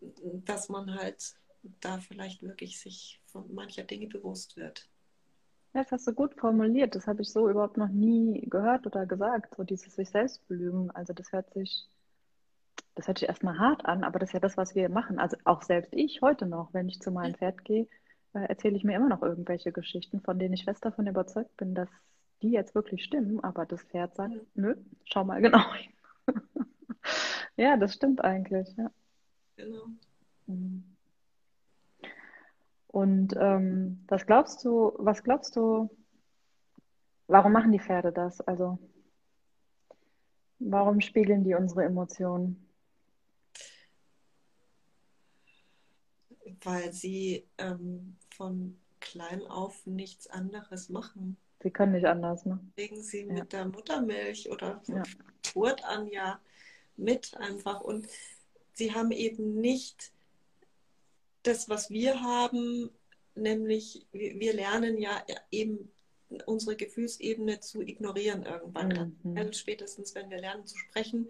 dass 0.02 0.70
man 0.70 0.94
halt 0.96 1.36
da 1.82 2.00
vielleicht 2.00 2.44
wirklich 2.44 2.80
sich 2.80 3.22
von 3.26 3.52
mancher 3.54 3.84
Dinge 3.84 4.08
bewusst 4.08 4.58
wird. 4.58 4.88
Das 5.74 5.92
hast 5.92 6.08
du 6.08 6.14
gut 6.14 6.36
formuliert. 6.36 6.96
Das 6.96 7.08
habe 7.08 7.22
ich 7.22 7.32
so 7.32 7.50
überhaupt 7.50 7.78
noch 7.78 7.90
nie 7.90 8.48
gehört 8.50 8.86
oder 8.86 9.06
gesagt, 9.06 9.56
so 9.56 9.64
dieses 9.64 9.96
sich 9.96 10.10
selbst 10.10 10.48
belügen. 10.48 10.92
Also 10.92 11.12
das 11.12 11.32
hört 11.32 11.52
sich 11.54 11.90
das 12.96 13.08
hört 13.08 13.20
sich 13.20 13.28
erstmal 13.28 13.60
hart 13.60 13.86
an, 13.86 14.04
aber 14.04 14.20
das 14.20 14.30
ist 14.30 14.34
ja 14.34 14.40
das, 14.40 14.58
was 14.58 14.74
wir 14.74 14.90
machen. 14.90 15.20
Also 15.20 15.38
auch 15.44 15.62
selbst 15.62 15.94
ich 15.94 16.22
heute 16.22 16.46
noch, 16.46 16.74
wenn 16.74 16.88
ich 16.88 17.02
zu 17.02 17.12
meinem 17.12 17.36
Pferd 17.36 17.64
gehe, 17.66 17.88
äh, 18.34 18.40
erzähle 18.40 18.78
ich 18.78 18.84
mir 18.84 18.96
immer 18.96 19.10
noch 19.10 19.22
irgendwelche 19.22 19.72
Geschichten, 19.72 20.22
von 20.22 20.40
denen 20.40 20.54
ich 20.54 20.64
fest 20.64 20.84
davon 20.86 21.06
überzeugt 21.06 21.56
bin, 21.58 21.76
dass 21.76 21.90
die 22.42 22.52
jetzt 22.52 22.74
wirklich 22.74 23.04
stimmen, 23.04 23.44
aber 23.44 23.66
das 23.66 23.84
Pferd 23.84 24.16
sagt, 24.16 24.34
nö, 24.56 24.76
schau 25.04 25.24
mal 25.26 25.42
genau 25.42 25.74
hin. 25.74 25.92
ja, 27.58 27.78
das 27.78 27.94
stimmt 27.94 28.24
eigentlich, 28.24 28.74
ja. 28.78 28.90
Genau. 29.58 29.86
Mhm. 30.48 30.96
Und 32.88 33.36
ähm, 33.38 34.06
was 34.08 34.26
glaubst 34.26 34.64
du, 34.64 34.94
was 34.98 35.22
glaubst 35.22 35.58
du, 35.58 35.90
warum 37.28 37.52
machen 37.52 37.74
die 37.74 37.80
Pferde 37.80 38.14
das? 38.14 38.40
Also, 38.40 38.80
warum 40.60 41.02
spiegeln 41.02 41.44
die 41.44 41.56
unsere 41.56 41.84
Emotionen? 41.84 42.65
Weil 46.64 46.94
sie 46.94 47.46
ähm, 47.58 48.16
von 48.36 48.78
klein 49.00 49.44
auf 49.44 49.86
nichts 49.86 50.28
anderes 50.28 50.90
machen. 50.90 51.38
Sie 51.62 51.72
können 51.72 51.94
nicht 51.94 52.06
anders, 52.06 52.46
ne? 52.46 52.60
Legen 52.78 53.02
sie 53.02 53.22
ja. 53.22 53.34
mit 53.34 53.54
der 53.54 53.66
Muttermilch 53.66 54.50
oder 54.52 54.82
von 54.82 54.98
ja. 54.98 55.04
Geburt 55.42 55.84
an 55.86 56.08
ja 56.08 56.40
mit 56.98 57.36
einfach. 57.38 57.82
Und 57.82 58.08
sie 58.74 58.94
haben 58.94 59.12
eben 59.12 59.60
nicht 59.62 60.12
das, 61.44 61.70
was 61.70 61.90
wir 61.90 62.22
haben, 62.22 62.90
nämlich 63.36 64.06
wir 64.12 64.54
lernen 64.54 64.98
ja 64.98 65.24
eben 65.52 65.92
unsere 66.46 66.76
Gefühlsebene 66.76 67.60
zu 67.60 67.82
ignorieren 67.82 68.44
irgendwann. 68.44 69.16
Mhm. 69.24 69.54
Spätestens, 69.54 70.16
wenn 70.16 70.30
wir 70.30 70.40
lernen 70.40 70.66
zu 70.66 70.78
sprechen, 70.78 71.30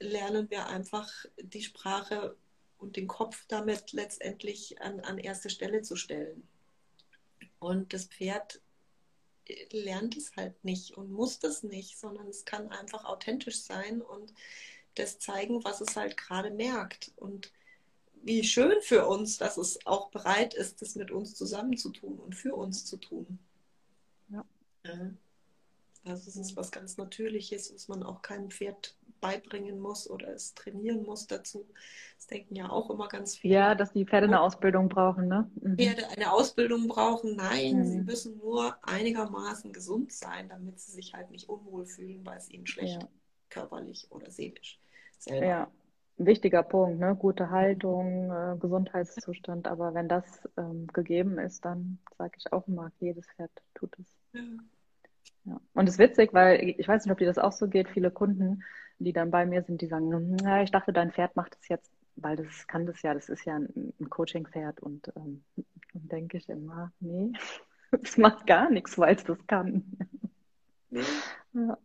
lernen 0.00 0.50
wir 0.50 0.68
einfach 0.68 1.10
die 1.40 1.62
Sprache 1.62 2.36
und 2.78 2.96
den 2.96 3.08
Kopf 3.08 3.44
damit 3.48 3.92
letztendlich 3.92 4.80
an, 4.80 5.00
an 5.00 5.18
erste 5.18 5.50
Stelle 5.50 5.82
zu 5.82 5.96
stellen. 5.96 6.46
Und 7.58 7.92
das 7.92 8.06
Pferd 8.06 8.60
lernt 9.70 10.16
es 10.16 10.36
halt 10.36 10.62
nicht 10.64 10.92
und 10.96 11.10
muss 11.10 11.38
das 11.38 11.62
nicht, 11.62 11.98
sondern 11.98 12.28
es 12.28 12.44
kann 12.44 12.70
einfach 12.70 13.04
authentisch 13.04 13.62
sein 13.62 14.00
und 14.02 14.32
das 14.94 15.18
zeigen, 15.18 15.64
was 15.64 15.80
es 15.80 15.96
halt 15.96 16.16
gerade 16.16 16.50
merkt. 16.50 17.12
Und 17.16 17.52
wie 18.22 18.44
schön 18.44 18.80
für 18.82 19.06
uns, 19.06 19.38
dass 19.38 19.56
es 19.56 19.84
auch 19.86 20.10
bereit 20.10 20.54
ist, 20.54 20.82
das 20.82 20.96
mit 20.96 21.10
uns 21.10 21.34
zusammen 21.34 21.76
zu 21.76 21.90
tun 21.90 22.18
und 22.18 22.34
für 22.34 22.54
uns 22.54 22.84
zu 22.84 22.96
tun. 22.96 23.38
Ja. 24.28 24.44
Also 26.04 26.28
es 26.28 26.36
ist 26.36 26.56
was 26.56 26.70
ganz 26.70 26.96
Natürliches, 26.96 27.72
was 27.72 27.88
man 27.88 28.02
auch 28.02 28.22
keinem 28.22 28.50
Pferd 28.50 28.96
beibringen 29.20 29.78
muss 29.78 30.08
oder 30.08 30.28
es 30.28 30.54
trainieren 30.54 31.04
muss 31.04 31.26
dazu. 31.26 31.68
Das 32.16 32.26
denken 32.26 32.56
ja 32.56 32.70
auch 32.70 32.90
immer 32.90 33.08
ganz 33.08 33.36
viele. 33.36 33.54
Ja, 33.54 33.74
dass 33.74 33.92
die 33.92 34.04
Pferde 34.04 34.26
eine 34.26 34.40
Ausbildung 34.40 34.88
brauchen, 34.88 35.28
ne? 35.28 35.50
Mhm. 35.60 35.76
Pferde 35.76 36.08
eine 36.08 36.32
Ausbildung 36.32 36.88
brauchen. 36.88 37.36
Nein, 37.36 37.78
mhm. 37.78 37.84
sie 37.84 38.00
müssen 38.00 38.38
nur 38.38 38.76
einigermaßen 38.82 39.72
gesund 39.72 40.12
sein, 40.12 40.48
damit 40.48 40.80
sie 40.80 40.92
sich 40.92 41.14
halt 41.14 41.30
nicht 41.30 41.48
unwohl 41.48 41.86
fühlen, 41.86 42.24
weil 42.24 42.38
es 42.38 42.50
ihnen 42.50 42.66
schlecht 42.66 43.02
ja. 43.02 43.08
körperlich 43.50 44.08
oder 44.10 44.30
seelisch 44.30 44.80
selber. 45.18 45.46
Ja, 45.46 45.70
wichtiger 46.16 46.62
Punkt, 46.62 46.98
ne? 46.98 47.16
Gute 47.16 47.50
Haltung, 47.50 48.30
äh, 48.30 48.56
Gesundheitszustand. 48.58 49.68
Aber 49.68 49.94
wenn 49.94 50.08
das 50.08 50.24
ähm, 50.56 50.86
gegeben 50.88 51.38
ist, 51.38 51.64
dann 51.64 51.98
sage 52.16 52.32
ich 52.38 52.52
auch 52.52 52.66
immer, 52.66 52.90
jedes 52.98 53.26
Pferd 53.26 53.50
tut 53.74 53.96
es. 53.98 54.06
Ja. 54.32 54.42
Ja. 55.48 55.60
Und 55.74 55.88
es 55.88 55.94
ist 55.94 55.98
witzig, 55.98 56.34
weil 56.34 56.74
ich 56.78 56.86
weiß 56.86 57.04
nicht, 57.04 57.12
ob 57.12 57.18
dir 57.18 57.26
das 57.26 57.38
auch 57.38 57.52
so 57.52 57.68
geht, 57.68 57.88
viele 57.88 58.10
Kunden, 58.10 58.62
die 58.98 59.12
dann 59.12 59.30
bei 59.30 59.46
mir 59.46 59.62
sind, 59.62 59.80
die 59.80 59.86
sagen, 59.86 60.36
na, 60.42 60.62
ich 60.62 60.70
dachte, 60.70 60.92
dein 60.92 61.12
Pferd 61.12 61.36
macht 61.36 61.56
es 61.60 61.68
jetzt, 61.68 61.90
weil 62.16 62.36
das 62.36 62.66
kann 62.66 62.86
das 62.86 63.00
ja, 63.02 63.14
das 63.14 63.28
ist 63.28 63.44
ja 63.44 63.56
ein, 63.56 63.92
ein 64.00 64.10
Coaching-Pferd 64.10 64.80
und 64.80 65.12
ähm, 65.16 65.44
dann 65.92 66.08
denke 66.08 66.36
ich 66.38 66.48
immer, 66.48 66.92
nee, 67.00 67.32
es 68.02 68.18
macht 68.18 68.46
gar 68.46 68.70
nichts, 68.70 68.98
weil 68.98 69.14
es 69.14 69.24
das 69.24 69.38
kann. 69.46 69.84
Nee. 70.90 71.02
Ja. 71.52 71.78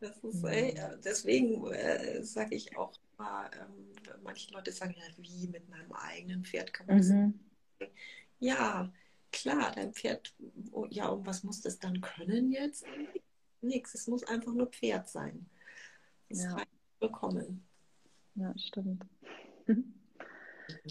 Das 0.00 0.18
ist, 0.18 0.44
ey, 0.44 0.74
deswegen 1.04 1.64
äh, 1.72 2.22
sage 2.24 2.56
ich 2.56 2.76
auch 2.76 2.92
mal, 3.16 3.48
ähm, 3.54 3.92
manche 4.22 4.52
Leute 4.52 4.72
sagen, 4.72 4.94
ja, 4.96 5.04
wie 5.16 5.46
mit 5.46 5.68
meinem 5.68 5.92
eigenen 5.92 6.44
Pferd 6.44 6.72
kann 6.72 6.86
man 6.86 6.96
mhm. 6.96 7.40
das 7.78 7.88
Ja, 8.40 8.92
klar, 9.32 9.72
dein 9.74 9.92
Pferd, 9.92 10.34
oh, 10.70 10.86
ja, 10.90 11.08
und 11.08 11.26
was 11.26 11.42
muss 11.42 11.60
das 11.60 11.78
dann 11.78 12.00
können 12.00 12.52
jetzt? 12.52 12.84
Nichts, 13.60 13.94
es 13.94 14.06
muss 14.06 14.24
einfach 14.24 14.52
nur 14.52 14.66
Pferd 14.66 15.08
sein. 15.08 15.46
Das 16.28 16.44
ja. 16.44 16.56
vollkommen. 16.98 17.64
Ja, 18.34 18.54
stimmt. 18.58 19.04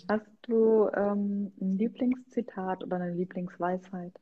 Hast 0.07 0.25
du 0.43 0.89
ähm, 0.93 1.51
ein 1.59 1.77
Lieblingszitat 1.77 2.83
oder 2.83 2.97
eine 2.97 3.13
Lieblingsweisheit? 3.13 4.13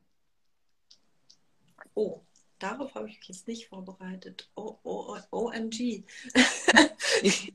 Oh, 1.94 2.22
darauf 2.58 2.94
habe 2.94 3.08
ich 3.08 3.18
mich 3.18 3.28
jetzt 3.28 3.48
nicht 3.48 3.68
vorbereitet. 3.68 4.50
O 4.54 4.76
o 4.82 5.16
OMG. 5.30 6.04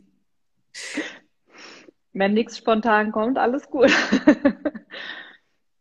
Wenn 2.13 2.33
nichts 2.33 2.57
spontan 2.57 3.11
kommt, 3.11 3.37
alles 3.37 3.69
gut. 3.69 3.91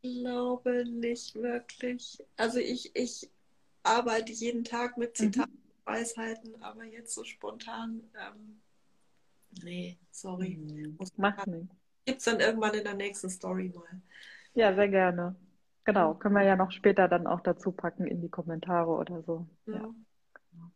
glaube 0.05 0.85
nicht 0.85 1.35
wirklich. 1.35 2.23
Also 2.37 2.59
ich, 2.59 2.95
ich 2.95 3.31
arbeite 3.83 4.33
jeden 4.33 4.63
Tag 4.63 4.99
mit 4.99 5.17
Zitaten, 5.17 5.53
mhm. 5.53 5.87
Weisheiten, 5.87 6.63
aber 6.63 6.85
jetzt 6.85 7.15
so 7.15 7.25
spontan, 7.25 8.03
ähm, 8.15 8.61
nee, 9.63 9.99
sorry. 10.11 10.57
Mhm. 10.57 10.99
Macht 11.17 11.47
nichts. 11.47 11.75
Gibt 12.05 12.19
es 12.19 12.25
dann 12.25 12.41
irgendwann 12.41 12.75
in 12.75 12.85
der 12.85 12.95
nächsten 12.95 13.31
Story 13.31 13.73
mal. 13.75 14.03
Ja, 14.53 14.75
sehr 14.75 14.89
gerne. 14.89 15.37
Genau, 15.85 16.15
können 16.15 16.35
wir 16.35 16.43
ja 16.43 16.57
noch 16.57 16.71
später 16.71 17.09
dann 17.09 17.27
auch 17.27 17.41
dazu 17.41 17.73
packen 17.73 18.07
in 18.07 18.21
die 18.21 18.29
Kommentare 18.29 18.91
oder 18.91 19.23
so. 19.23 19.47
Ja. 19.67 19.75
ja. 19.75 19.95
Genau. 20.51 20.71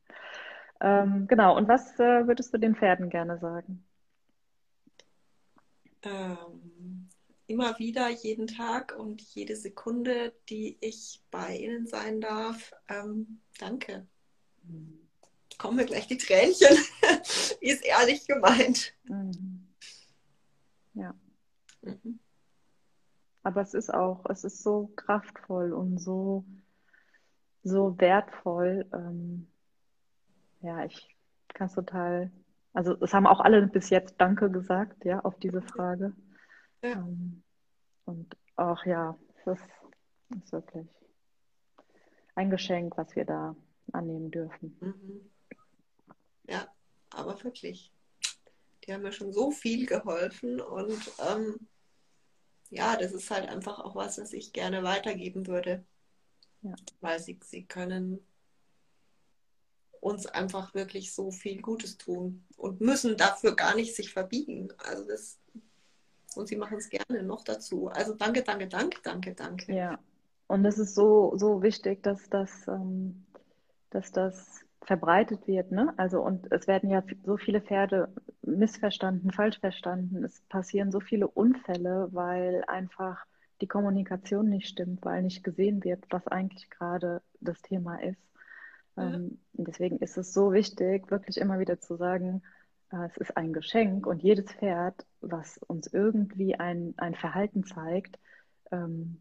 Ähm, 0.81 1.27
genau, 1.27 1.57
und 1.57 1.69
was 1.69 1.99
äh, 2.01 2.27
würdest 2.27 2.53
du 2.53 2.59
den 2.59 2.77
Pferden 2.77 3.11
gerne 3.11 3.39
sagen? 3.39 3.85
Ähm, 6.03 6.68
immer 7.49 7.79
wieder, 7.79 8.09
jeden 8.11 8.47
Tag 8.47 8.95
und 8.97 9.23
jede 9.23 9.57
Sekunde, 9.57 10.33
die 10.49 10.77
ich 10.81 11.23
bei 11.31 11.57
Ihnen 11.57 11.87
sein 11.87 12.21
darf. 12.21 12.73
Ähm, 12.89 13.41
danke. 13.59 14.07
Kommen 15.57 15.77
mir 15.77 15.87
gleich 15.87 16.07
die 16.07 16.19
Tränchen. 16.19 16.77
Ist 17.61 17.85
ehrlich 17.85 18.27
gemeint. 18.27 18.95
Mhm. 19.05 19.67
Ja. 20.93 21.15
Mhm. 21.83 22.21
Aber 23.43 23.63
es 23.63 23.73
ist 23.73 23.93
auch, 23.95 24.27
es 24.29 24.45
ist 24.45 24.63
so 24.63 24.93
kraftvoll 24.95 25.73
und 25.73 25.99
so, 25.99 26.45
so 27.63 27.99
wertvoll. 27.99 28.87
Ähm, 28.93 29.49
ja, 30.61 30.85
ich 30.85 31.17
kann 31.55 31.69
es 31.69 31.75
total, 31.75 32.31
also 32.75 32.95
es 33.01 33.15
haben 33.15 33.27
auch 33.27 33.41
alle 33.41 33.67
bis 33.67 33.89
jetzt 33.89 34.17
Danke 34.19 34.51
gesagt, 34.51 35.05
ja, 35.07 35.21
auf 35.21 35.39
diese 35.39 35.63
Frage. 35.63 36.13
Ja. 36.83 36.93
Ähm, 36.93 37.43
und 38.05 38.37
auch 38.57 38.85
ja, 38.87 39.19
es 39.37 39.59
ist, 39.59 39.71
ist, 40.43 40.53
wirklich 40.53 40.87
ein 42.35 42.51
Geschenk, 42.51 42.97
was 42.97 43.15
wir 43.17 43.25
da 43.25 43.57
annehmen 43.93 44.31
dürfen. 44.31 44.77
Mhm. 44.81 45.31
Ja, 46.49 46.67
aber 47.11 47.43
wirklich. 47.45 47.93
Die 48.85 48.93
haben 48.93 49.03
mir 49.03 49.13
schon 49.13 49.33
so 49.33 49.51
viel 49.51 49.87
geholfen 49.87 50.61
und 50.61 51.13
ähm, 51.29 51.69
ja, 52.71 52.97
das 52.97 53.13
ist 53.13 53.31
halt 53.31 53.49
einfach 53.49 53.79
auch 53.81 53.95
was, 53.95 54.19
was 54.19 54.33
ich 54.33 54.53
gerne 54.53 54.83
weitergeben 54.83 55.47
würde. 55.47 55.85
Ja. 56.63 56.75
Weil 57.01 57.21
sie, 57.21 57.39
sie 57.45 57.65
können 57.65 58.27
uns 60.01 60.27
einfach 60.27 60.75
wirklich 60.75 61.13
so 61.13 61.31
viel 61.31 61.61
Gutes 61.61 61.99
tun 61.99 62.45
und 62.57 62.81
müssen 62.81 63.17
dafür 63.17 63.57
gar 63.57 63.75
nicht 63.75 63.95
sich 63.95 64.13
verbiegen. 64.13 64.73
Also 64.79 65.05
das 65.07 65.39
und 66.39 66.49
sie 66.49 66.57
machen 66.57 66.79
es 66.79 66.89
gerne 66.89 67.23
noch 67.23 67.45
dazu. 67.45 67.89
Also 67.89 68.15
danke, 68.15 68.43
danke, 68.43 68.69
danke, 68.69 68.99
danke, 69.03 69.35
danke. 69.35 69.75
Ja, 69.75 69.99
und 70.47 70.65
es 70.65 70.79
ist 70.79 70.95
so, 70.95 71.37
so 71.37 71.63
wichtig, 71.63 72.03
dass 72.03 72.29
das, 72.31 72.67
ähm, 72.69 73.27
dass 73.91 74.13
das 74.13 74.65
verbreitet 74.83 75.47
wird. 75.47 75.71
Ne? 75.71 75.93
Also 75.99 76.23
und 76.23 76.51
es 76.51 76.67
werden 76.67 76.89
ja 76.89 77.03
so 77.25 77.37
viele 77.37 77.61
Pferde 77.61 78.09
missverstanden, 78.43 79.31
falsch 79.31 79.61
verstanden. 79.61 80.25
Es 80.25 80.41
passieren 80.49 80.91
so 80.91 81.01
viele 81.01 81.29
Unfälle, 81.29 82.09
weil 82.13 82.65
einfach 82.67 83.27
die 83.61 83.67
Kommunikation 83.67 84.49
nicht 84.49 84.69
stimmt, 84.69 85.05
weil 85.05 85.23
nicht 85.23 85.45
gesehen 85.45 85.85
wird, 85.85 86.05
was 86.11 86.27
eigentlich 86.29 86.71
gerade 86.71 87.21
das 87.41 87.61
Thema 87.61 88.03
ist. 88.03 88.23
Ja. 88.97 89.15
Ähm, 89.15 89.39
deswegen 89.53 89.99
ist 89.99 90.17
es 90.17 90.33
so 90.33 90.53
wichtig, 90.53 91.11
wirklich 91.11 91.37
immer 91.37 91.59
wieder 91.59 91.79
zu 91.79 91.97
sagen, 91.97 92.43
es 92.91 93.17
ist 93.19 93.37
ein 93.37 93.53
Geschenk 93.53 94.07
und 94.07 94.23
jedes 94.23 94.53
Pferd, 94.53 95.07
was 95.21 95.59
uns 95.59 95.87
irgendwie 95.93 96.55
ein, 96.55 96.95
ein 96.97 97.15
Verhalten 97.15 97.65
zeigt, 97.65 98.19
ähm, 98.71 99.21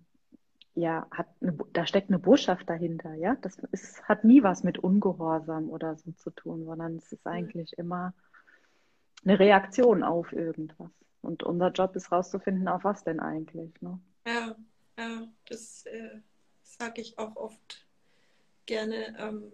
ja, 0.74 1.08
hat 1.12 1.28
eine, 1.42 1.58
da 1.74 1.88
steckt 1.88 2.10
eine 2.10 2.20
Botschaft 2.20 2.70
dahinter, 2.70 3.14
ja. 3.16 3.36
Das 3.42 3.58
ist, 3.72 4.04
hat 4.04 4.24
nie 4.24 4.44
was 4.44 4.64
mit 4.64 4.78
Ungehorsam 4.78 5.70
oder 5.70 5.96
so 5.96 6.12
zu 6.12 6.30
tun, 6.30 6.66
sondern 6.66 6.98
es 6.98 7.12
ist 7.12 7.26
eigentlich 7.26 7.78
immer 7.78 8.14
eine 9.26 9.40
Reaktion 9.40 10.04
auf 10.04 10.32
irgendwas. 10.34 10.92
Und 11.22 11.44
unser 11.44 11.72
Job 11.72 11.96
ist 11.96 12.12
rauszufinden, 12.12 12.68
auf 12.68 12.84
was 12.84 13.04
denn 13.04 13.20
eigentlich. 13.20 13.74
Ne? 13.82 14.00
Ja, 14.28 14.56
ja, 15.00 15.28
das 15.46 15.86
äh, 15.88 16.20
sage 16.62 17.02
ich 17.02 17.18
auch 17.18 17.36
oft 17.36 17.86
gerne. 18.66 19.18
Ähm, 19.20 19.52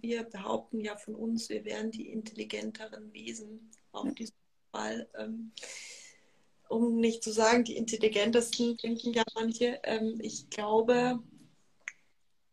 wir 0.00 0.24
behaupten 0.24 0.80
ja 0.80 0.96
von 0.96 1.14
uns, 1.14 1.48
wir 1.48 1.64
wären 1.64 1.90
die 1.90 2.10
intelligenteren 2.10 3.12
Wesen 3.12 3.70
auf 3.92 4.12
diesem 4.14 4.36
Fall. 4.70 5.08
Ähm, 5.16 5.52
um 6.68 6.96
nicht 6.96 7.22
zu 7.22 7.32
sagen, 7.32 7.64
die 7.64 7.76
intelligentesten, 7.76 8.76
denken 8.78 9.12
ja 9.12 9.22
manche. 9.34 9.80
Ähm, 9.84 10.18
ich 10.20 10.48
glaube, 10.50 11.22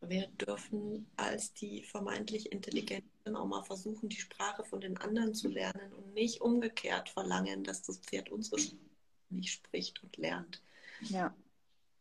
wir 0.02 0.28
dürfen 0.28 1.08
als 1.16 1.54
die 1.54 1.84
vermeintlich 1.84 2.52
Intelligenten 2.52 3.36
auch 3.36 3.46
mal 3.46 3.64
versuchen, 3.64 4.10
die 4.10 4.20
Sprache 4.20 4.64
von 4.64 4.82
den 4.82 4.98
anderen 4.98 5.34
zu 5.34 5.48
lernen 5.48 5.94
und 5.94 6.14
nicht 6.14 6.42
umgekehrt 6.42 7.10
verlangen, 7.10 7.64
dass 7.64 7.84
das 7.84 8.00
Pferd 8.00 8.30
unsere 8.30 8.60
Sprache 8.60 8.92
nicht 9.30 9.54
spricht 9.54 10.04
und 10.04 10.18
lernt. 10.18 10.62
Ja. 11.02 11.34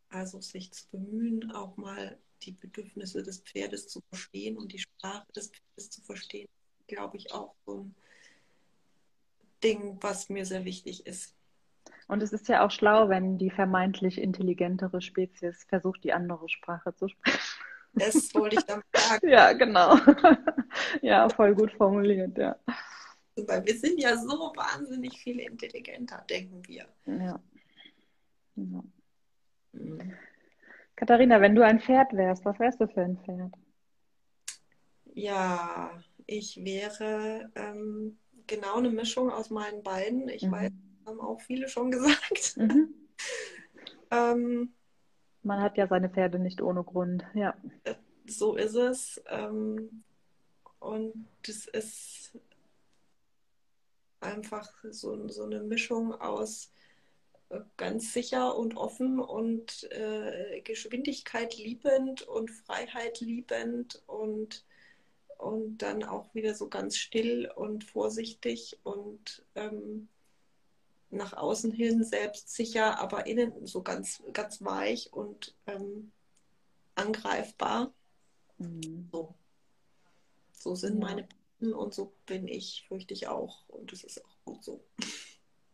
Also 0.09 0.41
sich 0.41 0.73
zu 0.73 0.89
bemühen, 0.91 1.53
auch 1.53 1.77
mal 1.77 2.19
die 2.43 2.53
Bedürfnisse 2.53 3.23
des 3.23 3.41
Pferdes 3.41 3.89
zu 3.89 4.01
verstehen 4.09 4.57
und 4.57 4.73
die 4.73 4.79
Sprache 4.79 5.27
des 5.33 5.51
Pferdes 5.51 5.91
zu 5.91 6.03
verstehen, 6.03 6.49
glaube 6.87 7.17
ich 7.17 7.33
auch 7.33 7.55
so 7.67 7.81
ein 7.81 7.95
Ding, 9.63 9.99
was 10.01 10.29
mir 10.29 10.47
sehr 10.47 10.65
wichtig 10.65 11.07
ist. 11.07 11.35
Und 12.09 12.23
es 12.23 12.33
ist 12.33 12.49
ja 12.49 12.67
auch 12.67 12.71
schlau, 12.71 13.09
wenn 13.09 13.39
die 13.39 13.51
vermeintlich 13.51 14.19
intelligentere 14.19 15.01
Spezies 15.01 15.65
versucht, 15.69 16.03
die 16.03 16.13
andere 16.13 16.49
Sprache 16.49 16.95
zu 16.97 17.09
sprechen. 17.09 17.39
Das 17.93 18.35
wollte 18.35 18.57
ich 18.57 18.65
damit 18.65 18.85
sagen. 18.95 19.29
ja, 19.29 19.53
genau. 19.53 19.97
ja, 21.03 21.29
voll 21.29 21.55
gut 21.55 21.73
formuliert, 21.73 22.37
ja. 22.39 22.57
Weil 23.37 23.65
wir 23.65 23.79
sind 23.79 24.01
ja 24.01 24.17
so 24.17 24.53
wahnsinnig 24.57 25.19
viel 25.21 25.41
intelligenter, 25.41 26.25
denken 26.29 26.67
wir. 26.67 26.87
Ja. 27.07 27.41
ja. 28.57 28.85
Mhm. 29.73 30.13
Katharina, 31.01 31.41
wenn 31.41 31.55
du 31.55 31.65
ein 31.65 31.81
Pferd 31.81 32.13
wärst, 32.13 32.45
was 32.45 32.59
wärst 32.59 32.79
du 32.79 32.87
für 32.87 33.01
ein 33.01 33.17
Pferd? 33.25 33.55
Ja, 35.15 35.99
ich 36.27 36.63
wäre 36.63 37.51
ähm, 37.55 38.19
genau 38.47 38.77
eine 38.77 38.91
Mischung 38.91 39.31
aus 39.31 39.49
meinen 39.49 39.83
beiden. 39.83 40.29
Ich 40.29 40.43
mhm. 40.43 40.53
weiß, 40.53 40.71
haben 41.07 41.21
auch 41.23 41.41
viele 41.41 41.69
schon 41.69 41.91
gesagt. 41.91 42.59
Mhm. 42.59 42.93
ähm, 44.11 44.75
Man 45.43 45.63
hat 45.63 45.79
ja 45.79 45.87
seine 45.87 46.11
Pferde 46.11 46.39
nicht 46.39 46.61
ohne 46.61 46.85
Grund, 46.85 47.25
ja. 47.33 47.55
So 48.27 48.57
ist 48.57 48.75
es. 48.75 49.23
Ähm, 49.31 50.05
und 50.81 51.27
das 51.47 51.65
ist 51.65 52.39
einfach 54.21 54.71
so, 54.91 55.29
so 55.29 55.45
eine 55.45 55.63
Mischung 55.63 56.13
aus 56.13 56.67
äh, 56.67 56.80
ganz 57.77 58.13
sicher 58.13 58.57
und 58.57 58.77
offen 58.77 59.19
und 59.19 59.91
äh, 59.93 60.61
Geschwindigkeit 60.63 61.57
liebend 61.57 62.23
und 62.23 62.51
Freiheit 62.51 63.21
liebend 63.21 64.03
und, 64.07 64.65
und 65.39 65.79
dann 65.79 66.05
auch 66.05 66.33
wieder 66.35 66.55
so 66.55 66.69
ganz 66.69 66.97
still 66.97 67.51
und 67.55 67.85
vorsichtig 67.85 68.79
und 68.85 69.45
ähm, 69.55 70.09
nach 71.11 71.33
außen 71.33 71.73
hin 71.73 72.05
selbstsicher, 72.05 73.01
aber 73.01 73.27
innen 73.27 73.67
so 73.67 73.83
ganz, 73.83 74.23
ganz 74.33 74.63
weich 74.63 75.13
und 75.13 75.57
ähm, 75.67 76.13
angreifbar. 76.95 77.93
Mhm. 78.59 79.09
So. 79.11 79.35
so 80.53 80.75
sind 80.77 81.01
ja. 81.01 81.09
meine 81.09 81.25
Paten 81.25 81.73
und 81.73 81.95
so 81.95 82.13
bin 82.27 82.47
ich, 82.47 82.85
fürchte 82.87 83.13
ich 83.13 83.27
auch. 83.27 83.69
Und 83.69 83.91
das 83.91 84.05
ist 84.05 84.25
auch 84.25 84.45
gut 84.45 84.63
so. 84.63 84.85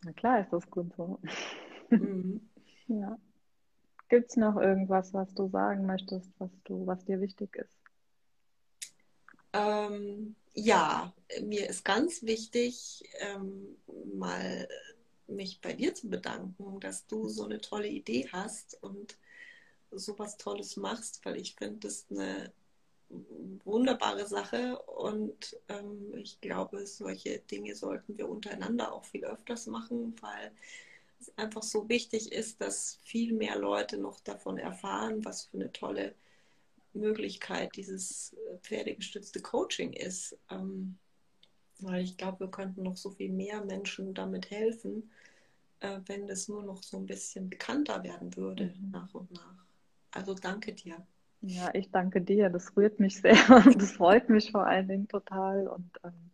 Na 0.03 0.11
klar 0.13 0.41
ist 0.41 0.51
das 0.51 0.67
gut 0.69 0.91
so. 0.95 1.19
Mhm. 1.89 2.41
ja. 2.87 3.17
Gibt 4.09 4.29
es 4.29 4.37
noch 4.37 4.55
irgendwas, 4.55 5.13
was 5.13 5.33
du 5.33 5.49
sagen 5.49 5.85
möchtest, 5.85 6.29
was 6.39 6.51
du, 6.63 6.87
was 6.87 7.03
dir 7.03 7.19
wichtig 7.19 7.55
ist? 7.57 7.77
Ähm, 9.53 10.35
ja, 10.53 11.13
mir 11.43 11.69
ist 11.69 11.83
ganz 11.83 12.23
wichtig, 12.23 13.03
ähm, 13.19 13.75
mal 14.17 14.67
mich 15.27 15.59
bei 15.61 15.73
dir 15.73 15.93
zu 15.93 16.09
bedanken, 16.09 16.79
dass 16.79 17.05
du 17.07 17.27
so 17.27 17.45
eine 17.45 17.59
tolle 17.59 17.87
Idee 17.87 18.29
hast 18.31 18.81
und 18.81 19.17
so 19.91 20.17
was 20.19 20.37
Tolles 20.37 20.77
machst, 20.77 21.25
weil 21.25 21.37
ich 21.37 21.55
finde 21.55 21.87
das 21.87 22.05
eine 22.09 22.51
wunderbare 23.63 24.25
Sache 24.27 24.79
und 24.79 25.57
ähm, 25.69 26.13
ich 26.15 26.41
glaube, 26.41 26.85
solche 26.85 27.39
Dinge 27.39 27.75
sollten 27.75 28.17
wir 28.17 28.27
untereinander 28.27 28.91
auch 28.93 29.05
viel 29.05 29.25
öfters 29.25 29.67
machen, 29.67 30.15
weil 30.21 30.51
es 31.19 31.37
einfach 31.37 31.63
so 31.63 31.89
wichtig 31.89 32.31
ist, 32.31 32.61
dass 32.61 32.99
viel 33.03 33.33
mehr 33.33 33.57
Leute 33.57 33.97
noch 33.97 34.19
davon 34.21 34.57
erfahren, 34.57 35.23
was 35.25 35.45
für 35.45 35.57
eine 35.57 35.71
tolle 35.71 36.15
Möglichkeit 36.93 37.75
dieses 37.75 38.33
äh, 38.33 38.57
pferdegestützte 38.59 39.41
Coaching 39.41 39.93
ist. 39.93 40.37
Ähm, 40.51 40.97
weil 41.79 42.03
ich 42.03 42.17
glaube, 42.17 42.41
wir 42.41 42.51
könnten 42.51 42.83
noch 42.83 42.97
so 42.97 43.11
viel 43.11 43.31
mehr 43.31 43.63
Menschen 43.65 44.13
damit 44.13 44.51
helfen, 44.51 45.11
äh, 45.81 45.99
wenn 46.07 46.27
das 46.27 46.47
nur 46.49 46.63
noch 46.63 46.83
so 46.83 46.97
ein 46.97 47.05
bisschen 47.07 47.49
bekannter 47.49 48.03
werden 48.03 48.35
würde 48.37 48.75
Mhm. 48.75 48.91
nach 48.91 49.13
und 49.15 49.31
nach. 49.31 49.65
Also 50.11 50.33
danke 50.35 50.73
dir. 50.73 51.05
Ja, 51.41 51.69
ich 51.73 51.91
danke 51.91 52.21
dir. 52.21 52.49
Das 52.49 52.75
rührt 52.75 52.99
mich 52.99 53.21
sehr 53.21 53.35
und 53.65 53.81
das 53.81 53.91
freut 53.93 54.29
mich 54.29 54.51
vor 54.51 54.65
allen 54.65 54.87
Dingen 54.87 55.07
total. 55.07 55.67
Und 55.67 55.91
ähm, 56.03 56.31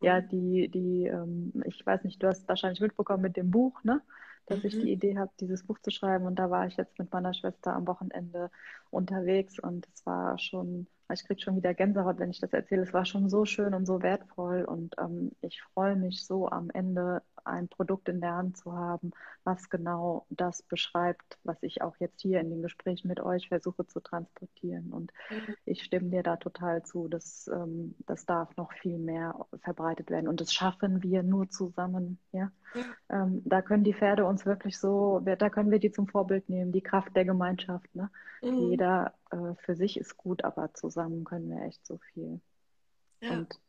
ja, 0.00 0.20
Mhm. 0.20 0.22
die, 0.22 0.68
die, 0.68 1.04
ähm, 1.06 1.52
ich 1.66 1.84
weiß 1.84 2.04
nicht, 2.04 2.22
du 2.22 2.26
hast 2.28 2.48
wahrscheinlich 2.48 2.80
mitbekommen 2.80 3.22
mit 3.22 3.36
dem 3.36 3.50
Buch, 3.50 3.82
ne? 3.84 4.02
Dass 4.46 4.64
ich 4.64 4.74
Mhm. 4.74 4.80
die 4.80 4.92
Idee 4.92 5.18
habe, 5.18 5.32
dieses 5.40 5.64
Buch 5.66 5.78
zu 5.80 5.90
schreiben. 5.90 6.26
Und 6.26 6.38
da 6.38 6.50
war 6.50 6.66
ich 6.66 6.76
jetzt 6.76 6.98
mit 6.98 7.12
meiner 7.12 7.34
Schwester 7.34 7.74
am 7.74 7.86
Wochenende 7.86 8.50
unterwegs 8.90 9.58
und 9.58 9.88
es 9.94 10.06
war 10.06 10.38
schon, 10.38 10.86
ich 11.12 11.24
kriege 11.26 11.40
schon 11.40 11.56
wieder 11.56 11.74
Gänsehaut, 11.74 12.18
wenn 12.18 12.30
ich 12.30 12.40
das 12.40 12.52
erzähle. 12.52 12.82
Es 12.82 12.92
war 12.92 13.04
schon 13.04 13.28
so 13.28 13.44
schön 13.44 13.74
und 13.74 13.86
so 13.86 14.02
wertvoll 14.02 14.64
und 14.64 14.94
ähm, 14.98 15.32
ich 15.40 15.62
freue 15.74 15.96
mich 15.96 16.24
so 16.26 16.48
am 16.48 16.70
Ende 16.70 17.22
ein 17.44 17.68
Produkt 17.68 18.08
in 18.08 18.20
der 18.20 18.34
Hand 18.34 18.56
zu 18.56 18.72
haben, 18.72 19.10
was 19.44 19.68
genau 19.70 20.26
das 20.30 20.62
beschreibt, 20.62 21.38
was 21.44 21.62
ich 21.62 21.82
auch 21.82 21.96
jetzt 21.98 22.20
hier 22.22 22.40
in 22.40 22.50
den 22.50 22.62
Gesprächen 22.62 23.08
mit 23.08 23.20
euch 23.20 23.48
versuche 23.48 23.86
zu 23.86 24.00
transportieren. 24.00 24.92
Und 24.92 25.12
Mhm. 25.30 25.54
ich 25.64 25.82
stimme 25.82 26.10
dir 26.10 26.22
da 26.22 26.36
total 26.36 26.82
zu. 26.84 27.08
Das, 27.08 27.48
ähm, 27.52 27.94
das 28.06 28.26
darf 28.26 28.56
noch 28.56 28.72
viel 28.72 28.98
mehr 28.98 29.46
verbreitet 29.62 30.10
werden. 30.10 30.28
Und 30.28 30.40
das 30.40 30.52
schaffen 30.52 31.02
wir 31.02 31.22
nur 31.22 31.48
zusammen. 31.50 32.18
Ja? 32.32 32.50
Ähm, 33.08 33.42
da 33.44 33.62
können 33.62 33.84
die 33.84 33.94
Pferde 33.94 34.24
uns 34.24 34.46
wirklich 34.46 34.78
so, 34.78 35.20
da 35.20 35.50
können 35.50 35.70
wir 35.70 35.78
die 35.78 35.92
zum 35.92 36.08
Vorbild 36.08 36.48
nehmen, 36.48 36.72
die 36.72 36.82
Kraft 36.82 37.14
der 37.16 37.24
Gemeinschaft. 37.24 37.94
Ne? 37.94 38.10
Mhm. 38.42 38.70
Jeder 38.70 39.14
äh, 39.30 39.54
für 39.58 39.74
sich 39.74 39.98
ist 39.98 40.16
gut, 40.16 40.44
aber 40.44 40.72
zusammen 40.74 41.24
können 41.24 41.50
wir 41.50 41.62
echt 41.62 41.84
so 41.86 41.98
viel. 42.12 42.40
Ja. 43.20 43.32
Und 43.32 43.60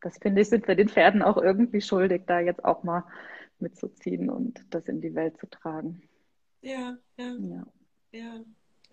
das 0.00 0.18
finde 0.18 0.42
ich, 0.42 0.48
sind 0.48 0.68
wir 0.68 0.76
den 0.76 0.88
Pferden 0.88 1.22
auch 1.22 1.36
irgendwie 1.36 1.80
schuldig, 1.80 2.22
da 2.26 2.40
jetzt 2.40 2.64
auch 2.64 2.82
mal 2.84 3.04
mitzuziehen 3.58 4.30
und 4.30 4.64
das 4.70 4.86
in 4.88 5.00
die 5.00 5.14
Welt 5.14 5.38
zu 5.38 5.48
tragen. 5.48 6.02
ja, 6.62 6.96
ja, 7.16 7.34
Ja. 7.34 7.66
ja. 8.12 8.40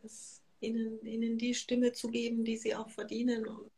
Es, 0.03 0.41
ihnen, 0.59 1.03
ihnen 1.05 1.37
die 1.37 1.53
Stimme 1.53 1.91
zu 1.91 2.09
geben, 2.09 2.43
die 2.43 2.57
sie 2.57 2.75
auch 2.75 2.89
verdienen 2.89 3.47
und 3.47 3.71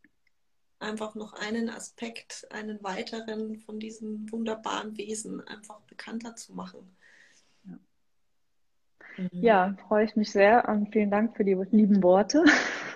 einfach 0.79 1.15
noch 1.15 1.33
einen 1.33 1.69
Aspekt, 1.69 2.47
einen 2.51 2.83
weiteren 2.83 3.57
von 3.59 3.79
diesen 3.79 4.31
wunderbaren 4.31 4.97
Wesen 4.97 5.45
einfach 5.47 5.79
bekannter 5.81 6.35
zu 6.35 6.53
machen. 6.53 6.95
Ja. 7.65 7.79
Ja, 9.31 9.77
freue 9.87 10.05
ich 10.05 10.15
mich 10.15 10.31
sehr 10.31 10.67
und 10.69 10.91
vielen 10.91 11.11
Dank 11.11 11.35
für 11.35 11.43
die 11.43 11.55
lieben 11.71 12.03
Worte 12.03 12.43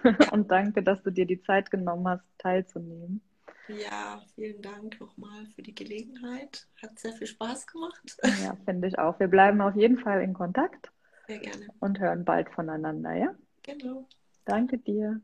und 0.32 0.52
danke, 0.52 0.84
dass 0.84 1.02
du 1.04 1.12
dir 1.12 1.26
die 1.26 1.42
Zeit 1.42 1.72
genommen 1.72 2.08
hast, 2.08 2.24
teilzunehmen. 2.38 3.22
Ja, 3.68 4.22
vielen 4.36 4.62
Dank 4.62 5.00
nochmal 5.00 5.46
für 5.56 5.62
die 5.62 5.74
Gelegenheit. 5.74 6.68
Hat 6.82 7.00
sehr 7.00 7.14
viel 7.14 7.28
Spaß 7.28 7.68
gemacht. 7.68 8.18
Ja, 8.44 8.58
finde 8.66 8.88
ich 8.88 9.00
auch. 9.00 9.20
Wir 9.20 9.28
bleiben 9.28 9.62
auf 9.62 9.76
jeden 9.76 10.00
Fall 10.00 10.22
in 10.22 10.34
Kontakt 10.34 10.92
Sehr 11.28 11.40
gerne. 11.40 11.68
und 11.80 12.00
hören 12.00 12.26
bald 12.26 12.50
voneinander, 12.50 13.14
ja? 13.14 13.36
Genau. 13.64 14.08
Danke 14.46 14.78
dir. 14.78 15.22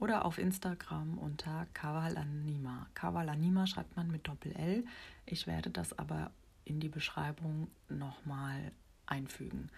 oder 0.00 0.24
auf 0.24 0.38
Instagram 0.38 1.18
unter 1.18 1.68
Kavalanima. 1.72 2.88
Kavalanima 2.94 3.68
schreibt 3.68 3.94
man 3.94 4.10
mit 4.10 4.26
Doppel-L. 4.26 4.84
Ich 5.24 5.46
werde 5.46 5.70
das 5.70 5.96
aber 5.96 6.32
in 6.64 6.80
die 6.80 6.88
Beschreibung 6.88 7.68
nochmal 7.88 8.72
einfügen. 9.06 9.70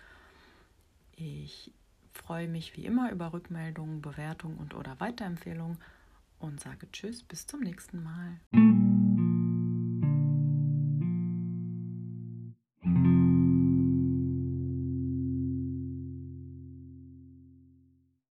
Ich 1.17 1.71
freue 2.13 2.49
mich 2.49 2.79
wie 2.79 2.87
immer 2.87 3.13
über 3.13 3.35
Rückmeldungen, 3.35 4.01
Bewertungen 4.01 4.57
und 4.57 4.73
oder 4.75 4.99
Weiterempfehlungen 5.01 5.77
und 6.39 6.61
sage 6.61 6.91
Tschüss, 6.93 7.23
bis 7.23 7.47
zum 7.47 7.61
nächsten 7.61 8.03
Mal. 8.03 9.08